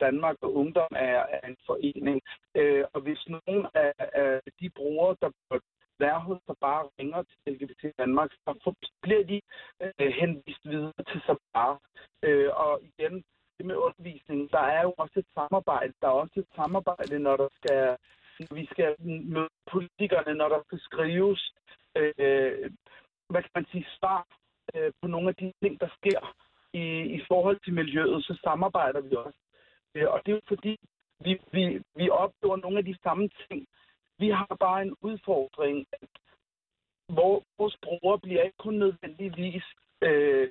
Danmark 0.00 0.36
og 0.42 0.54
Ungdom 0.54 0.92
er, 0.96 1.20
er 1.36 1.48
en 1.48 1.56
forening. 1.66 2.20
Øh, 2.54 2.84
og 2.94 3.00
hvis 3.00 3.28
nogen 3.28 3.66
af, 3.74 3.92
af 3.98 4.40
de 4.60 4.70
brugere, 4.70 5.16
der 5.20 5.30
burde 5.48 5.64
være 5.98 6.20
hos 6.20 6.38
så 6.46 6.54
bare 6.60 6.88
ringer 6.98 7.22
til 7.22 7.52
LGBT 7.52 7.82
Danmark, 7.98 8.30
så 8.64 8.74
bliver 9.02 9.24
de 9.24 9.40
øh, 9.82 10.12
henvist 10.20 10.64
videre 10.64 11.02
til 11.10 11.20
så 11.26 11.34
bare. 11.54 11.78
Øh, 12.22 12.50
og 12.64 12.80
igen, 12.90 13.24
det 13.56 13.66
med 13.66 13.76
undervisning, 13.86 14.50
der 14.50 14.64
er 14.76 14.82
jo 14.82 14.94
også 14.98 15.18
et 15.18 15.30
samarbejde. 15.34 15.92
Der 16.00 16.08
er 16.08 16.20
også 16.24 16.40
et 16.40 16.50
samarbejde, 16.54 17.18
når 17.18 17.36
der 17.36 17.48
skal, 17.58 17.96
vi 18.58 18.66
skal 18.72 18.96
møde 19.34 19.54
politikerne, 19.72 20.34
når 20.34 20.48
der 20.48 20.60
skal 20.66 20.80
skrives 20.80 21.40
øh, 21.96 22.70
hvad 23.30 23.42
kan 23.42 23.50
man 23.54 23.66
sige, 23.72 23.86
svar 23.98 24.26
øh, 24.74 24.92
på 25.00 25.06
nogle 25.08 25.28
af 25.28 25.34
de 25.34 25.52
ting, 25.62 25.80
der 25.80 25.88
sker 25.98 26.20
i, 26.72 26.84
i 27.18 27.20
forhold 27.28 27.58
til 27.64 27.74
miljøet, 27.74 28.24
så 28.24 28.38
samarbejder 28.44 29.00
vi 29.00 29.16
også. 29.16 29.38
Øh, 29.94 30.08
og 30.12 30.20
det 30.26 30.32
er 30.32 30.36
jo 30.36 30.42
fordi, 30.48 30.76
vi, 31.24 31.40
vi, 31.52 31.82
vi 31.96 32.10
oplever 32.10 32.56
nogle 32.56 32.78
af 32.78 32.84
de 32.84 32.96
samme 33.02 33.28
ting. 33.48 33.66
Vi 34.18 34.28
har 34.30 34.56
bare 34.60 34.82
en 34.82 34.94
udfordring, 35.02 35.86
at 35.92 36.08
hvor, 37.08 37.44
vores 37.58 37.76
brugere 37.82 38.18
bliver 38.18 38.42
ikke 38.42 38.56
kun 38.56 38.74
nødvendigvis, 38.74 39.64
øh, 40.02 40.48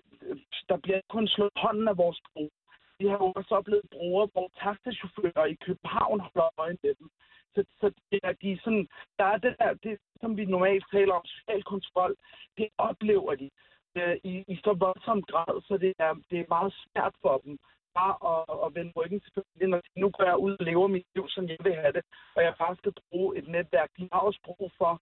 der 0.69 0.77
bliver 0.77 0.97
ikke 0.97 1.13
kun 1.17 1.27
slået 1.27 1.51
hånden 1.55 1.88
af 1.88 1.97
vores 1.97 2.19
brugere. 2.34 2.59
Vi 3.00 3.06
har 3.08 3.20
jo 3.28 3.43
så 3.52 3.62
blevet 3.68 3.88
brugere, 3.95 4.28
hvor 4.34 4.47
taxachauffører 4.64 5.45
i 5.45 5.58
København 5.66 6.20
holder 6.20 6.60
øje 6.64 6.78
med 6.84 6.93
dem. 7.00 7.10
Så, 7.54 7.60
så 7.80 7.91
det 8.12 8.20
er, 8.24 8.34
de 8.41 8.60
sådan, 8.64 8.88
der 9.20 9.26
er 9.34 9.38
det 9.38 9.56
der, 9.60 9.74
det, 9.86 9.97
som 10.22 10.38
vi 10.38 10.45
normalt 10.45 10.86
taler 10.91 11.14
om, 11.14 11.26
social 11.26 11.64
kontrol, 11.64 12.16
det 12.58 12.68
oplever 12.78 13.36
de 13.36 13.50
øh, 13.97 14.16
i, 14.24 14.34
i 14.54 14.56
så 14.64 14.74
voldsom 14.74 15.22
grad, 15.32 15.62
så 15.68 15.78
det 15.78 15.93
er, 16.00 16.14
det 16.30 16.39
er 16.39 16.54
meget 16.56 16.74
svært 16.84 17.16
for 17.22 17.41
dem 17.45 17.60
bare 18.00 18.16
at, 18.32 18.43
at 18.66 18.70
vende 18.78 18.93
ryggen 18.97 19.20
til 19.22 19.32
familien 19.38 19.74
og 19.74 19.82
sige, 19.86 20.02
nu 20.04 20.10
går 20.16 20.26
jeg 20.32 20.38
ud 20.45 20.54
og 20.60 20.66
lever 20.70 20.88
mit 20.88 21.08
liv, 21.16 21.26
som 21.36 21.43
jeg 21.52 21.58
vil 21.66 21.76
have 21.84 21.93
det, 21.97 22.04
og 22.36 22.41
jeg 22.43 22.54
bare 22.64 22.76
skal 22.82 22.93
bruge 23.10 23.38
et 23.38 23.47
netværk. 23.56 23.89
De 23.97 24.10
har 24.12 24.20
også 24.20 24.39
brug 24.47 24.72
for 24.78 25.02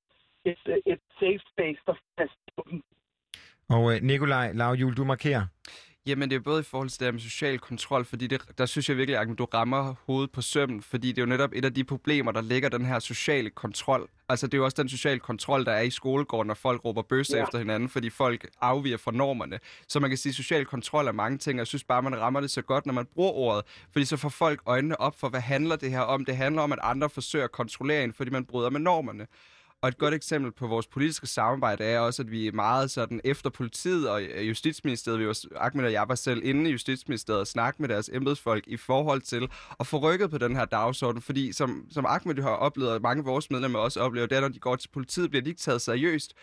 et, 0.51 0.61
et 0.93 1.01
safe 1.19 1.43
space, 1.51 1.81
der 1.87 1.95
fastholder 2.15 2.71
dem. 2.71 2.81
Og 3.75 3.83
øh, 3.91 3.97
Nikolaj 4.01 4.47
Lavjul, 4.59 4.93
du 4.99 5.03
markerer. 5.03 5.43
Jamen, 6.07 6.29
det 6.29 6.35
er 6.35 6.39
både 6.39 6.59
i 6.59 6.63
forhold 6.63 6.89
til 6.89 6.99
det 6.99 7.13
med 7.13 7.21
social 7.21 7.59
kontrol, 7.59 8.05
fordi 8.05 8.27
det, 8.27 8.41
der 8.57 8.65
synes 8.65 8.89
jeg 8.89 8.97
virkelig, 8.97 9.19
at 9.19 9.37
du 9.37 9.45
rammer 9.45 9.95
hovedet 10.05 10.31
på 10.31 10.41
sømmen, 10.41 10.81
fordi 10.81 11.07
det 11.07 11.17
er 11.17 11.21
jo 11.21 11.25
netop 11.25 11.49
et 11.53 11.65
af 11.65 11.73
de 11.73 11.83
problemer, 11.83 12.31
der 12.31 12.41
ligger 12.41 12.69
den 12.69 12.85
her 12.85 12.99
sociale 12.99 13.49
kontrol. 13.49 14.09
Altså, 14.29 14.47
det 14.47 14.53
er 14.53 14.57
jo 14.57 14.65
også 14.65 14.81
den 14.81 14.89
sociale 14.89 15.19
kontrol, 15.19 15.65
der 15.65 15.71
er 15.71 15.81
i 15.81 15.89
skolegården, 15.89 16.47
når 16.47 16.53
folk 16.53 16.85
råber 16.85 17.01
bøsse. 17.01 17.37
Ja. 17.37 17.43
efter 17.43 17.57
hinanden, 17.57 17.89
fordi 17.89 18.09
folk 18.09 18.47
afviger 18.61 18.97
fra 18.97 19.11
normerne. 19.11 19.59
Så 19.87 19.99
man 19.99 20.09
kan 20.09 20.17
sige, 20.17 20.29
at 20.29 20.35
social 20.35 20.65
kontrol 20.65 21.07
er 21.07 21.11
mange 21.11 21.37
ting, 21.37 21.55
og 21.55 21.59
jeg 21.59 21.67
synes 21.67 21.83
bare, 21.83 22.01
man 22.01 22.19
rammer 22.19 22.41
det 22.41 22.51
så 22.51 22.61
godt, 22.61 22.85
når 22.85 22.93
man 22.93 23.05
bruger 23.05 23.31
ordet, 23.31 23.65
fordi 23.91 24.05
så 24.05 24.17
får 24.17 24.29
folk 24.29 24.61
øjnene 24.65 25.01
op 25.01 25.19
for, 25.19 25.29
hvad 25.29 25.41
handler 25.41 25.75
det 25.75 25.91
her 25.91 26.01
om? 26.01 26.25
Det 26.25 26.37
handler 26.37 26.61
om, 26.61 26.71
at 26.71 26.79
andre 26.83 27.09
forsøger 27.09 27.45
at 27.45 27.51
kontrollere 27.51 28.03
en, 28.03 28.13
fordi 28.13 28.31
man 28.31 28.45
bryder 28.45 28.69
med 28.69 28.79
normerne. 28.79 29.27
Og 29.81 29.89
et 29.89 29.97
godt 29.97 30.13
eksempel 30.13 30.51
på 30.51 30.67
vores 30.67 30.87
politiske 30.87 31.27
samarbejde 31.27 31.83
er 31.83 31.99
også, 31.99 32.21
at 32.21 32.31
vi 32.31 32.47
er 32.47 32.51
meget 32.51 32.91
sådan 32.91 33.21
efter 33.23 33.49
politiet 33.49 34.09
og 34.09 34.23
øh, 34.23 34.47
Justitsministeriet, 34.49 35.19
vi 35.19 35.27
var, 35.27 35.37
Ahmed 35.55 35.85
og 35.85 35.91
jeg 35.91 36.05
var 36.07 36.15
selv 36.15 36.41
inde 36.43 36.69
i 36.69 36.71
Justitsministeriet 36.71 37.41
og 37.41 37.47
snakke 37.47 37.81
med 37.81 37.89
deres 37.89 38.09
embedsfolk 38.13 38.63
i 38.67 38.77
forhold 38.77 39.21
til 39.21 39.47
at 39.79 39.87
få 39.87 39.97
rykket 39.97 40.31
på 40.31 40.37
den 40.37 40.55
her 40.55 40.65
dagsorden, 40.65 41.21
fordi 41.21 41.53
som, 41.53 41.85
som 41.91 42.05
Ahmed 42.05 42.41
har 42.41 42.49
oplevet, 42.49 42.91
og 42.91 43.01
mange 43.01 43.19
af 43.19 43.25
vores 43.25 43.51
medlemmer 43.51 43.79
også 43.79 43.99
oplever, 43.99 44.27
det 44.27 44.35
er, 44.35 44.41
når 44.41 44.47
de 44.47 44.59
går 44.59 44.75
til 44.75 44.89
politiet, 44.89 45.29
bliver 45.29 45.43
de 45.43 45.49
ikke 45.49 45.61
taget 45.61 45.81
seriøst. 45.81 46.33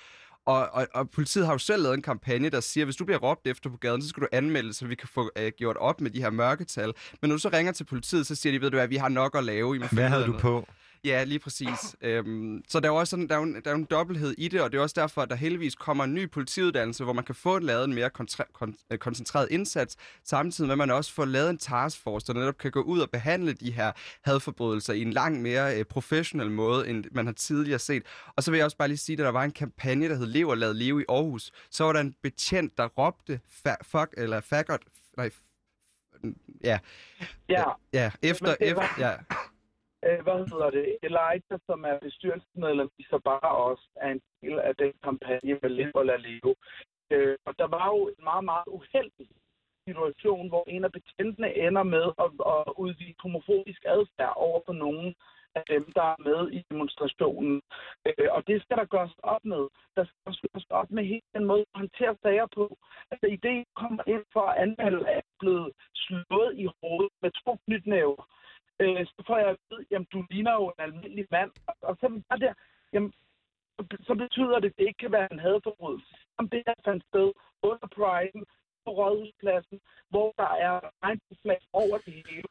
Og, 0.46 0.68
og, 0.72 0.86
og 0.94 1.10
politiet 1.10 1.46
har 1.46 1.52
jo 1.54 1.58
selv 1.58 1.82
lavet 1.82 1.94
en 1.94 2.02
kampagne, 2.02 2.48
der 2.50 2.60
siger, 2.60 2.84
at 2.84 2.86
hvis 2.86 2.96
du 2.96 3.04
bliver 3.04 3.18
råbt 3.18 3.46
efter 3.46 3.70
på 3.70 3.76
gaden, 3.76 4.02
så 4.02 4.08
skal 4.08 4.20
du 4.20 4.26
anmelde, 4.32 4.72
så 4.72 4.86
vi 4.86 4.94
kan 4.94 5.08
få 5.08 5.30
øh, 5.38 5.52
gjort 5.58 5.76
op 5.76 6.00
med 6.00 6.10
de 6.10 6.20
her 6.20 6.30
mørketal. 6.30 6.92
Men 7.20 7.28
når 7.28 7.34
du 7.34 7.40
så 7.40 7.48
ringer 7.52 7.72
til 7.72 7.84
politiet, 7.84 8.26
så 8.26 8.34
siger 8.34 8.52
de, 8.52 8.60
ved 8.60 8.70
du 8.70 8.76
hvad, 8.76 8.88
vi 8.88 8.96
har 8.96 9.08
nok 9.08 9.36
at 9.36 9.44
lave. 9.44 9.76
I 9.76 9.80
Hvad 9.92 10.08
havde 10.08 10.22
du 10.22 10.26
noget." 10.26 10.42
på? 10.42 10.68
Ja, 11.04 11.24
lige 11.24 11.38
præcis. 11.38 11.96
øhm, 12.00 12.62
så 12.68 12.80
der 12.80 12.88
er 12.88 12.92
jo 12.92 12.96
også 12.98 13.10
sådan, 13.10 13.28
der 13.28 13.34
er 13.36 13.40
en, 13.42 13.54
der 13.64 13.70
er 13.70 13.74
en 13.74 13.84
dobbelthed 13.84 14.34
i 14.38 14.48
det, 14.48 14.60
og 14.60 14.72
det 14.72 14.78
er 14.78 14.82
også 14.82 15.00
derfor, 15.00 15.22
at 15.22 15.30
der 15.30 15.36
heldigvis 15.36 15.74
kommer 15.74 16.04
en 16.04 16.14
ny 16.14 16.30
politiuddannelse, 16.30 17.04
hvor 17.04 17.12
man 17.12 17.24
kan 17.24 17.34
få 17.34 17.58
lavet 17.58 17.84
en 17.84 17.94
mere 17.94 18.10
kontra- 18.20 18.50
kon- 18.62 18.86
øh, 18.90 18.98
koncentreret 18.98 19.48
indsats, 19.50 19.96
samtidig 20.24 20.66
med, 20.68 20.72
at 20.74 20.78
man 20.78 20.90
også 20.90 21.12
får 21.12 21.24
lavet 21.24 21.50
en 21.50 21.58
taskforce, 21.58 22.26
der 22.26 22.32
netop 22.32 22.58
kan 22.58 22.70
gå 22.70 22.80
ud 22.82 23.00
og 23.00 23.10
behandle 23.10 23.52
de 23.52 23.70
her 23.72 23.92
hadforbrydelser 24.24 24.92
i 24.92 25.02
en 25.02 25.10
langt 25.12 25.40
mere 25.40 25.78
øh, 25.78 25.84
professionel 25.84 26.50
måde, 26.50 26.88
end 26.88 27.04
man 27.12 27.26
har 27.26 27.32
tidligere 27.32 27.78
set. 27.78 28.02
Og 28.36 28.42
så 28.42 28.50
vil 28.50 28.58
jeg 28.58 28.64
også 28.64 28.76
bare 28.76 28.88
lige 28.88 28.98
sige, 28.98 29.14
at 29.14 29.24
der 29.24 29.28
var 29.30 29.44
en 29.44 29.52
kampagne, 29.52 30.08
der 30.08 30.14
hed 30.16 30.26
Lev 30.26 30.48
og 30.48 30.58
Lad 30.58 30.74
Leve 30.74 31.00
i 31.00 31.04
Aarhus. 31.08 31.50
Så 31.70 31.84
var 31.84 31.92
der 31.92 32.00
en 32.00 32.14
betjent, 32.22 32.78
der 32.78 32.86
råbte 32.86 33.40
fa- 33.66 33.76
fuck, 33.82 34.14
eller 34.16 34.40
faggot, 34.40 34.82
nej, 35.16 35.30
ja, 36.64 36.78
Ja, 37.48 37.64
ja, 37.92 38.10
efter, 38.22 38.46
det 38.46 38.56
efter, 38.60 38.84
ja, 38.98 39.12
øh, 40.06 40.20
hvad 40.24 40.38
hedder 40.50 40.70
det? 40.70 40.98
Elijah, 41.02 41.58
som 41.66 41.84
er 41.84 41.98
bestyrelsesmedlem 41.98 42.90
i 42.98 43.02
så 43.02 43.18
bare 43.24 43.50
også 43.68 43.86
er 43.96 44.10
en 44.10 44.22
del 44.42 44.58
af 44.58 44.76
den 44.76 44.92
kampagne 45.04 45.58
med 45.62 45.70
Lev 45.70 45.90
og 45.94 46.06
Lad 46.06 46.54
Øh, 47.10 47.36
og 47.46 47.52
der 47.58 47.68
var 47.76 47.86
jo 47.94 48.08
en 48.08 48.24
meget, 48.24 48.44
meget 48.44 48.66
uheldig 48.66 49.28
situation, 49.88 50.48
hvor 50.48 50.64
en 50.66 50.84
af 50.84 50.92
betjentene 50.92 51.56
ender 51.66 51.82
med 51.82 52.06
at, 52.24 52.30
at 52.54 52.72
udvise 52.76 53.22
homofobisk 53.22 53.82
adfærd 53.84 54.32
over 54.36 54.60
for 54.66 54.72
nogen 54.72 55.14
af 55.54 55.62
dem, 55.68 55.84
der 55.96 56.06
er 56.14 56.22
med 56.28 56.40
i 56.52 56.64
demonstrationen. 56.70 57.62
Øh, 58.06 58.28
og 58.30 58.46
det 58.46 58.62
skal 58.62 58.76
der 58.76 58.92
gøres 58.94 59.16
op 59.22 59.44
med. 59.44 59.62
Der 59.96 60.04
skal 60.04 60.20
også 60.26 60.42
gøres 60.52 60.66
op 60.70 60.90
med 60.90 61.04
hele 61.04 61.28
den 61.34 61.44
måde 61.44 61.60
at 61.60 61.78
håndtere 61.80 62.16
sager 62.22 62.46
på. 62.54 62.76
Altså, 63.10 63.26
i 63.26 63.36
det 63.36 63.64
kommer 63.76 64.02
ind 64.06 64.24
for 64.32 64.44
at 64.50 64.58
anmelde, 64.62 65.08
at 65.08 65.24
blevet 65.40 65.72
slået 65.94 66.52
i 66.64 66.66
hovedet 66.80 67.12
med 67.22 67.30
to 67.44 67.56
knytnæver 67.66 68.24
øh, 68.80 69.06
så 69.06 69.22
får 69.26 69.38
jeg 69.38 69.48
at 69.48 69.56
vide, 69.70 69.86
jamen 69.90 70.08
du 70.12 70.24
ligner 70.30 70.52
jo 70.52 70.64
en 70.68 70.80
almindelig 70.86 71.26
mand. 71.30 71.50
Og, 71.66 71.74
og 71.82 71.96
så 72.00 72.22
er 72.30 72.36
det, 72.36 72.54
jamen, 72.92 73.12
så- 73.76 74.02
så 74.06 74.14
betyder 74.14 74.58
det, 74.58 74.70
at 74.70 74.76
det 74.78 74.86
ikke 74.88 74.98
kan 75.04 75.12
være 75.12 75.32
en 75.32 75.38
hadforbrydelse. 75.38 76.14
Om 76.38 76.48
det 76.48 76.62
her 76.66 76.74
fandt 76.84 77.04
sted 77.10 77.32
under 77.62 77.86
Pride 77.96 78.44
på 78.84 78.90
Rådhuspladsen, 78.90 79.80
hvor 80.08 80.34
der 80.38 80.50
er 80.66 80.80
regnbogflag 81.04 81.60
over 81.72 81.98
det 81.98 82.14
hele. 82.14 82.48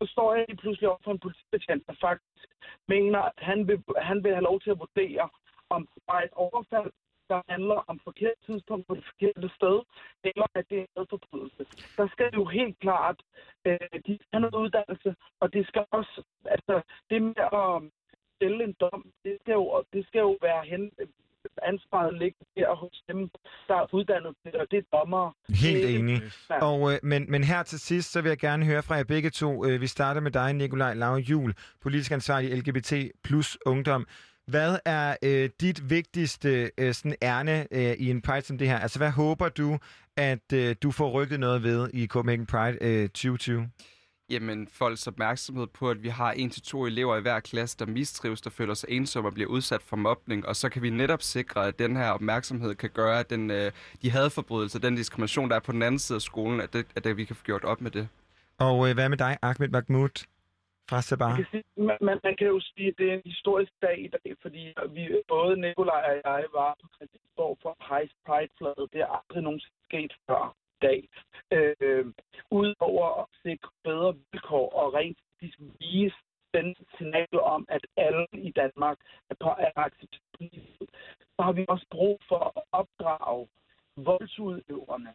Så 0.00 0.06
står 0.06 0.34
jeg 0.34 0.44
lige 0.48 0.56
pludselig 0.62 0.88
op 0.90 1.00
for 1.04 1.10
en 1.12 1.18
politibetjent, 1.18 1.86
der 1.86 1.94
faktisk 2.00 2.46
mener, 2.88 3.18
at 3.18 3.32
han 3.38 3.68
vil, 3.68 3.82
han 3.96 4.24
vil 4.24 4.32
have 4.32 4.44
lov 4.50 4.60
til 4.60 4.70
at 4.70 4.78
vurdere, 4.78 5.28
om 5.70 5.86
det 5.94 6.02
var 6.08 6.20
et 6.22 6.32
overfald, 6.32 6.92
der 7.28 7.40
handler 7.48 7.78
om 7.90 8.00
forkert 8.04 8.38
tidspunkt 8.46 8.86
på 8.86 8.94
det 8.94 9.04
forkerte 9.10 9.48
sted, 9.58 9.76
eller 10.28 10.46
at 10.54 10.64
det 10.70 10.78
er 10.78 10.82
en 10.82 10.94
hadforbrydelse. 10.96 11.62
Der 11.96 12.06
skal 12.14 12.30
jo 12.34 12.44
helt 12.44 12.78
klart, 12.84 13.18
øh, 13.66 13.88
de 14.06 14.18
have 14.32 14.40
noget 14.40 14.54
uddannelse, 14.64 15.10
og 15.40 15.52
det 15.54 15.66
skal 15.68 15.84
også, 15.90 16.22
altså 16.44 16.74
det 17.10 17.22
med 17.22 17.34
at 17.62 17.72
stille 18.36 18.64
en 18.64 18.76
dom, 18.80 19.02
det 19.24 19.34
skal 19.40 19.52
jo, 19.52 19.84
det 19.92 20.06
skal 20.06 20.20
jo 20.20 20.38
være 20.42 20.64
hen, 20.72 20.92
ansvaret 21.62 22.18
ligger 22.18 22.44
der 22.56 22.74
hos 22.74 23.02
dem, 23.08 23.30
der 23.68 23.74
er 23.74 23.94
uddannet 23.94 24.34
til 24.42 24.52
det, 24.52 24.60
og 24.60 24.66
det 24.70 24.78
er 24.78 24.96
dommere. 24.98 25.32
Helt 25.48 25.84
enig. 25.84 26.22
Og, 26.50 26.92
øh, 26.92 26.98
men, 27.02 27.30
men 27.30 27.44
her 27.44 27.62
til 27.62 27.80
sidst, 27.80 28.12
så 28.12 28.22
vil 28.22 28.28
jeg 28.28 28.38
gerne 28.38 28.64
høre 28.64 28.82
fra 28.82 28.94
jer 28.94 29.04
begge 29.04 29.30
to. 29.30 29.64
Øh, 29.66 29.80
vi 29.80 29.86
starter 29.86 30.20
med 30.20 30.30
dig, 30.30 30.52
Nikolaj 30.52 30.94
Lauer 30.94 31.18
Jul, 31.18 31.54
politisk 31.80 32.12
ansvarlig 32.12 32.58
LGBT 32.58 32.92
plus 33.24 33.58
ungdom. 33.66 34.06
Hvad 34.48 34.78
er 34.84 35.16
øh, 35.22 35.50
dit 35.60 35.90
vigtigste 35.90 36.70
øh, 36.78 36.94
sådan 36.94 37.14
ærne 37.22 37.66
øh, 37.70 37.92
i 37.92 38.10
en 38.10 38.22
Pride 38.22 38.42
som 38.42 38.58
det 38.58 38.68
her? 38.68 38.78
Altså, 38.78 38.98
hvad 38.98 39.10
håber 39.10 39.48
du, 39.48 39.78
at 40.16 40.52
øh, 40.52 40.76
du 40.82 40.90
får 40.90 41.10
rykket 41.10 41.40
noget 41.40 41.62
ved 41.62 41.90
i 41.94 42.06
Copenhagen 42.06 42.46
Pride 42.46 42.78
øh, 42.80 43.08
2020? 43.08 43.70
jamen, 44.30 44.68
folks 44.72 45.06
opmærksomhed 45.06 45.66
på, 45.66 45.90
at 45.90 46.02
vi 46.02 46.08
har 46.08 46.32
en 46.32 46.50
til 46.50 46.62
to 46.62 46.86
elever 46.86 47.16
i 47.16 47.20
hver 47.20 47.40
klasse, 47.40 47.76
der 47.78 47.86
mistrives, 47.86 48.40
der 48.40 48.50
føler 48.50 48.74
sig 48.74 48.90
ensomme 48.90 49.28
og 49.28 49.34
bliver 49.34 49.48
udsat 49.50 49.82
for 49.82 49.96
mobning. 49.96 50.46
Og 50.46 50.56
så 50.56 50.68
kan 50.68 50.82
vi 50.82 50.90
netop 50.90 51.22
sikre, 51.22 51.66
at 51.66 51.78
den 51.78 51.96
her 51.96 52.10
opmærksomhed 52.10 52.74
kan 52.74 52.90
gøre, 52.90 53.20
at 53.20 53.30
den, 53.30 53.50
øh, 53.50 53.72
de 54.02 54.10
hadforbrydelser, 54.10 54.78
den 54.78 54.96
diskrimination, 54.96 55.48
der 55.48 55.56
er 55.56 55.60
på 55.60 55.72
den 55.72 55.82
anden 55.82 55.98
side 55.98 56.16
af 56.16 56.22
skolen, 56.22 56.60
at, 56.60 56.72
det, 56.72 56.86
at 56.96 57.04
det, 57.04 57.16
vi 57.16 57.24
kan 57.24 57.36
få 57.36 57.44
gjort 57.44 57.64
op 57.64 57.80
med 57.80 57.90
det. 57.90 58.08
Og 58.58 58.88
øh, 58.88 58.94
hvad 58.94 59.08
med 59.08 59.18
dig, 59.18 59.38
Ahmed 59.42 59.68
Mahmoud 59.68 60.24
fra 60.88 61.26
Man 61.28 61.36
kan, 61.36 61.46
sige, 61.50 61.64
man, 61.76 61.98
man, 62.02 62.36
kan 62.38 62.46
jo 62.46 62.60
sige, 62.60 62.88
at 62.88 62.94
det 62.98 63.06
er 63.10 63.14
en 63.14 63.30
historisk 63.32 63.72
dag 63.82 63.98
i 64.06 64.08
dag, 64.08 64.30
fordi 64.42 64.62
vi, 64.94 65.22
både 65.28 65.60
Nikolaj 65.60 66.20
og 66.24 66.32
jeg 66.32 66.44
var 66.60 66.76
på 66.82 66.86
Christiansborg 66.94 67.58
for 67.62 67.74
Heist 67.88 68.16
Pride-flaget. 68.26 68.92
Det 68.92 69.00
er 69.00 69.10
aldrig 69.18 69.42
nogensinde 69.42 69.76
sket 69.88 70.12
før 70.26 70.54
dag. 70.82 71.08
Øh, 71.56 72.06
Udover 72.50 73.06
at 73.22 73.26
sikre 73.42 73.70
bedre 73.84 74.14
vilkår 74.32 74.68
og 74.80 74.94
rent 74.94 75.18
faktisk 75.38 75.58
vise 75.80 76.16
den 76.54 76.74
signal 76.98 77.40
om, 77.40 77.66
at 77.68 77.86
alle 77.96 78.26
i 78.32 78.50
Danmark 78.50 78.98
er, 79.30 79.34
på, 79.40 79.48
er 79.48 79.72
acceptabelt, 79.76 80.90
så 81.36 81.42
har 81.42 81.52
vi 81.52 81.64
også 81.68 81.86
brug 81.90 82.20
for 82.28 82.52
at 82.56 82.62
opdrage 82.72 83.48
voldsudøverne 83.96 85.14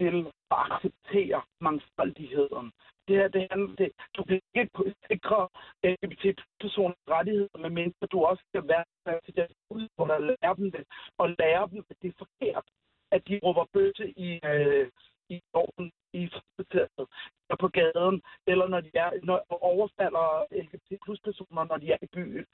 til 0.00 0.16
at 0.50 0.58
acceptere 0.70 1.42
mangfoldigheden. 1.60 2.72
Det 3.08 3.16
her, 3.16 3.28
det 3.28 3.46
handler, 3.50 3.74
det, 3.76 3.92
du 4.16 4.24
kan 4.24 4.40
ikke 4.54 4.94
sikre 5.10 5.48
øh, 5.84 5.96
LGBT-personers 6.02 6.96
rettigheder, 7.08 7.58
medmindre 7.58 8.06
du 8.12 8.24
også 8.24 8.42
skal 8.48 8.68
være 8.68 8.84
til 9.24 9.36
deres 9.36 9.52
udfordrer 9.70 10.14
og 10.14 10.22
lære 10.22 10.54
dem 10.56 10.70
det, 10.72 10.84
og 11.18 11.26
lære 11.38 11.68
dem, 11.70 11.84
at 11.90 11.96
det 12.02 12.08
er 12.08 12.24
forkert, 12.24 12.66
at 13.10 13.28
de 13.28 13.40
råber 13.44 13.64
bøsse 13.72 14.06
i, 14.26 14.40
øh, 14.44 14.90
i 15.28 15.40
orden 15.52 15.90
i 16.12 16.28
frikvarteret, 16.28 17.06
eller 17.44 17.58
på 17.60 17.68
gaden, 17.68 18.22
eller 18.46 18.66
når 18.68 18.80
de 18.80 18.90
er, 18.94 19.10
når 19.22 19.38
overfalder 19.48 20.46
LGBT 20.62 20.90
plus 21.04 21.20
personer, 21.20 21.64
når 21.64 21.76
de 21.76 21.92
er 21.92 21.98
i 22.02 22.06
byen. 22.16 22.46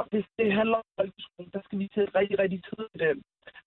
Og 0.00 0.06
det, 0.12 0.26
det 0.38 0.52
handler 0.52 0.76
om 0.76 0.88
folkeskolen. 0.98 1.50
Der 1.52 1.62
skal 1.64 1.78
vi 1.78 1.88
til 1.88 2.10
rigtig, 2.18 2.38
rigtig 2.38 2.60
tid 2.64 2.86
i 2.94 2.98
den. 2.98 3.22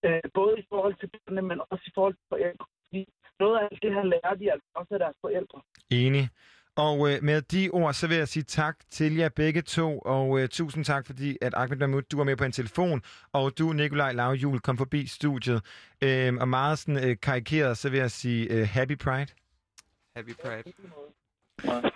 Øh, 0.05 0.22
både 0.34 0.59
i 0.59 0.65
forhold 0.70 0.95
til 0.95 1.09
børnene, 1.13 1.41
men 1.41 1.61
også 1.70 1.84
i 1.88 1.95
forhold 1.95 2.13
til 2.13 2.30
forældre. 2.30 2.65
Fordi 2.89 3.05
noget 3.39 3.59
af 3.59 3.63
alt 3.71 3.81
det 3.81 3.93
her 3.93 4.03
lærer 4.03 4.35
de 4.35 4.51
altså 4.51 4.67
også 4.75 4.93
af 4.93 4.99
deres 4.99 5.15
forældre. 5.21 5.61
Enig. 5.89 6.29
Og 6.75 7.11
øh, 7.11 7.23
med 7.23 7.41
de 7.41 7.69
ord, 7.69 7.93
så 7.93 8.07
vil 8.07 8.17
jeg 8.17 8.27
sige 8.27 8.43
tak 8.43 8.75
til 8.89 9.15
jer 9.15 9.29
begge 9.29 9.61
to, 9.61 9.99
og 9.99 10.39
øh, 10.39 10.49
tusind 10.49 10.85
tak, 10.85 11.05
fordi 11.05 11.37
at 11.41 11.53
Ahmed 11.53 11.77
Mahmoud, 11.77 12.01
du 12.01 12.17
var 12.17 12.23
med 12.23 12.35
på 12.37 12.43
en 12.43 12.51
telefon, 12.51 13.01
og 13.33 13.57
du, 13.57 13.73
Nikolaj 13.73 14.11
Lavjul, 14.11 14.59
kom 14.59 14.77
forbi 14.77 15.07
studiet. 15.07 15.61
Øh, 16.03 16.33
og 16.39 16.47
meget 16.47 16.79
sådan 16.79 17.09
øh, 17.09 17.17
karikeret, 17.21 17.77
så 17.77 17.89
vil 17.89 17.99
jeg 17.99 18.11
sige 18.11 18.51
øh, 18.51 18.67
Happy 18.67 18.97
Pride. 18.97 19.31
Happy 20.15 20.33
Pride. 20.43 20.63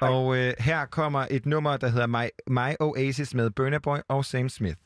Og 0.02 0.38
øh, 0.38 0.54
her 0.60 0.86
kommer 0.86 1.28
et 1.32 1.46
nummer, 1.46 1.78
der 1.78 1.88
hedder 1.88 2.08
My, 2.08 2.28
My 2.48 2.76
Oasis 2.80 3.34
med 3.34 3.50
Burna 3.50 3.80
Boy 3.80 3.98
og 4.08 4.26
Sam 4.26 4.50
Smith. 4.50 4.78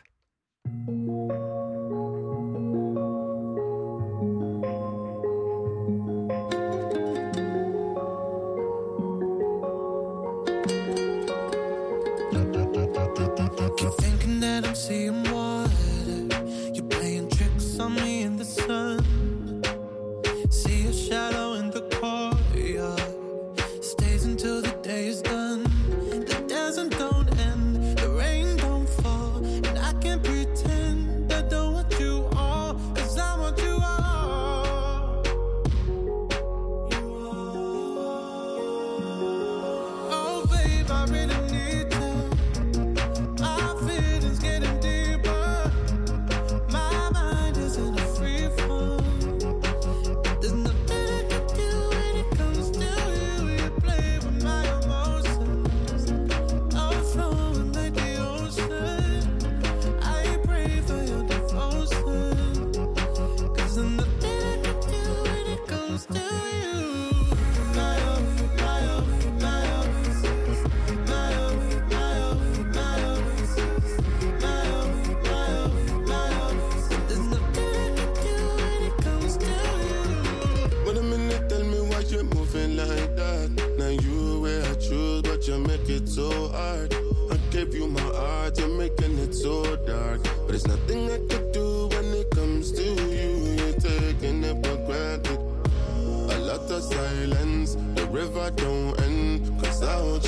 River 98.18 98.50
don't 98.56 99.00
end. 99.02 99.62
Cause 99.62 99.84
I 99.84 100.02
want 100.02 100.27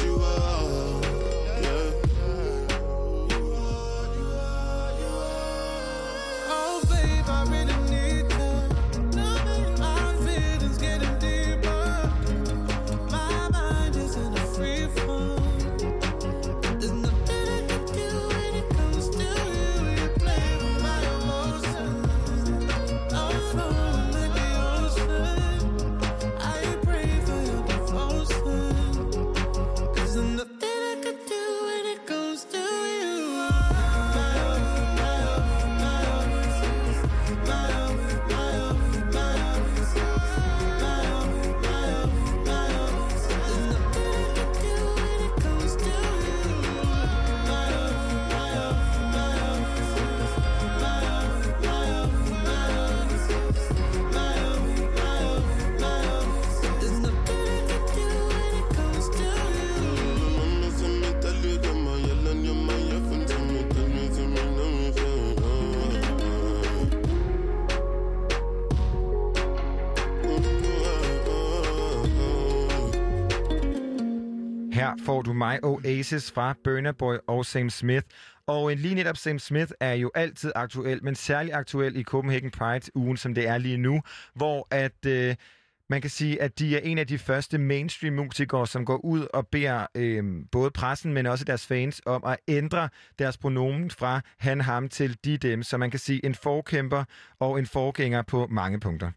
får 75.05 75.21
du 75.21 75.33
mig 75.33 75.63
Oasis 75.63 76.31
fra 76.31 76.55
Burner 76.63 76.91
Boy 76.91 77.15
og 77.27 77.45
Sam 77.45 77.69
Smith. 77.69 78.05
Og 78.47 78.71
lige 78.71 78.95
netop 78.95 79.17
Sam 79.17 79.39
Smith 79.39 79.71
er 79.79 79.93
jo 79.93 80.11
altid 80.15 80.51
aktuel, 80.55 81.03
men 81.03 81.15
særlig 81.15 81.53
aktuel 81.53 81.95
i 81.95 82.03
Copenhagen 82.03 82.51
Pride-ugen, 82.51 83.17
som 83.17 83.33
det 83.33 83.47
er 83.47 83.57
lige 83.57 83.77
nu, 83.77 84.01
hvor 84.35 84.67
at... 84.71 85.05
Øh, 85.05 85.35
man 85.91 86.01
kan 86.01 86.09
sige, 86.09 86.41
at 86.41 86.59
de 86.59 86.75
er 86.75 86.79
en 86.79 86.97
af 86.97 87.07
de 87.07 87.17
første 87.17 87.57
mainstream-musikere, 87.57 88.67
som 88.67 88.85
går 88.85 88.97
ud 89.05 89.27
og 89.33 89.47
beder 89.47 89.85
øh, 89.95 90.23
både 90.51 90.71
pressen, 90.71 91.13
men 91.13 91.25
også 91.25 91.45
deres 91.45 91.67
fans 91.67 92.01
om 92.05 92.23
at 92.25 92.37
ændre 92.47 92.89
deres 93.19 93.37
pronomen 93.37 93.91
fra 93.91 94.21
han, 94.37 94.61
ham 94.61 94.89
til 94.89 95.17
de, 95.25 95.37
dem. 95.37 95.63
Så 95.63 95.77
man 95.77 95.91
kan 95.91 95.99
sige 95.99 96.25
en 96.25 96.35
forkæmper 96.35 97.03
og 97.39 97.59
en 97.59 97.65
forgænger 97.65 98.21
på 98.21 98.47
mange 98.51 98.79
punkter. 98.79 99.11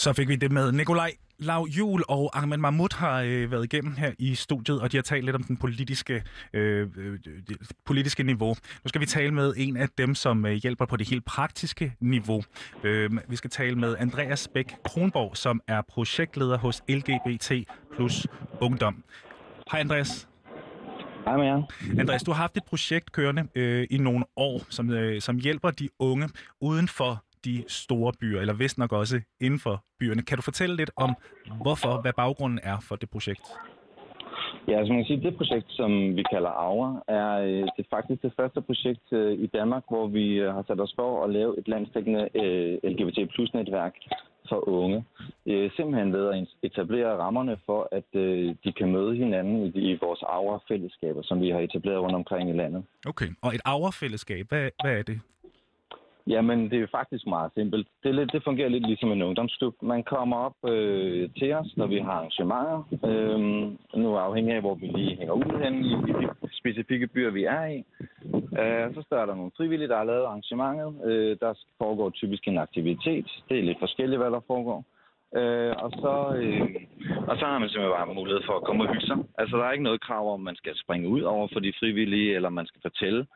Så 0.00 0.12
fik 0.12 0.28
vi 0.28 0.36
det 0.36 0.52
med 0.52 0.72
Nikolaj 0.72 1.12
Lav 1.38 1.66
Jul 1.70 2.02
og 2.08 2.38
Ahmed 2.38 2.58
Mahmoud 2.58 2.96
har 2.96 3.20
øh, 3.20 3.50
været 3.50 3.64
igennem 3.64 3.92
her 3.92 4.12
i 4.18 4.34
studiet, 4.34 4.80
og 4.80 4.92
de 4.92 4.96
har 4.96 5.02
talt 5.02 5.24
lidt 5.24 5.36
om 5.36 5.42
den 5.42 5.56
politiske, 5.56 6.22
øh, 6.52 6.88
øh, 6.96 7.18
det 7.48 7.56
politiske 7.84 8.22
niveau. 8.22 8.48
Nu 8.84 8.88
skal 8.88 9.00
vi 9.00 9.06
tale 9.06 9.34
med 9.34 9.54
en 9.56 9.76
af 9.76 9.88
dem, 9.98 10.14
som 10.14 10.46
øh, 10.46 10.52
hjælper 10.52 10.86
på 10.86 10.96
det 10.96 11.08
helt 11.08 11.24
praktiske 11.24 11.94
niveau. 12.00 12.42
Øh, 12.84 13.10
vi 13.28 13.36
skal 13.36 13.50
tale 13.50 13.76
med 13.76 13.96
Andreas 13.98 14.48
Bæk 14.54 14.74
Kronborg, 14.84 15.36
som 15.36 15.60
er 15.68 15.82
projektleder 15.88 16.58
hos 16.58 16.82
LGBT 16.88 17.52
plus 17.96 18.26
Ungdom. 18.60 19.04
Hej 19.72 19.80
Andreas. 19.80 20.28
Hej 21.24 21.36
med 21.36 21.46
jer. 21.46 21.62
Andreas, 21.98 22.22
du 22.22 22.30
har 22.30 22.38
haft 22.38 22.56
et 22.56 22.64
projekt 22.64 23.12
kørende 23.12 23.48
øh, 23.54 23.86
i 23.90 23.98
nogle 23.98 24.24
år, 24.36 24.62
som, 24.68 24.90
øh, 24.90 25.20
som 25.20 25.36
hjælper 25.36 25.70
de 25.70 25.88
unge 25.98 26.28
uden 26.60 26.88
for 26.88 27.24
de 27.44 27.64
store 27.68 28.12
byer, 28.20 28.40
eller 28.40 28.54
vist 28.54 28.78
nok 28.78 28.92
også 28.92 29.20
inden 29.40 29.60
for 29.60 29.84
byerne. 29.98 30.22
Kan 30.22 30.36
du 30.36 30.42
fortælle 30.42 30.76
lidt 30.76 30.90
om, 30.96 31.14
hvorfor, 31.62 32.00
hvad 32.00 32.12
baggrunden 32.12 32.60
er 32.62 32.78
for 32.88 32.96
det 32.96 33.10
projekt? 33.10 33.46
Ja, 34.68 34.78
altså 34.78 34.92
man 34.92 35.02
kan 35.02 35.06
sige, 35.06 35.22
det 35.26 35.36
projekt, 35.36 35.66
som 35.68 36.16
vi 36.16 36.22
kalder 36.32 36.48
Aura, 36.48 37.02
er 37.08 37.30
øh, 37.38 37.62
det 37.74 37.82
er 37.84 37.94
faktisk 37.96 38.22
det 38.22 38.32
første 38.40 38.60
projekt 38.60 39.12
øh, 39.12 39.32
i 39.38 39.46
Danmark, 39.46 39.84
hvor 39.88 40.06
vi 40.06 40.26
øh, 40.34 40.54
har 40.54 40.64
sat 40.66 40.80
os 40.80 40.94
for 40.96 41.24
at 41.24 41.30
lave 41.30 41.58
et 41.58 41.68
landsdækkende 41.68 42.28
øh, 42.34 42.90
LGBT 42.90 43.18
plus 43.34 43.54
netværk 43.54 43.94
for 44.48 44.68
unge. 44.68 45.04
Simpelthen 45.76 46.12
ved 46.12 46.26
at 46.28 46.48
etablere 46.62 47.16
rammerne 47.16 47.56
for, 47.66 47.88
at 47.92 48.08
de 48.64 48.72
kan 48.78 48.92
møde 48.92 49.16
hinanden 49.16 49.66
i, 49.66 49.70
de, 49.70 49.80
i 49.80 49.98
vores 50.02 50.22
Aura-fællesskaber, 50.22 51.22
som 51.22 51.40
vi 51.40 51.50
har 51.50 51.58
etableret 51.58 52.00
rundt 52.00 52.14
omkring 52.14 52.50
i 52.50 52.52
landet. 52.52 52.84
Okay, 53.06 53.28
og 53.42 53.54
et 53.54 53.60
Aura-fællesskab, 53.64 54.46
hvad, 54.48 54.70
hvad 54.82 54.98
er 54.98 55.02
det? 55.02 55.20
Jamen, 56.34 56.70
det 56.70 56.82
er 56.82 56.86
faktisk 56.90 57.26
meget 57.26 57.50
simpelt. 57.54 57.86
Det, 58.02 58.14
lidt, 58.14 58.32
det 58.32 58.44
fungerer 58.44 58.68
lidt 58.68 58.86
ligesom 58.86 59.12
en 59.12 59.22
ungdomsklub. 59.22 59.74
Man 59.82 60.02
kommer 60.02 60.36
op 60.36 60.70
øh, 60.70 61.30
til 61.38 61.52
os, 61.52 61.76
når 61.76 61.86
vi 61.86 61.98
har 61.98 62.12
arrangementer. 62.12 62.78
Øh, 63.10 63.38
nu 64.02 64.16
afhængig 64.16 64.54
af, 64.54 64.60
hvor 64.60 64.74
vi 64.74 64.86
lige 64.86 65.16
hænger 65.16 65.32
ud 65.32 65.62
hen 65.64 65.74
i, 65.84 65.92
i 66.10 66.12
de 66.12 66.28
specifikke 66.60 67.06
byer, 67.06 67.30
vi 67.30 67.44
er 67.44 67.66
i. 67.66 67.78
Øh, 68.60 68.94
så 68.94 69.02
starter 69.06 69.34
nogle 69.34 69.50
frivillige, 69.56 69.88
der 69.88 69.96
har 69.96 70.04
lavet 70.04 70.24
arrangementet. 70.24 70.90
Øh, 71.04 71.36
der 71.40 71.52
foregår 71.78 72.10
typisk 72.10 72.48
en 72.48 72.58
aktivitet. 72.58 73.26
Det 73.48 73.58
er 73.58 73.62
lidt 73.62 73.78
forskelligt, 73.78 74.20
hvad 74.20 74.30
der 74.30 74.40
foregår. 74.46 74.84
Øh, 75.36 75.74
og, 75.84 75.90
så, 76.02 76.14
øh, 76.40 76.60
og 77.28 77.34
så 77.38 77.44
har 77.50 77.58
man 77.58 77.68
simpelthen 77.68 77.98
bare 77.98 78.14
mulighed 78.14 78.42
for 78.46 78.54
at 78.56 78.64
komme 78.64 78.84
og 78.84 78.88
hygge 78.92 79.06
sig. 79.06 79.18
Altså, 79.38 79.56
der 79.56 79.64
er 79.64 79.72
ikke 79.72 79.88
noget 79.88 80.00
krav 80.00 80.32
om, 80.34 80.40
man 80.40 80.56
skal 80.56 80.72
springe 80.76 81.08
ud 81.08 81.22
over 81.22 81.48
for 81.52 81.60
de 81.60 81.72
frivillige, 81.80 82.34
eller 82.36 82.48
man 82.48 82.66
skal 82.66 82.80
fortælle, 82.82 83.26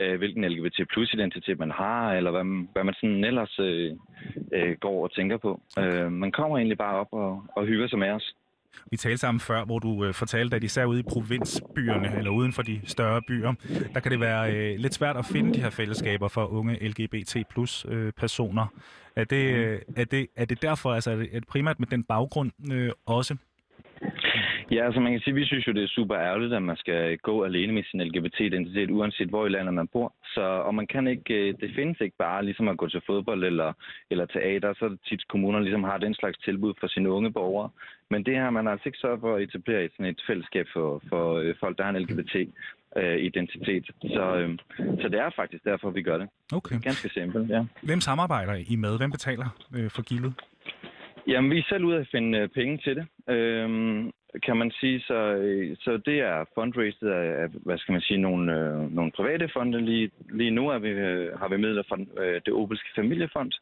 øh, 0.00 0.18
hvilken 0.18 0.44
LGBT 0.44 0.80
plus 0.92 1.12
identitet 1.14 1.58
man 1.58 1.70
har, 1.70 2.12
eller 2.12 2.30
hvad, 2.30 2.44
man- 2.44 2.68
hvad 2.72 2.84
man 2.84 2.94
sådan 2.94 3.24
ellers 3.24 3.58
øh, 3.58 3.92
øh, 4.54 4.76
går 4.80 5.02
og 5.04 5.14
tænker 5.14 5.36
på. 5.36 5.60
Øh, 5.78 6.12
man 6.12 6.32
kommer 6.32 6.58
egentlig 6.58 6.78
bare 6.78 6.96
op 6.96 7.08
og, 7.12 7.44
og 7.56 7.66
hygger 7.66 7.88
sig 7.88 7.98
med 7.98 8.10
os. 8.10 8.34
Vi 8.90 8.96
talte 8.96 9.18
sammen 9.18 9.40
før, 9.40 9.64
hvor 9.64 9.78
du 9.78 10.04
øh, 10.04 10.14
fortalte, 10.14 10.56
at 10.56 10.64
især 10.64 10.84
ude 10.84 11.00
i 11.00 11.02
provinsbyerne, 11.02 12.18
eller 12.18 12.30
uden 12.30 12.52
for 12.52 12.62
de 12.62 12.80
større 12.84 13.22
byer, 13.28 13.52
der 13.94 14.00
kan 14.00 14.12
det 14.12 14.20
være 14.20 14.52
øh, 14.54 14.78
lidt 14.78 14.94
svært 14.94 15.16
at 15.16 15.24
finde 15.32 15.54
de 15.54 15.60
her 15.62 15.70
fællesskaber 15.70 16.28
for 16.28 16.46
unge 16.46 16.88
LGBT 16.88 17.36
plus 17.50 17.86
øh, 17.88 18.12
personer. 18.12 18.66
Er 19.16 19.24
det, 19.24 19.54
øh, 19.54 19.80
er, 19.96 20.04
det, 20.04 20.26
er 20.36 20.44
det 20.44 20.62
derfor, 20.62 20.92
altså 20.92 21.10
er 21.10 21.16
det 21.16 21.46
primært 21.48 21.80
med 21.80 21.88
den 21.88 22.04
baggrund 22.04 22.72
øh, 22.72 22.90
også? 23.06 23.36
Ja, 24.70 24.84
altså 24.86 25.00
man 25.00 25.12
kan 25.12 25.20
sige, 25.20 25.34
vi 25.34 25.44
synes 25.46 25.66
jo, 25.66 25.72
det 25.72 25.84
er 25.84 25.96
super 25.98 26.16
ærgerligt, 26.16 26.54
at 26.54 26.62
man 26.62 26.76
skal 26.76 27.18
gå 27.18 27.44
alene 27.44 27.72
med 27.72 27.82
sin 27.90 28.02
LGBT-identitet, 28.02 28.90
uanset 28.90 29.28
hvor 29.28 29.46
i 29.46 29.48
landet 29.48 29.74
man 29.74 29.88
bor. 29.88 30.14
Så, 30.24 30.40
og 30.40 30.74
man 30.74 30.86
kan 30.86 31.06
ikke, 31.06 31.34
øh, 31.34 31.54
det 31.60 31.70
findes 31.74 32.00
ikke 32.00 32.16
bare 32.16 32.44
ligesom 32.44 32.68
at 32.68 32.78
gå 32.78 32.88
til 32.88 33.02
fodbold 33.06 33.44
eller, 33.44 33.72
eller 34.10 34.26
teater, 34.26 34.74
så 34.74 34.84
er 34.84 34.88
det 34.88 34.98
tit 35.08 35.28
kommuner 35.28 35.60
ligesom 35.60 35.84
har 35.84 35.98
den 35.98 36.14
slags 36.14 36.38
tilbud 36.38 36.74
for 36.80 36.86
sine 36.86 37.10
unge 37.10 37.32
borgere. 37.32 37.70
Men 38.10 38.26
det 38.26 38.34
her, 38.34 38.50
man 38.50 38.64
har 38.66 38.72
altså 38.72 38.88
ikke 38.88 38.98
sørget 38.98 39.20
for 39.20 39.36
at 39.36 39.42
etablere 39.42 39.84
et, 39.84 39.92
sådan 39.92 40.06
et 40.06 40.22
fællesskab 40.26 40.66
for, 40.72 41.02
for 41.08 41.34
øh, 41.34 41.54
folk, 41.60 41.78
der 41.78 41.84
har 41.84 41.90
en 41.90 42.02
LGBT 42.02 42.34
øh, 42.96 43.18
identitet. 43.18 43.86
Så, 44.02 44.36
øh, 44.36 44.58
så 45.00 45.08
det 45.08 45.20
er 45.20 45.30
faktisk 45.36 45.64
derfor, 45.64 45.90
vi 45.90 46.02
gør 46.02 46.18
det. 46.18 46.28
Okay. 46.52 46.80
Ganske 46.82 47.08
simpelt, 47.08 47.50
ja. 47.50 47.64
Hvem 47.82 48.00
samarbejder 48.00 48.54
I 48.72 48.76
med? 48.76 48.98
Hvem 48.98 49.10
betaler 49.10 49.48
øh, 49.76 49.90
for 49.90 50.02
gildet? 50.02 50.32
Jamen, 51.26 51.50
vi 51.50 51.58
er 51.58 51.66
selv 51.68 51.84
ude 51.84 51.96
at 51.96 52.08
finde 52.10 52.38
øh, 52.38 52.48
penge 52.48 52.78
til 52.78 52.96
det, 52.96 53.34
øhm, 53.34 54.12
kan 54.42 54.56
man 54.56 54.70
sige. 54.80 55.00
Så, 55.00 55.14
øh, 55.14 55.76
så 55.80 56.00
det 56.06 56.20
er 56.20 56.44
fundraiset 56.54 57.08
af, 57.08 57.42
af, 57.42 57.48
hvad 57.64 57.78
skal 57.78 57.92
man 57.92 58.00
sige, 58.00 58.18
nogle, 58.18 58.44
øh, 58.58 58.94
nogle 58.94 59.12
private 59.12 59.48
fonde. 59.52 59.80
Lige, 59.80 60.10
lige 60.32 60.50
nu 60.50 60.68
er 60.68 60.78
vi, 60.78 60.88
øh, 60.88 61.38
har 61.38 61.48
vi 61.48 61.56
midler 61.56 61.82
fra 61.88 62.22
øh, 62.22 62.40
det 62.46 62.52
Obelske 62.52 62.88
Familiefond. 62.96 63.52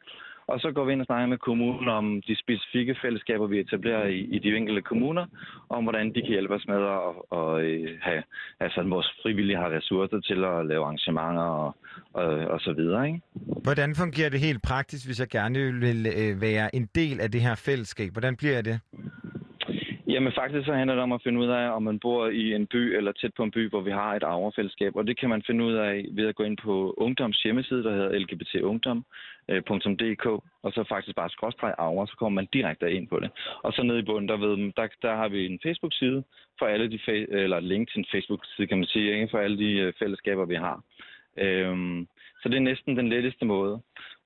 Og 0.49 0.61
så 0.61 0.73
går 0.73 0.85
vi 0.85 0.93
ind 0.93 1.01
og 1.01 1.07
snakker 1.07 1.27
med 1.27 1.39
kommunen 1.39 1.89
om 1.89 2.23
de 2.29 2.37
specifikke 2.37 2.97
fællesskaber, 3.03 3.47
vi 3.47 3.61
etablerer 3.61 4.07
i, 4.07 4.19
i 4.19 4.39
de 4.39 4.57
enkelte 4.57 4.83
kommuner, 4.83 5.27
om 5.69 5.83
hvordan 5.83 6.07
de 6.15 6.21
kan 6.21 6.31
hjælpe 6.31 6.55
os 6.55 6.67
med 6.69 6.77
at, 6.77 7.01
at, 7.33 7.59
at 7.59 7.65
øh, 7.65 7.99
have, 8.03 8.23
altså 8.61 8.83
vores 8.83 9.09
frivillige 9.23 9.57
har 9.57 9.71
ressourcer 9.71 10.21
til 10.21 10.45
at 10.45 10.67
lave 10.67 10.85
arrangementer 10.85 11.43
og, 11.43 11.77
og, 12.13 12.27
og 12.27 12.61
så 12.61 12.73
videre. 12.73 13.07
Ikke? 13.07 13.21
Hvordan 13.63 13.95
fungerer 13.95 14.31
det 14.31 14.41
helt 14.41 14.63
praktisk, 14.63 15.07
hvis 15.07 15.21
jeg 15.21 15.29
gerne 15.29 15.59
vil 15.87 16.07
øh, 16.07 16.41
være 16.41 16.75
en 16.75 16.89
del 16.95 17.21
af 17.21 17.31
det 17.31 17.41
her 17.41 17.55
fællesskab? 17.55 18.13
Hvordan 18.13 18.37
bliver 18.37 18.63
det? 18.63 18.81
Jamen 20.17 20.33
faktisk 20.33 20.67
så 20.67 20.75
handler 20.75 20.95
det 20.95 21.03
om 21.03 21.13
at 21.13 21.23
finde 21.23 21.41
ud 21.41 21.49
af, 21.49 21.77
om 21.77 21.83
man 21.83 21.99
bor 21.99 22.29
i 22.29 22.55
en 22.55 22.67
by 22.67 22.97
eller 22.97 23.13
tæt 23.13 23.35
på 23.37 23.43
en 23.43 23.51
by, 23.51 23.71
hvor 23.71 23.81
vi 23.81 23.91
har 23.91 24.15
et 24.15 24.23
arverfællesskab. 24.23 24.97
Og 24.97 25.07
det 25.07 25.19
kan 25.19 25.29
man 25.29 25.43
finde 25.47 25.65
ud 25.65 25.73
af 25.73 26.05
ved 26.11 26.27
at 26.27 26.35
gå 26.35 26.43
ind 26.43 26.57
på 26.57 26.95
Ungdoms 26.97 27.43
hjemmeside, 27.43 27.85
der 27.85 27.95
hedder 27.95 28.19
lgbtungdom.dk, 28.19 30.27
øh, 30.27 30.39
og 30.63 30.73
så 30.73 30.85
faktisk 30.89 31.17
bare 31.17 31.31
skråstreg 31.31 31.75
arver, 31.79 32.07
så 32.07 32.17
kommer 32.17 32.41
man 32.41 32.49
direkte 32.53 32.93
ind 32.93 33.09
på 33.09 33.21
det. 33.21 33.31
Og 33.63 33.73
så 33.73 33.83
nede 33.83 33.99
i 33.99 34.03
bunden, 34.03 34.29
der, 34.29 34.37
ved, 34.37 34.73
der, 34.77 34.89
der 35.03 35.17
har 35.17 35.29
vi 35.29 35.47
en 35.47 35.61
Facebook-side 35.63 36.25
for 36.59 36.67
alle 36.67 36.91
de, 36.91 37.01
fa- 37.07 37.35
eller 37.43 37.61
link 37.61 37.91
til 37.91 37.99
en 37.99 38.07
Facebook-side, 38.13 38.67
kan 38.67 38.79
man 38.79 38.87
sige, 38.87 39.15
ikke? 39.15 39.29
for 39.31 39.39
alle 39.39 39.59
de 39.59 39.73
øh, 39.73 39.93
fællesskaber, 39.99 40.45
vi 40.45 40.55
har. 40.55 40.83
Øhm, 41.39 42.09
så 42.43 42.49
det 42.49 42.57
er 42.57 42.71
næsten 42.71 42.97
den 42.97 43.09
letteste 43.09 43.45
måde. 43.45 43.81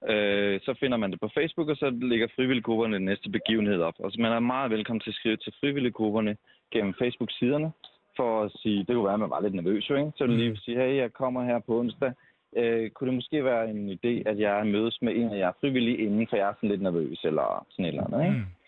Øh, 0.09 0.61
så 0.61 0.75
finder 0.81 0.97
man 0.97 1.11
det 1.11 1.21
på 1.21 1.31
Facebook, 1.35 1.69
og 1.69 1.77
så 1.77 1.91
ligger 1.91 2.27
frivilliggrupperne 2.37 2.95
den 2.95 3.05
næste 3.05 3.31
begivenhed 3.31 3.81
op. 3.83 3.95
Og 3.99 4.13
så 4.13 4.21
man 4.21 4.33
er 4.33 4.41
meget 4.41 4.71
velkommen 4.71 5.01
til 5.01 5.11
at 5.11 5.15
skrive 5.15 5.37
til 5.37 5.53
frivilliggrupperne 5.61 6.37
gennem 6.73 6.95
Facebook-siderne, 6.99 7.73
for 8.17 8.43
at 8.45 8.53
sige, 8.63 8.79
det 8.79 8.95
kunne 8.95 9.05
være, 9.05 9.15
at 9.15 9.21
man 9.21 9.31
var 9.31 9.41
lidt 9.41 9.55
nervøs, 9.55 9.91
ikke? 9.91 10.13
Så 10.17 10.27
vil 10.27 10.39
lige 10.39 10.57
sige, 10.57 10.77
hey, 10.77 10.97
jeg 10.97 11.13
kommer 11.13 11.45
her 11.45 11.59
på 11.59 11.79
onsdag. 11.79 12.13
Øh, 12.57 12.91
kunne 12.91 13.09
det 13.09 13.15
måske 13.15 13.45
være 13.45 13.71
en 13.71 13.91
idé, 13.93 14.29
at 14.31 14.39
jeg 14.39 14.67
mødes 14.67 14.99
med 15.03 15.17
en 15.17 15.33
af 15.33 15.39
jer 15.39 15.53
frivillige 15.61 15.97
inden, 15.97 16.27
for 16.31 16.37
jeg 16.37 16.49
er 16.49 16.55
sådan 16.55 16.71
lidt 16.71 16.83
nervøs, 16.83 17.25
eller 17.25 17.67
sådan 17.71 17.85
et 17.85 17.89
eller 17.89 18.05
andet, 18.05 18.21
ikke? 18.27 18.39
Mm. 18.39 18.60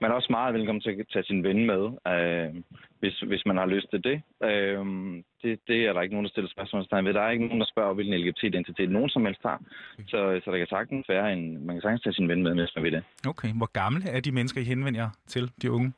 Man 0.00 0.10
er 0.10 0.14
også 0.14 0.28
meget 0.30 0.54
velkommen 0.54 0.82
til 0.82 0.90
at 0.90 1.06
tage 1.12 1.24
sin 1.24 1.42
ven 1.42 1.66
med, 1.66 1.82
øh, 2.12 2.62
hvis, 3.00 3.20
hvis 3.20 3.46
man 3.46 3.56
har 3.56 3.66
lyst 3.66 3.86
til 3.90 4.04
det. 4.04 4.22
Øh, 4.48 4.84
det. 5.42 5.60
Det 5.68 5.78
er 5.86 5.92
der 5.92 6.02
ikke 6.02 6.14
nogen, 6.14 6.24
der 6.24 6.34
stiller 6.34 6.50
spørgsmålstegn 6.50 7.04
ved. 7.04 7.14
Der 7.14 7.20
er 7.20 7.30
ikke 7.30 7.46
nogen, 7.46 7.60
der 7.60 7.72
spørger, 7.74 7.94
hvilken 7.94 8.20
LGBT-identitet 8.20 8.90
nogen 8.90 9.08
som 9.08 9.24
helst 9.24 9.42
har. 9.42 9.60
Så, 10.08 10.40
så 10.44 10.50
der 10.50 10.58
kan 10.58 10.66
sagtens 10.66 11.08
være 11.08 11.32
en, 11.32 11.66
man 11.66 11.74
kan 11.76 11.82
sagtens 11.82 12.02
tage 12.02 12.14
sin 12.14 12.28
ven 12.28 12.42
med, 12.42 12.54
hvis 12.54 12.76
man 12.76 12.84
vil 12.84 12.92
det. 12.92 13.02
Okay, 13.28 13.52
hvor 13.60 13.70
gamle 13.72 14.02
er 14.08 14.20
de 14.20 14.32
mennesker, 14.32 14.60
I 14.60 14.64
henvender 14.64 15.00
jer 15.00 15.10
til, 15.26 15.50
de 15.62 15.70
unge? 15.70 15.92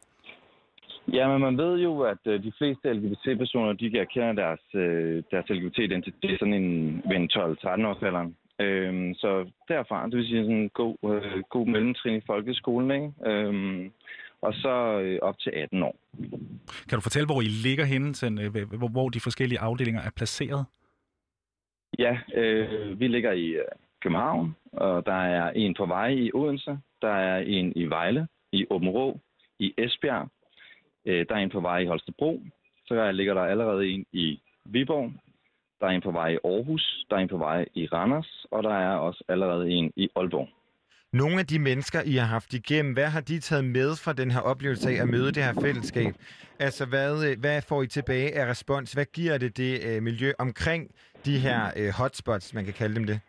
Ja, 1.12 1.28
men 1.28 1.40
man 1.40 1.58
ved 1.58 1.78
jo, 1.78 2.00
at 2.00 2.22
øh, 2.26 2.42
de 2.42 2.52
fleste 2.58 2.92
LGBT-personer, 2.92 3.72
de 3.72 3.90
kan 3.90 4.00
erkende 4.00 4.36
deres, 4.36 4.60
øh, 4.74 5.22
deres 5.30 5.46
LGBT-identitet 5.50 6.38
sådan 6.38 6.54
en, 6.54 7.02
ved 7.08 7.16
en 7.16 7.30
12-13 7.32 7.86
års 7.86 8.02
alderen. 8.02 8.36
Øhm, 8.60 9.14
så 9.14 9.50
derfra, 9.68 10.06
det 10.06 10.16
vil 10.16 10.26
sige 10.26 10.42
sådan 10.42 10.56
en 10.56 10.68
god, 10.68 10.96
øh, 11.04 11.42
god 11.50 11.66
mellemtrin 11.66 12.16
i 12.16 12.26
folkeskolen, 12.26 12.90
ikke? 12.90 13.30
Øhm, 13.30 13.92
og 14.40 14.54
så 14.54 15.00
øh, 15.00 15.18
op 15.22 15.38
til 15.38 15.50
18 15.50 15.82
år. 15.82 15.96
Kan 16.88 16.96
du 16.96 17.00
fortælle, 17.00 17.26
hvor 17.26 17.40
I 17.40 17.44
ligger 17.44 17.84
henne, 17.84 18.14
sådan, 18.14 18.38
øh, 18.38 18.78
hvor, 18.78 18.88
hvor 18.88 19.08
de 19.08 19.20
forskellige 19.20 19.60
afdelinger 19.60 20.00
er 20.00 20.10
placeret? 20.16 20.64
Ja, 21.98 22.18
øh, 22.34 23.00
vi 23.00 23.08
ligger 23.08 23.32
i 23.32 23.46
øh, 23.46 23.64
København, 24.02 24.56
og 24.72 25.06
der 25.06 25.20
er 25.22 25.50
en 25.50 25.74
på 25.74 25.86
vej 25.86 26.08
i 26.08 26.30
Odense, 26.34 26.78
der 27.02 27.08
er 27.08 27.38
en 27.38 27.72
i 27.76 27.84
Vejle, 27.84 28.28
i 28.52 28.66
Åben 28.70 28.88
Rå, 28.88 29.20
i 29.58 29.74
Esbjerg, 29.78 30.28
øh, 31.06 31.26
der 31.28 31.34
er 31.34 31.38
en 31.38 31.50
på 31.50 31.60
vej 31.60 31.78
i 31.78 31.86
Holstebro, 31.86 32.42
så 32.86 33.12
ligger 33.12 33.34
der 33.34 33.42
allerede 33.42 33.88
en 33.88 34.06
i 34.12 34.40
Viborg, 34.64 35.12
der 35.80 35.86
er 35.86 35.90
en 35.90 36.00
på 36.00 36.10
vej 36.10 36.28
i 36.28 36.38
Aarhus, 36.44 37.06
der 37.10 37.16
er 37.16 37.20
en 37.20 37.28
på 37.28 37.36
vej 37.36 37.64
i 37.74 37.86
Randers, 37.86 38.46
og 38.50 38.62
der 38.62 38.74
er 38.74 38.96
også 38.96 39.24
allerede 39.28 39.70
en 39.70 39.92
i 39.96 40.08
Aalborg. 40.16 40.48
Nogle 41.12 41.38
af 41.38 41.46
de 41.46 41.58
mennesker, 41.58 42.00
I 42.06 42.12
har 42.12 42.26
haft 42.26 42.54
igennem, 42.54 42.92
hvad 42.94 43.06
har 43.06 43.20
de 43.20 43.40
taget 43.40 43.64
med 43.64 43.90
fra 44.04 44.12
den 44.12 44.30
her 44.30 44.40
oplevelse 44.40 44.90
af 44.90 45.02
at 45.02 45.08
møde 45.08 45.32
det 45.32 45.42
her 45.44 45.54
fællesskab? 45.60 46.12
Altså, 46.58 46.86
hvad, 46.86 47.12
øh, 47.28 47.40
hvad 47.40 47.62
får 47.68 47.82
I 47.82 47.86
tilbage 47.86 48.38
af 48.38 48.50
respons? 48.50 48.92
Hvad 48.92 49.04
giver 49.04 49.38
det 49.38 49.56
det 49.56 49.72
øh, 49.88 50.02
miljø 50.02 50.32
omkring 50.38 50.90
de 51.24 51.38
her 51.38 51.60
øh, 51.80 51.90
hotspots, 51.98 52.54
man 52.54 52.64
kan 52.64 52.74
kalde 52.74 52.94
dem 52.94 53.04
det? 53.04 53.20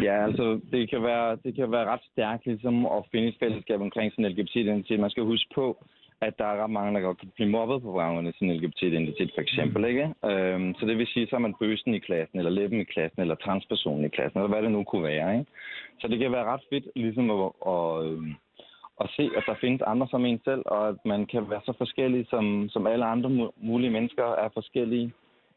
Ja, 0.00 0.24
altså 0.26 0.60
det 0.72 0.90
kan 0.90 1.02
være, 1.02 1.38
det 1.44 1.54
kan 1.54 1.70
være 1.72 1.86
ret 1.92 2.04
stærkt 2.12 2.46
ligesom 2.46 2.86
at 2.86 3.04
finde 3.10 3.28
et 3.28 3.36
fællesskab 3.42 3.80
omkring 3.80 4.12
sådan 4.12 4.24
en 4.24 4.32
LGBT-identitet. 4.32 5.00
Man 5.00 5.10
skal 5.10 5.22
huske 5.22 5.50
på, 5.54 5.84
at 6.20 6.38
der 6.38 6.44
er 6.44 6.62
ret 6.62 6.70
mange, 6.70 6.94
der 6.94 7.06
godt 7.06 7.18
kan 7.18 7.32
blive 7.34 7.48
mobbet 7.48 7.82
på 7.82 7.92
baggrund 7.92 8.28
af 8.28 8.34
sin 8.34 8.52
LGBT-identitet, 8.52 9.30
for 9.34 9.40
eksempel. 9.40 9.82
Mm. 9.82 9.88
Ikke? 9.88 10.14
Øhm, 10.24 10.74
så 10.74 10.86
det 10.86 10.98
vil 10.98 11.06
sige, 11.06 11.26
så 11.26 11.36
er 11.36 11.40
man 11.40 11.54
bøsen 11.60 11.94
i 11.94 11.98
klassen, 11.98 12.38
eller 12.38 12.50
læben 12.50 12.80
i 12.80 12.84
klassen, 12.84 13.20
eller 13.20 13.34
transpersonen 13.34 14.04
i 14.04 14.08
klassen, 14.08 14.38
eller 14.38 14.48
hvad 14.48 14.62
det 14.62 14.72
nu 14.72 14.84
kunne 14.84 15.02
være. 15.02 15.38
Ikke? 15.38 15.50
Så 16.00 16.08
det 16.08 16.18
kan 16.18 16.32
være 16.32 16.44
ret 16.44 16.64
fedt 16.70 16.86
ligesom 16.96 17.30
at, 17.30 17.52
at, 17.66 18.04
øhm, 18.06 18.34
at 19.00 19.10
se, 19.16 19.30
at 19.36 19.44
der 19.46 19.54
findes 19.60 19.82
andre 19.82 20.08
som 20.10 20.24
en 20.24 20.40
selv, 20.44 20.62
og 20.66 20.88
at 20.88 20.96
man 21.04 21.26
kan 21.26 21.50
være 21.50 21.60
så 21.64 21.72
forskellig, 21.78 22.26
som, 22.30 22.68
som 22.68 22.86
alle 22.86 23.04
andre 23.04 23.30
mu- 23.30 23.54
mulige 23.56 23.90
mennesker 23.90 24.24
er 24.24 24.48
forskellige. 24.54 25.12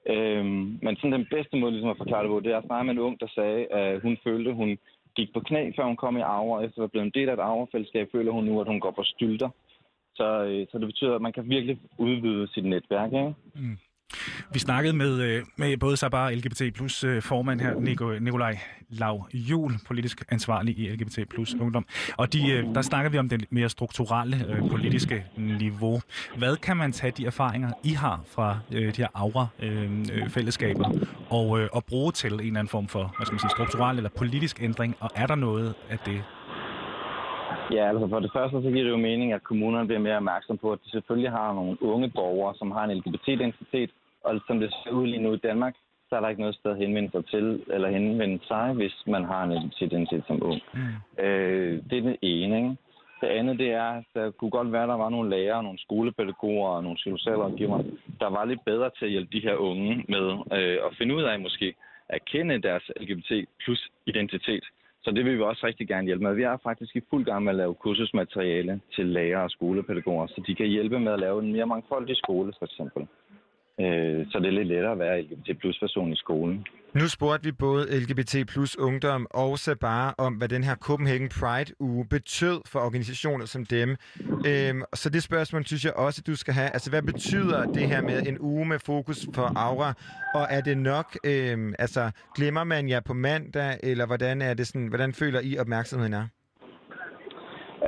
Øhm, 0.10 0.80
men 0.82 0.96
sådan 0.96 1.12
den 1.12 1.28
bedste 1.32 1.58
måde 1.58 1.72
ligesom 1.72 1.90
at 1.90 1.98
forklare 1.98 2.24
det 2.24 2.30
på, 2.30 2.40
det 2.40 2.52
er 2.52 2.58
at 2.58 2.66
snakke 2.66 2.86
med 2.86 2.94
en 2.94 3.00
ung, 3.00 3.20
der 3.20 3.28
sagde, 3.28 3.66
at 3.66 4.02
hun 4.02 4.18
følte, 4.24 4.54
hun 4.54 4.78
gik 5.16 5.34
på 5.34 5.40
knæ, 5.40 5.72
før 5.76 5.84
hun 5.84 5.96
kom 5.96 6.18
i 6.18 6.22
og 6.22 6.66
efter 6.66 6.78
at 6.78 6.82
være 6.82 6.94
blevet 6.94 7.06
en 7.06 7.18
del 7.20 7.30
af 7.30 7.34
et 7.34 7.40
Aura-fællesskab, 7.40 8.10
føler 8.12 8.32
hun 8.32 8.44
nu, 8.44 8.62
at 8.62 8.68
hun 8.68 8.80
går 8.80 8.92
på 8.92 9.04
stylter. 9.04 9.50
Så, 10.20 10.44
øh, 10.44 10.68
så 10.72 10.78
det 10.78 10.88
betyder, 10.88 11.16
at 11.16 11.22
man 11.22 11.34
kan 11.34 11.50
virkelig 11.50 11.80
udvide 11.98 12.48
sit 12.54 12.66
netværk. 12.66 13.12
Ikke? 13.14 13.34
Mm. 13.56 13.78
Vi 14.54 14.60
snakkede 14.60 14.96
med, 14.98 15.22
øh, 15.22 15.44
med 15.58 15.78
både 15.78 15.98
Sabar 15.98 16.32
LGBT 16.32 16.62
plus 16.76 17.04
øh, 17.04 17.22
formand 17.22 17.62
her, 17.62 18.20
Nikolaj 18.20 18.58
Lav 18.90 19.28
Jul, 19.34 19.72
politisk 19.88 20.26
ansvarlig 20.30 20.80
i 20.80 20.90
LGBT 20.90 21.30
plus 21.30 21.56
ungdom. 21.56 21.86
Og 22.18 22.34
de, 22.34 22.52
øh, 22.52 22.66
der 22.76 22.82
snakker 22.82 23.12
vi 23.12 23.18
om 23.18 23.30
det 23.30 23.46
mere 23.50 23.70
strukturelle 23.70 24.46
øh, 24.50 24.70
politiske 24.70 25.26
niveau. 25.38 26.02
Hvad 26.38 26.56
kan 26.56 26.78
man 26.78 26.92
tage 26.92 27.12
de 27.12 27.26
erfaringer, 27.26 27.72
I 27.84 27.90
har 27.90 28.22
fra 28.28 28.60
øh, 28.72 28.96
de 28.96 29.02
her 29.02 29.08
aura-fællesskaber 29.14 30.90
øh, 30.90 31.08
og, 31.30 31.60
øh, 31.60 31.70
og 31.74 31.86
bruge 31.86 32.12
til 32.12 32.34
en 32.34 32.40
eller 32.40 32.50
anden 32.60 32.68
form 32.68 32.88
for 32.88 33.14
hvad 33.18 33.26
skal 33.26 33.34
man 33.34 33.40
sige, 33.40 33.50
strukturel 33.50 33.98
eller 33.98 34.10
politisk 34.18 34.64
ændring? 34.64 34.96
Og 35.00 35.10
er 35.16 35.28
der 35.28 35.36
noget 35.36 35.74
af 35.90 36.00
det, 36.06 36.24
Ja, 37.72 37.90
altså 37.90 38.08
for 38.08 38.20
det 38.20 38.32
første, 38.34 38.62
så 38.64 38.70
giver 38.72 38.84
det 38.84 38.92
jo 38.92 38.98
mening, 38.98 39.34
at 39.34 39.44
kommunerne 39.44 39.88
bliver 39.88 40.00
mere 40.00 40.18
opmærksom 40.18 40.58
på, 40.58 40.72
at 40.72 40.80
de 40.86 40.90
selvfølgelig 40.90 41.32
har 41.32 41.54
nogle 41.54 41.84
unge 41.84 42.10
borgere, 42.10 42.56
som 42.56 42.72
har 42.72 42.84
en 42.84 42.98
LGBT-identitet, 42.98 43.92
og 44.24 44.42
som 44.48 44.60
det 44.60 44.74
ser 44.74 44.92
ud 44.92 45.08
lige 45.08 45.24
nu 45.24 45.34
i 45.34 45.38
Danmark, 45.38 45.76
så 46.10 46.16
er 46.16 46.20
der 46.20 46.30
ikke 46.30 46.42
noget 46.42 46.56
sted 46.56 46.72
at 46.72 46.78
henvende 46.78 47.12
sig 47.12 47.26
til, 47.26 47.64
eller 47.74 47.90
henvende 47.90 48.40
sig, 48.48 48.74
hvis 48.74 48.96
man 49.08 49.24
har 49.24 49.44
en 49.44 49.54
LGBT-identitet 49.54 50.24
som 50.28 50.44
ung. 50.44 50.62
Mm. 50.74 51.24
Øh, 51.24 51.84
det 51.90 51.98
er 51.98 52.02
det 52.02 52.18
ene, 52.22 52.58
ikke? 52.58 52.76
Det 53.22 53.28
andet, 53.28 53.60
det 53.60 53.72
er, 53.72 53.90
at 54.00 54.04
der 54.14 54.32
kunne 54.32 54.52
godt 54.52 54.72
være, 54.72 54.84
at 54.84 54.90
der 54.90 54.98
var 54.98 55.10
nogle 55.10 55.30
lærere, 55.30 55.64
nogle 55.64 55.80
skolepædagoger 55.80 56.70
og 56.70 56.84
nogle 56.84 56.98
socialrådgivere, 56.98 57.84
der 58.20 58.30
var 58.30 58.46
lidt 58.46 58.66
bedre 58.66 58.90
til 58.98 59.06
at 59.06 59.12
hjælpe 59.12 59.38
de 59.38 59.46
her 59.48 59.56
unge 59.56 60.06
med 60.08 60.26
øh, 60.58 60.78
at 60.86 60.96
finde 60.98 61.16
ud 61.16 61.24
af 61.24 61.40
måske 61.40 61.74
at 62.10 62.26
kende 62.26 62.62
deres 62.62 62.92
LGBT 63.00 63.32
plus 63.64 63.90
identitet. 64.06 64.64
Så 65.04 65.12
det 65.12 65.26
vil 65.26 65.38
vi 65.38 65.42
også 65.42 65.68
rigtig 65.68 65.88
gerne 65.88 66.08
hjælpe 66.08 66.24
med. 66.24 66.36
Vi 66.36 66.44
er 66.44 66.58
faktisk 66.64 66.96
i 66.96 67.02
fuld 67.10 67.26
gang 67.26 67.44
med 67.44 67.52
at 67.52 67.56
lave 67.58 67.76
kursusmateriale 67.76 68.82
til 68.96 69.06
lærere 69.06 69.44
og 69.44 69.52
skolepædagoger, 69.52 70.28
så 70.28 70.44
de 70.48 70.56
kan 70.56 70.68
hjælpe 70.68 71.00
med 71.00 71.12
at 71.12 71.20
lave 71.20 71.44
en 71.44 71.52
mere 71.52 71.66
mangfoldig 71.66 72.18
skole, 72.18 72.54
for 72.60 72.66
eksempel. 72.66 73.08
Øh, 73.82 74.26
så 74.30 74.40
det 74.40 74.48
er 74.48 74.52
lidt 74.52 74.68
lettere 74.68 74.92
at 74.92 75.00
være 75.00 75.22
LGBT 75.22 75.60
plus 75.60 75.80
person 75.80 76.14
i 76.14 76.16
skolen. 76.16 76.66
Nu 76.94 77.08
spurgte 77.08 77.46
vi 77.46 77.52
både 77.52 78.00
LGBT 78.00 78.36
plus 78.48 78.78
ungdom 78.78 79.28
og 79.30 79.60
Sabar 79.60 80.16
om, 80.18 80.34
hvad 80.34 80.48
den 80.48 80.64
her 80.64 80.76
Copenhagen 80.76 81.30
Pride 81.30 81.74
uge 81.80 82.06
betød 82.10 82.62
for 82.66 82.80
organisationer 82.80 83.46
som 83.46 83.66
dem. 83.66 83.90
Øhm, 84.48 84.84
så 84.94 85.10
det 85.10 85.24
spørgsmål 85.24 85.66
synes 85.66 85.86
jeg 85.86 85.94
også, 85.94 86.22
du 86.28 86.36
skal 86.36 86.54
have. 86.54 86.70
Altså, 86.70 86.90
hvad 86.90 87.02
betyder 87.02 87.66
det 87.66 87.88
her 87.88 88.02
med 88.02 88.28
en 88.28 88.40
uge 88.40 88.66
med 88.66 88.80
fokus 88.80 89.28
på 89.34 89.42
aura? 89.42 89.94
Og 90.36 90.48
er 90.50 90.62
det 90.62 90.78
nok, 90.78 91.18
øhm, 91.24 91.74
altså, 91.80 92.12
glemmer 92.36 92.64
man 92.64 92.90
jer 92.90 93.00
på 93.00 93.14
mandag, 93.14 93.80
eller 93.84 94.06
hvordan 94.06 94.42
er 94.42 94.54
det 94.54 94.68
sådan, 94.68 94.88
hvordan 94.88 95.14
føler 95.14 95.40
I 95.44 95.58
opmærksomheden 95.58 96.14
er? 96.14 96.28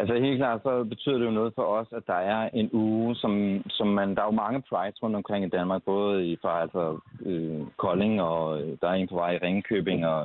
Altså 0.02 0.16
helt 0.16 0.38
klart, 0.38 0.62
så 0.64 0.84
betyder 0.84 1.18
det 1.18 1.26
jo 1.26 1.40
noget 1.40 1.54
for 1.56 1.66
os, 1.78 1.88
at 1.92 2.04
der 2.08 2.20
er 2.34 2.50
en 2.54 2.70
uge, 2.74 3.16
som, 3.16 3.64
som 3.70 3.88
man... 3.88 4.16
Der 4.16 4.22
er 4.22 4.26
jo 4.26 4.42
mange 4.46 4.62
prides 4.70 5.04
rundt 5.04 5.16
omkring 5.16 5.46
i 5.46 5.50
Danmark, 5.58 5.82
både 5.84 6.28
i 6.28 6.38
fra 6.42 6.62
altså, 6.62 7.00
øh, 7.26 7.62
Kolding, 7.78 8.22
og 8.22 8.62
øh, 8.62 8.78
der 8.82 8.88
er 8.88 8.94
en 8.94 9.08
på 9.08 9.16
vej 9.16 9.32
i 9.32 9.38
Ringkøbing, 9.38 10.06
og 10.06 10.20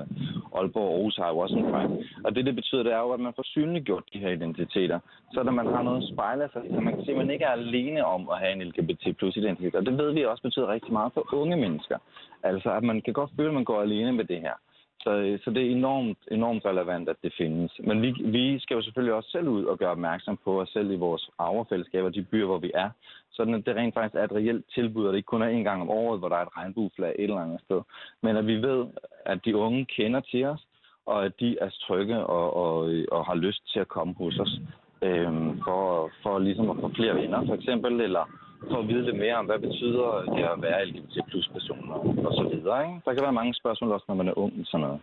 Aalborg 0.56 0.88
og 0.88 0.94
Aarhus 0.94 1.16
har 1.16 1.28
jo 1.28 1.38
også 1.38 1.56
en 1.56 1.70
pride. 1.72 2.04
Og 2.24 2.34
det, 2.34 2.46
det 2.46 2.54
betyder, 2.54 2.82
det 2.82 2.92
er 2.92 2.98
jo, 2.98 3.10
at 3.10 3.20
man 3.20 3.32
får 3.36 3.42
synliggjort 3.42 4.04
de 4.12 4.18
her 4.18 4.30
identiteter, 4.30 4.98
så 5.32 5.40
at 5.40 5.54
man 5.54 5.66
har 5.66 5.82
noget 5.82 6.02
at 6.02 6.08
spejle 6.12 6.48
sig 6.52 6.62
i, 6.64 6.74
så 6.74 6.80
man 6.80 6.94
kan 6.94 7.04
se, 7.04 7.10
at 7.10 7.16
man 7.16 7.30
ikke 7.30 7.44
er 7.44 7.56
alene 7.60 8.04
om 8.04 8.28
at 8.32 8.38
have 8.38 8.52
en 8.52 8.62
LGBT 8.62 9.16
plus 9.18 9.36
identitet. 9.36 9.74
Og 9.74 9.86
det 9.86 9.98
ved 9.98 10.12
vi 10.12 10.24
også 10.24 10.42
betyder 10.42 10.68
rigtig 10.68 10.92
meget 10.92 11.12
for 11.14 11.34
unge 11.34 11.56
mennesker. 11.56 11.98
Altså, 12.42 12.70
at 12.70 12.82
man 12.82 13.00
kan 13.00 13.12
godt 13.12 13.30
føle, 13.36 13.48
at 13.48 13.54
man 13.54 13.64
går 13.64 13.80
alene 13.80 14.12
med 14.12 14.24
det 14.24 14.40
her. 14.40 14.56
Så, 15.07 15.12
øh, 15.12 15.38
så 15.44 15.50
det 15.50 15.62
er 15.66 15.70
enormt, 15.70 16.18
enormt 16.30 16.64
relevant, 16.64 17.09
at 17.09 17.16
det 17.22 17.32
findes. 17.38 17.72
Men 17.88 18.02
vi, 18.02 18.11
vi 18.24 18.59
skal 18.59 18.74
jo 18.74 18.82
selvfølgelig 18.82 19.14
også 19.14 19.30
selv 19.30 19.48
ud 19.48 19.64
og 19.64 19.78
gøre 19.78 19.90
opmærksom 19.90 20.38
på 20.44 20.61
os 20.61 20.68
selv 20.68 20.90
i 20.90 20.96
vores 20.96 21.30
arverfællesskaber, 21.38 22.09
de 22.09 22.22
byer, 22.22 22.46
hvor 22.46 22.59
vi 22.59 22.70
er. 22.74 22.90
Sådan 23.30 23.54
at 23.54 23.66
det 23.66 23.76
rent 23.76 23.94
faktisk 23.94 24.14
er 24.14 24.24
et 24.24 24.32
reelt 24.32 24.64
tilbud, 24.74 25.07
og 25.07 25.12
det 25.12 25.16
ikke 25.16 25.26
kun 25.26 25.42
er 25.42 25.48
en 25.48 25.64
gang 25.64 25.82
om 25.82 25.90
året, 25.90 26.18
hvor 26.18 26.28
der 26.28 26.36
er 26.36 26.42
et 26.42 26.57
regnbueflag 26.57 27.14
et 27.18 27.22
eller 27.22 27.46
andet 27.46 27.61
sted. 27.61 27.80
Men 28.22 28.36
at 28.36 28.46
vi 28.46 28.57
ved, 28.62 28.86
at 29.26 29.44
de 29.44 29.57
unge 29.57 29.84
kender 29.84 30.20
til 30.20 30.44
os, 30.44 30.66
og 31.07 31.24
at 31.24 31.32
de 31.40 31.59
er 31.61 31.70
trygge 31.70 32.26
og, 32.26 32.57
og, 32.57 32.92
og 33.12 33.26
har 33.26 33.34
lyst 33.34 33.72
til 33.72 33.80
at 33.80 33.88
komme 33.88 34.14
hos 34.18 34.38
os. 34.38 34.61
Øhm, 35.02 35.61
for, 35.64 36.11
for 36.22 36.38
ligesom 36.38 36.70
at 36.70 36.76
få 36.80 36.90
flere 36.94 37.14
venner, 37.14 37.46
for 37.46 37.54
eksempel, 37.54 38.00
eller 38.00 38.24
for 38.70 38.78
at 38.82 38.88
vide 38.88 39.04
lidt 39.04 39.18
mere 39.24 39.36
om, 39.40 39.46
hvad 39.46 39.59
betyder 39.59 40.09
det 40.36 40.44
at 40.52 40.62
være 40.66 40.86
LGBT 40.86 41.14
plus 41.30 41.48
personer 41.57 41.94
og 42.28 42.32
så 42.40 42.44
videre. 42.52 42.80
Ikke? 42.86 43.00
Der 43.04 43.12
kan 43.14 43.22
være 43.22 43.38
mange 43.40 43.54
spørgsmål 43.54 43.92
også, 43.92 44.04
når 44.09 44.14
man 44.14 44.28
er 44.28 44.38
ung 44.38 44.52
og 44.61 44.66
sådan 44.66 44.86
noget. 44.86 45.00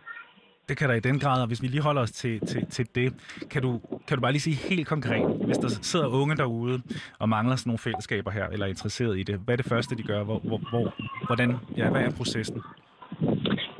Det 0.68 0.76
kan 0.76 0.88
der 0.88 0.94
i 0.94 1.00
den 1.00 1.18
grad, 1.18 1.40
og 1.40 1.46
hvis 1.46 1.62
vi 1.62 1.66
lige 1.66 1.82
holder 1.82 2.02
os 2.02 2.12
til, 2.12 2.40
til, 2.40 2.66
til 2.66 2.86
det, 2.94 3.14
kan 3.50 3.62
du, 3.62 3.80
kan 4.08 4.16
du 4.16 4.20
bare 4.20 4.32
lige 4.32 4.42
sige 4.42 4.56
helt 4.56 4.86
konkret, 4.86 5.26
hvis 5.46 5.58
der 5.58 5.68
sidder 5.68 6.06
unge 6.06 6.36
derude 6.36 6.82
og 7.18 7.28
mangler 7.28 7.56
sådan 7.56 7.68
nogle 7.70 7.78
fællesskaber 7.78 8.30
her, 8.30 8.46
eller 8.48 8.66
er 8.66 8.70
interesseret 8.70 9.18
i 9.18 9.22
det, 9.22 9.40
hvad 9.44 9.54
er 9.54 9.56
det 9.56 9.66
første, 9.66 9.96
de 9.96 10.02
gør? 10.02 10.24
Hvor, 10.24 10.38
hvor, 10.38 10.60
hvor, 10.70 10.94
hvordan, 11.26 11.56
ja, 11.76 11.90
hvad 11.90 12.00
er 12.00 12.10
processen? 12.10 12.62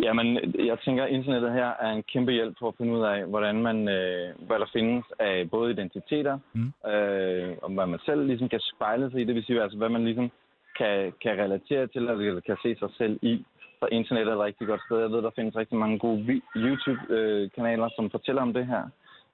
Jamen, 0.06 0.26
jeg 0.70 0.78
tænker, 0.84 1.04
at 1.04 1.10
internettet 1.10 1.52
her 1.52 1.70
er 1.84 1.90
en 1.92 2.02
kæmpe 2.12 2.32
hjælp 2.32 2.54
på 2.58 2.68
at 2.68 2.74
finde 2.78 2.92
ud 2.96 3.02
af, 3.12 3.24
hvordan 3.32 3.56
man, 3.62 3.88
øh, 3.88 4.26
hvad 4.46 4.58
der 4.58 4.68
findes 4.72 5.04
af 5.18 5.50
både 5.50 5.72
identiteter, 5.72 6.38
mm. 6.52 6.90
øh, 6.92 7.56
og 7.62 7.70
hvad 7.70 7.86
man 7.86 8.00
selv 8.06 8.26
ligesom 8.26 8.48
kan 8.48 8.60
spejle 8.74 9.10
sig 9.10 9.20
i. 9.20 9.24
Det 9.24 9.34
vil 9.34 9.44
sige, 9.44 9.62
altså, 9.62 9.78
hvad 9.78 9.88
man 9.88 10.04
ligesom 10.04 10.30
kan, 10.78 11.12
kan 11.22 11.38
relatere 11.44 11.86
til, 11.86 12.02
eller 12.02 12.40
kan 12.46 12.56
se 12.62 12.76
sig 12.78 12.88
selv 12.98 13.18
i. 13.22 13.44
Så 13.80 13.88
internettet 13.92 14.32
er 14.32 14.36
et 14.36 14.44
rigtig 14.44 14.66
godt 14.66 14.82
sted. 14.86 14.98
Jeg 15.00 15.10
ved, 15.10 15.22
der 15.22 15.36
findes 15.36 15.56
rigtig 15.56 15.78
mange 15.78 15.98
gode 15.98 16.40
YouTube-kanaler, 16.56 17.88
som 17.96 18.10
fortæller 18.10 18.42
om 18.42 18.52
det 18.52 18.66
her. 18.66 18.82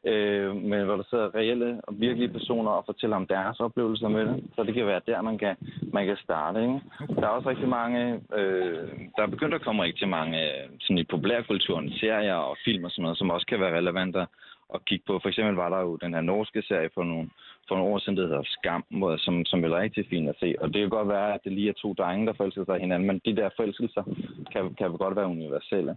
Øh, 0.07 0.57
men 0.57 0.85
hvor 0.85 0.97
der 0.97 1.03
sidder 1.11 1.35
reelle 1.35 1.81
og 1.83 1.95
virkelige 1.99 2.33
personer 2.33 2.71
og 2.71 2.83
fortæller 2.87 3.17
om 3.17 3.27
deres 3.27 3.61
oplevelser 3.61 4.09
med 4.09 4.27
det. 4.27 4.45
Så 4.55 4.63
det 4.63 4.75
kan 4.75 4.87
være 4.87 5.01
der, 5.07 5.23
man 5.23 5.39
kan, 5.39 5.57
man 5.93 6.07
kan 6.07 6.17
starte. 6.17 6.63
Ikke? 6.63 6.81
Der 7.17 7.23
er 7.23 7.37
også 7.37 7.49
rigtig 7.49 7.69
mange, 7.69 8.21
øh, 8.39 8.89
der 9.17 9.23
er 9.23 9.27
begyndt 9.27 9.55
at 9.55 9.63
komme 9.63 9.83
rigtig 9.83 10.09
mange 10.09 10.39
øh, 10.45 10.69
sådan 10.81 10.99
i 10.99 11.05
populærkulturen, 11.05 11.91
serier 11.91 12.35
og 12.35 12.57
film 12.65 12.85
og 12.85 12.91
sådan 12.91 13.03
noget, 13.03 13.19
som 13.19 13.31
også 13.31 13.47
kan 13.47 13.61
være 13.61 13.77
relevante 13.77 14.21
at 14.21 14.29
kigge 14.87 15.05
på. 15.07 15.19
For 15.23 15.29
eksempel 15.29 15.55
var 15.55 15.69
der 15.69 15.81
jo 15.81 15.97
den 15.97 16.15
her 16.15 16.21
norske 16.21 16.63
serie 16.63 16.91
for 16.95 17.05
nogle, 17.05 17.31
for 17.69 17.75
nogle 17.77 17.93
år 17.93 17.99
siden, 17.99 18.17
der 18.17 18.27
hedder 18.27 18.43
Skam, 18.45 18.85
hvor, 18.91 19.17
som, 19.17 19.45
som 19.45 19.65
er 19.65 19.81
rigtig 19.81 20.07
fint 20.11 20.29
at 20.29 20.37
se. 20.41 20.55
Og 20.61 20.69
det 20.69 20.81
kan 20.81 20.91
godt 20.91 21.09
være, 21.09 21.35
at 21.35 21.41
det 21.45 21.53
lige 21.53 21.69
er 21.69 21.83
to 21.83 21.93
drenge, 21.93 22.27
der 22.27 22.33
forelsker 22.33 22.65
sig 22.65 22.81
hinanden, 22.81 23.07
men 23.07 23.21
de 23.25 23.37
der 23.37 23.49
forelskelser 23.57 24.03
kan, 24.53 24.75
kan 24.75 24.91
godt 24.93 25.17
være 25.17 25.35
universelle. 25.37 25.97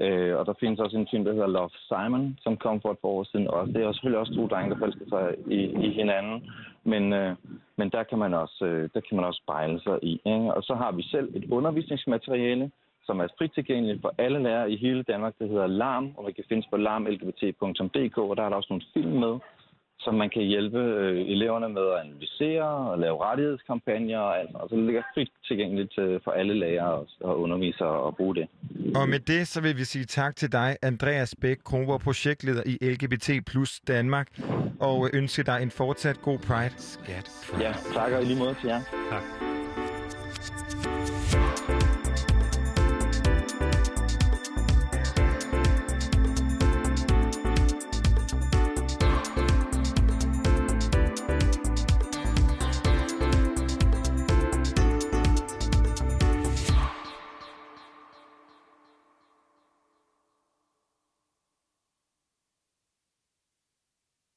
Øh, 0.00 0.36
og 0.38 0.46
der 0.46 0.54
findes 0.60 0.80
også 0.80 0.96
en 0.96 1.08
film, 1.10 1.24
der 1.24 1.32
hedder 1.32 1.46
Love 1.46 1.70
Simon, 1.88 2.38
som 2.40 2.56
kom 2.56 2.80
for 2.80 2.90
et 2.90 2.98
par 2.98 3.08
år 3.08 3.24
siden 3.24 3.48
Og 3.48 3.66
Det 3.66 3.76
er 3.76 3.86
også 3.86 3.98
selvfølgelig 3.98 4.20
også 4.20 4.34
to 4.34 4.46
drenge, 4.46 4.70
der 4.70 4.78
forelsker 4.78 5.06
sig 5.08 5.34
i, 5.58 5.60
i 5.86 5.90
hinanden. 5.90 6.50
Men, 6.84 7.12
øh, 7.12 7.36
men 7.76 7.90
der 7.90 8.02
kan 8.02 8.18
man 8.18 8.34
også, 8.34 8.64
øh, 8.64 8.90
der 8.94 9.00
kan 9.00 9.16
man 9.16 9.24
også 9.24 9.42
spejle 9.44 9.80
sig 9.80 9.98
i. 10.02 10.12
Ikke? 10.24 10.54
Og 10.54 10.62
så 10.62 10.74
har 10.74 10.92
vi 10.92 11.02
selv 11.02 11.28
et 11.36 11.50
undervisningsmateriale, 11.50 12.70
som 13.08 13.20
er 13.20 13.28
frit 13.38 13.52
tilgængeligt 13.54 14.00
for 14.04 14.12
alle 14.24 14.38
lærere 14.42 14.70
i 14.72 14.76
hele 14.76 15.02
Danmark. 15.02 15.34
Det 15.38 15.48
hedder 15.48 15.66
LARM, 15.66 16.06
og 16.16 16.24
man 16.24 16.34
kan 16.34 16.44
findes 16.48 16.66
på 16.70 16.76
larmlgbt.dk, 16.76 18.18
og 18.18 18.36
der 18.36 18.42
er 18.42 18.48
der 18.48 18.56
også 18.56 18.72
nogle 18.72 18.90
film 18.94 19.14
med, 19.24 19.34
som 20.00 20.14
man 20.14 20.30
kan 20.30 20.42
hjælpe 20.42 20.78
øh, 20.78 21.20
eleverne 21.34 21.68
med 21.68 21.86
at 21.92 22.00
analysere 22.04 22.68
og 22.90 22.98
lave 22.98 23.16
rettighedskampagner 23.24 24.18
og 24.18 24.40
alt. 24.40 24.54
Og 24.54 24.68
så 24.68 24.76
det 24.76 24.84
ligger 24.84 25.02
frit 25.14 25.30
tilgængeligt 25.48 25.98
øh, 25.98 26.20
for 26.24 26.30
alle 26.30 26.54
lærere 26.54 26.92
og, 26.98 27.08
og 27.20 27.40
undervisere 27.40 28.08
at 28.08 28.16
bruge 28.16 28.34
det. 28.34 28.46
Og 29.00 29.08
med 29.08 29.20
det, 29.32 29.48
så 29.48 29.62
vil 29.62 29.76
vi 29.76 29.84
sige 29.84 30.04
tak 30.04 30.36
til 30.36 30.52
dig, 30.52 30.76
Andreas 30.82 31.34
Bæk, 31.40 31.58
Kronborg, 31.64 32.00
projektleder 32.00 32.62
i 32.66 32.74
LGBT 32.92 33.28
Plus 33.50 33.80
Danmark, 33.80 34.28
og 34.80 35.10
ønske 35.12 35.42
dig 35.42 35.58
en 35.62 35.70
fortsat 35.70 36.18
god 36.22 36.38
Pride. 36.38 36.74
Skat 36.76 37.26
Ja, 37.60 37.72
tak 37.94 38.12
og 38.12 38.22
i 38.22 38.24
lige 38.24 38.38
måde 38.38 38.54
til 38.60 38.68
jer. 38.68 38.80
Tak. 39.10 39.47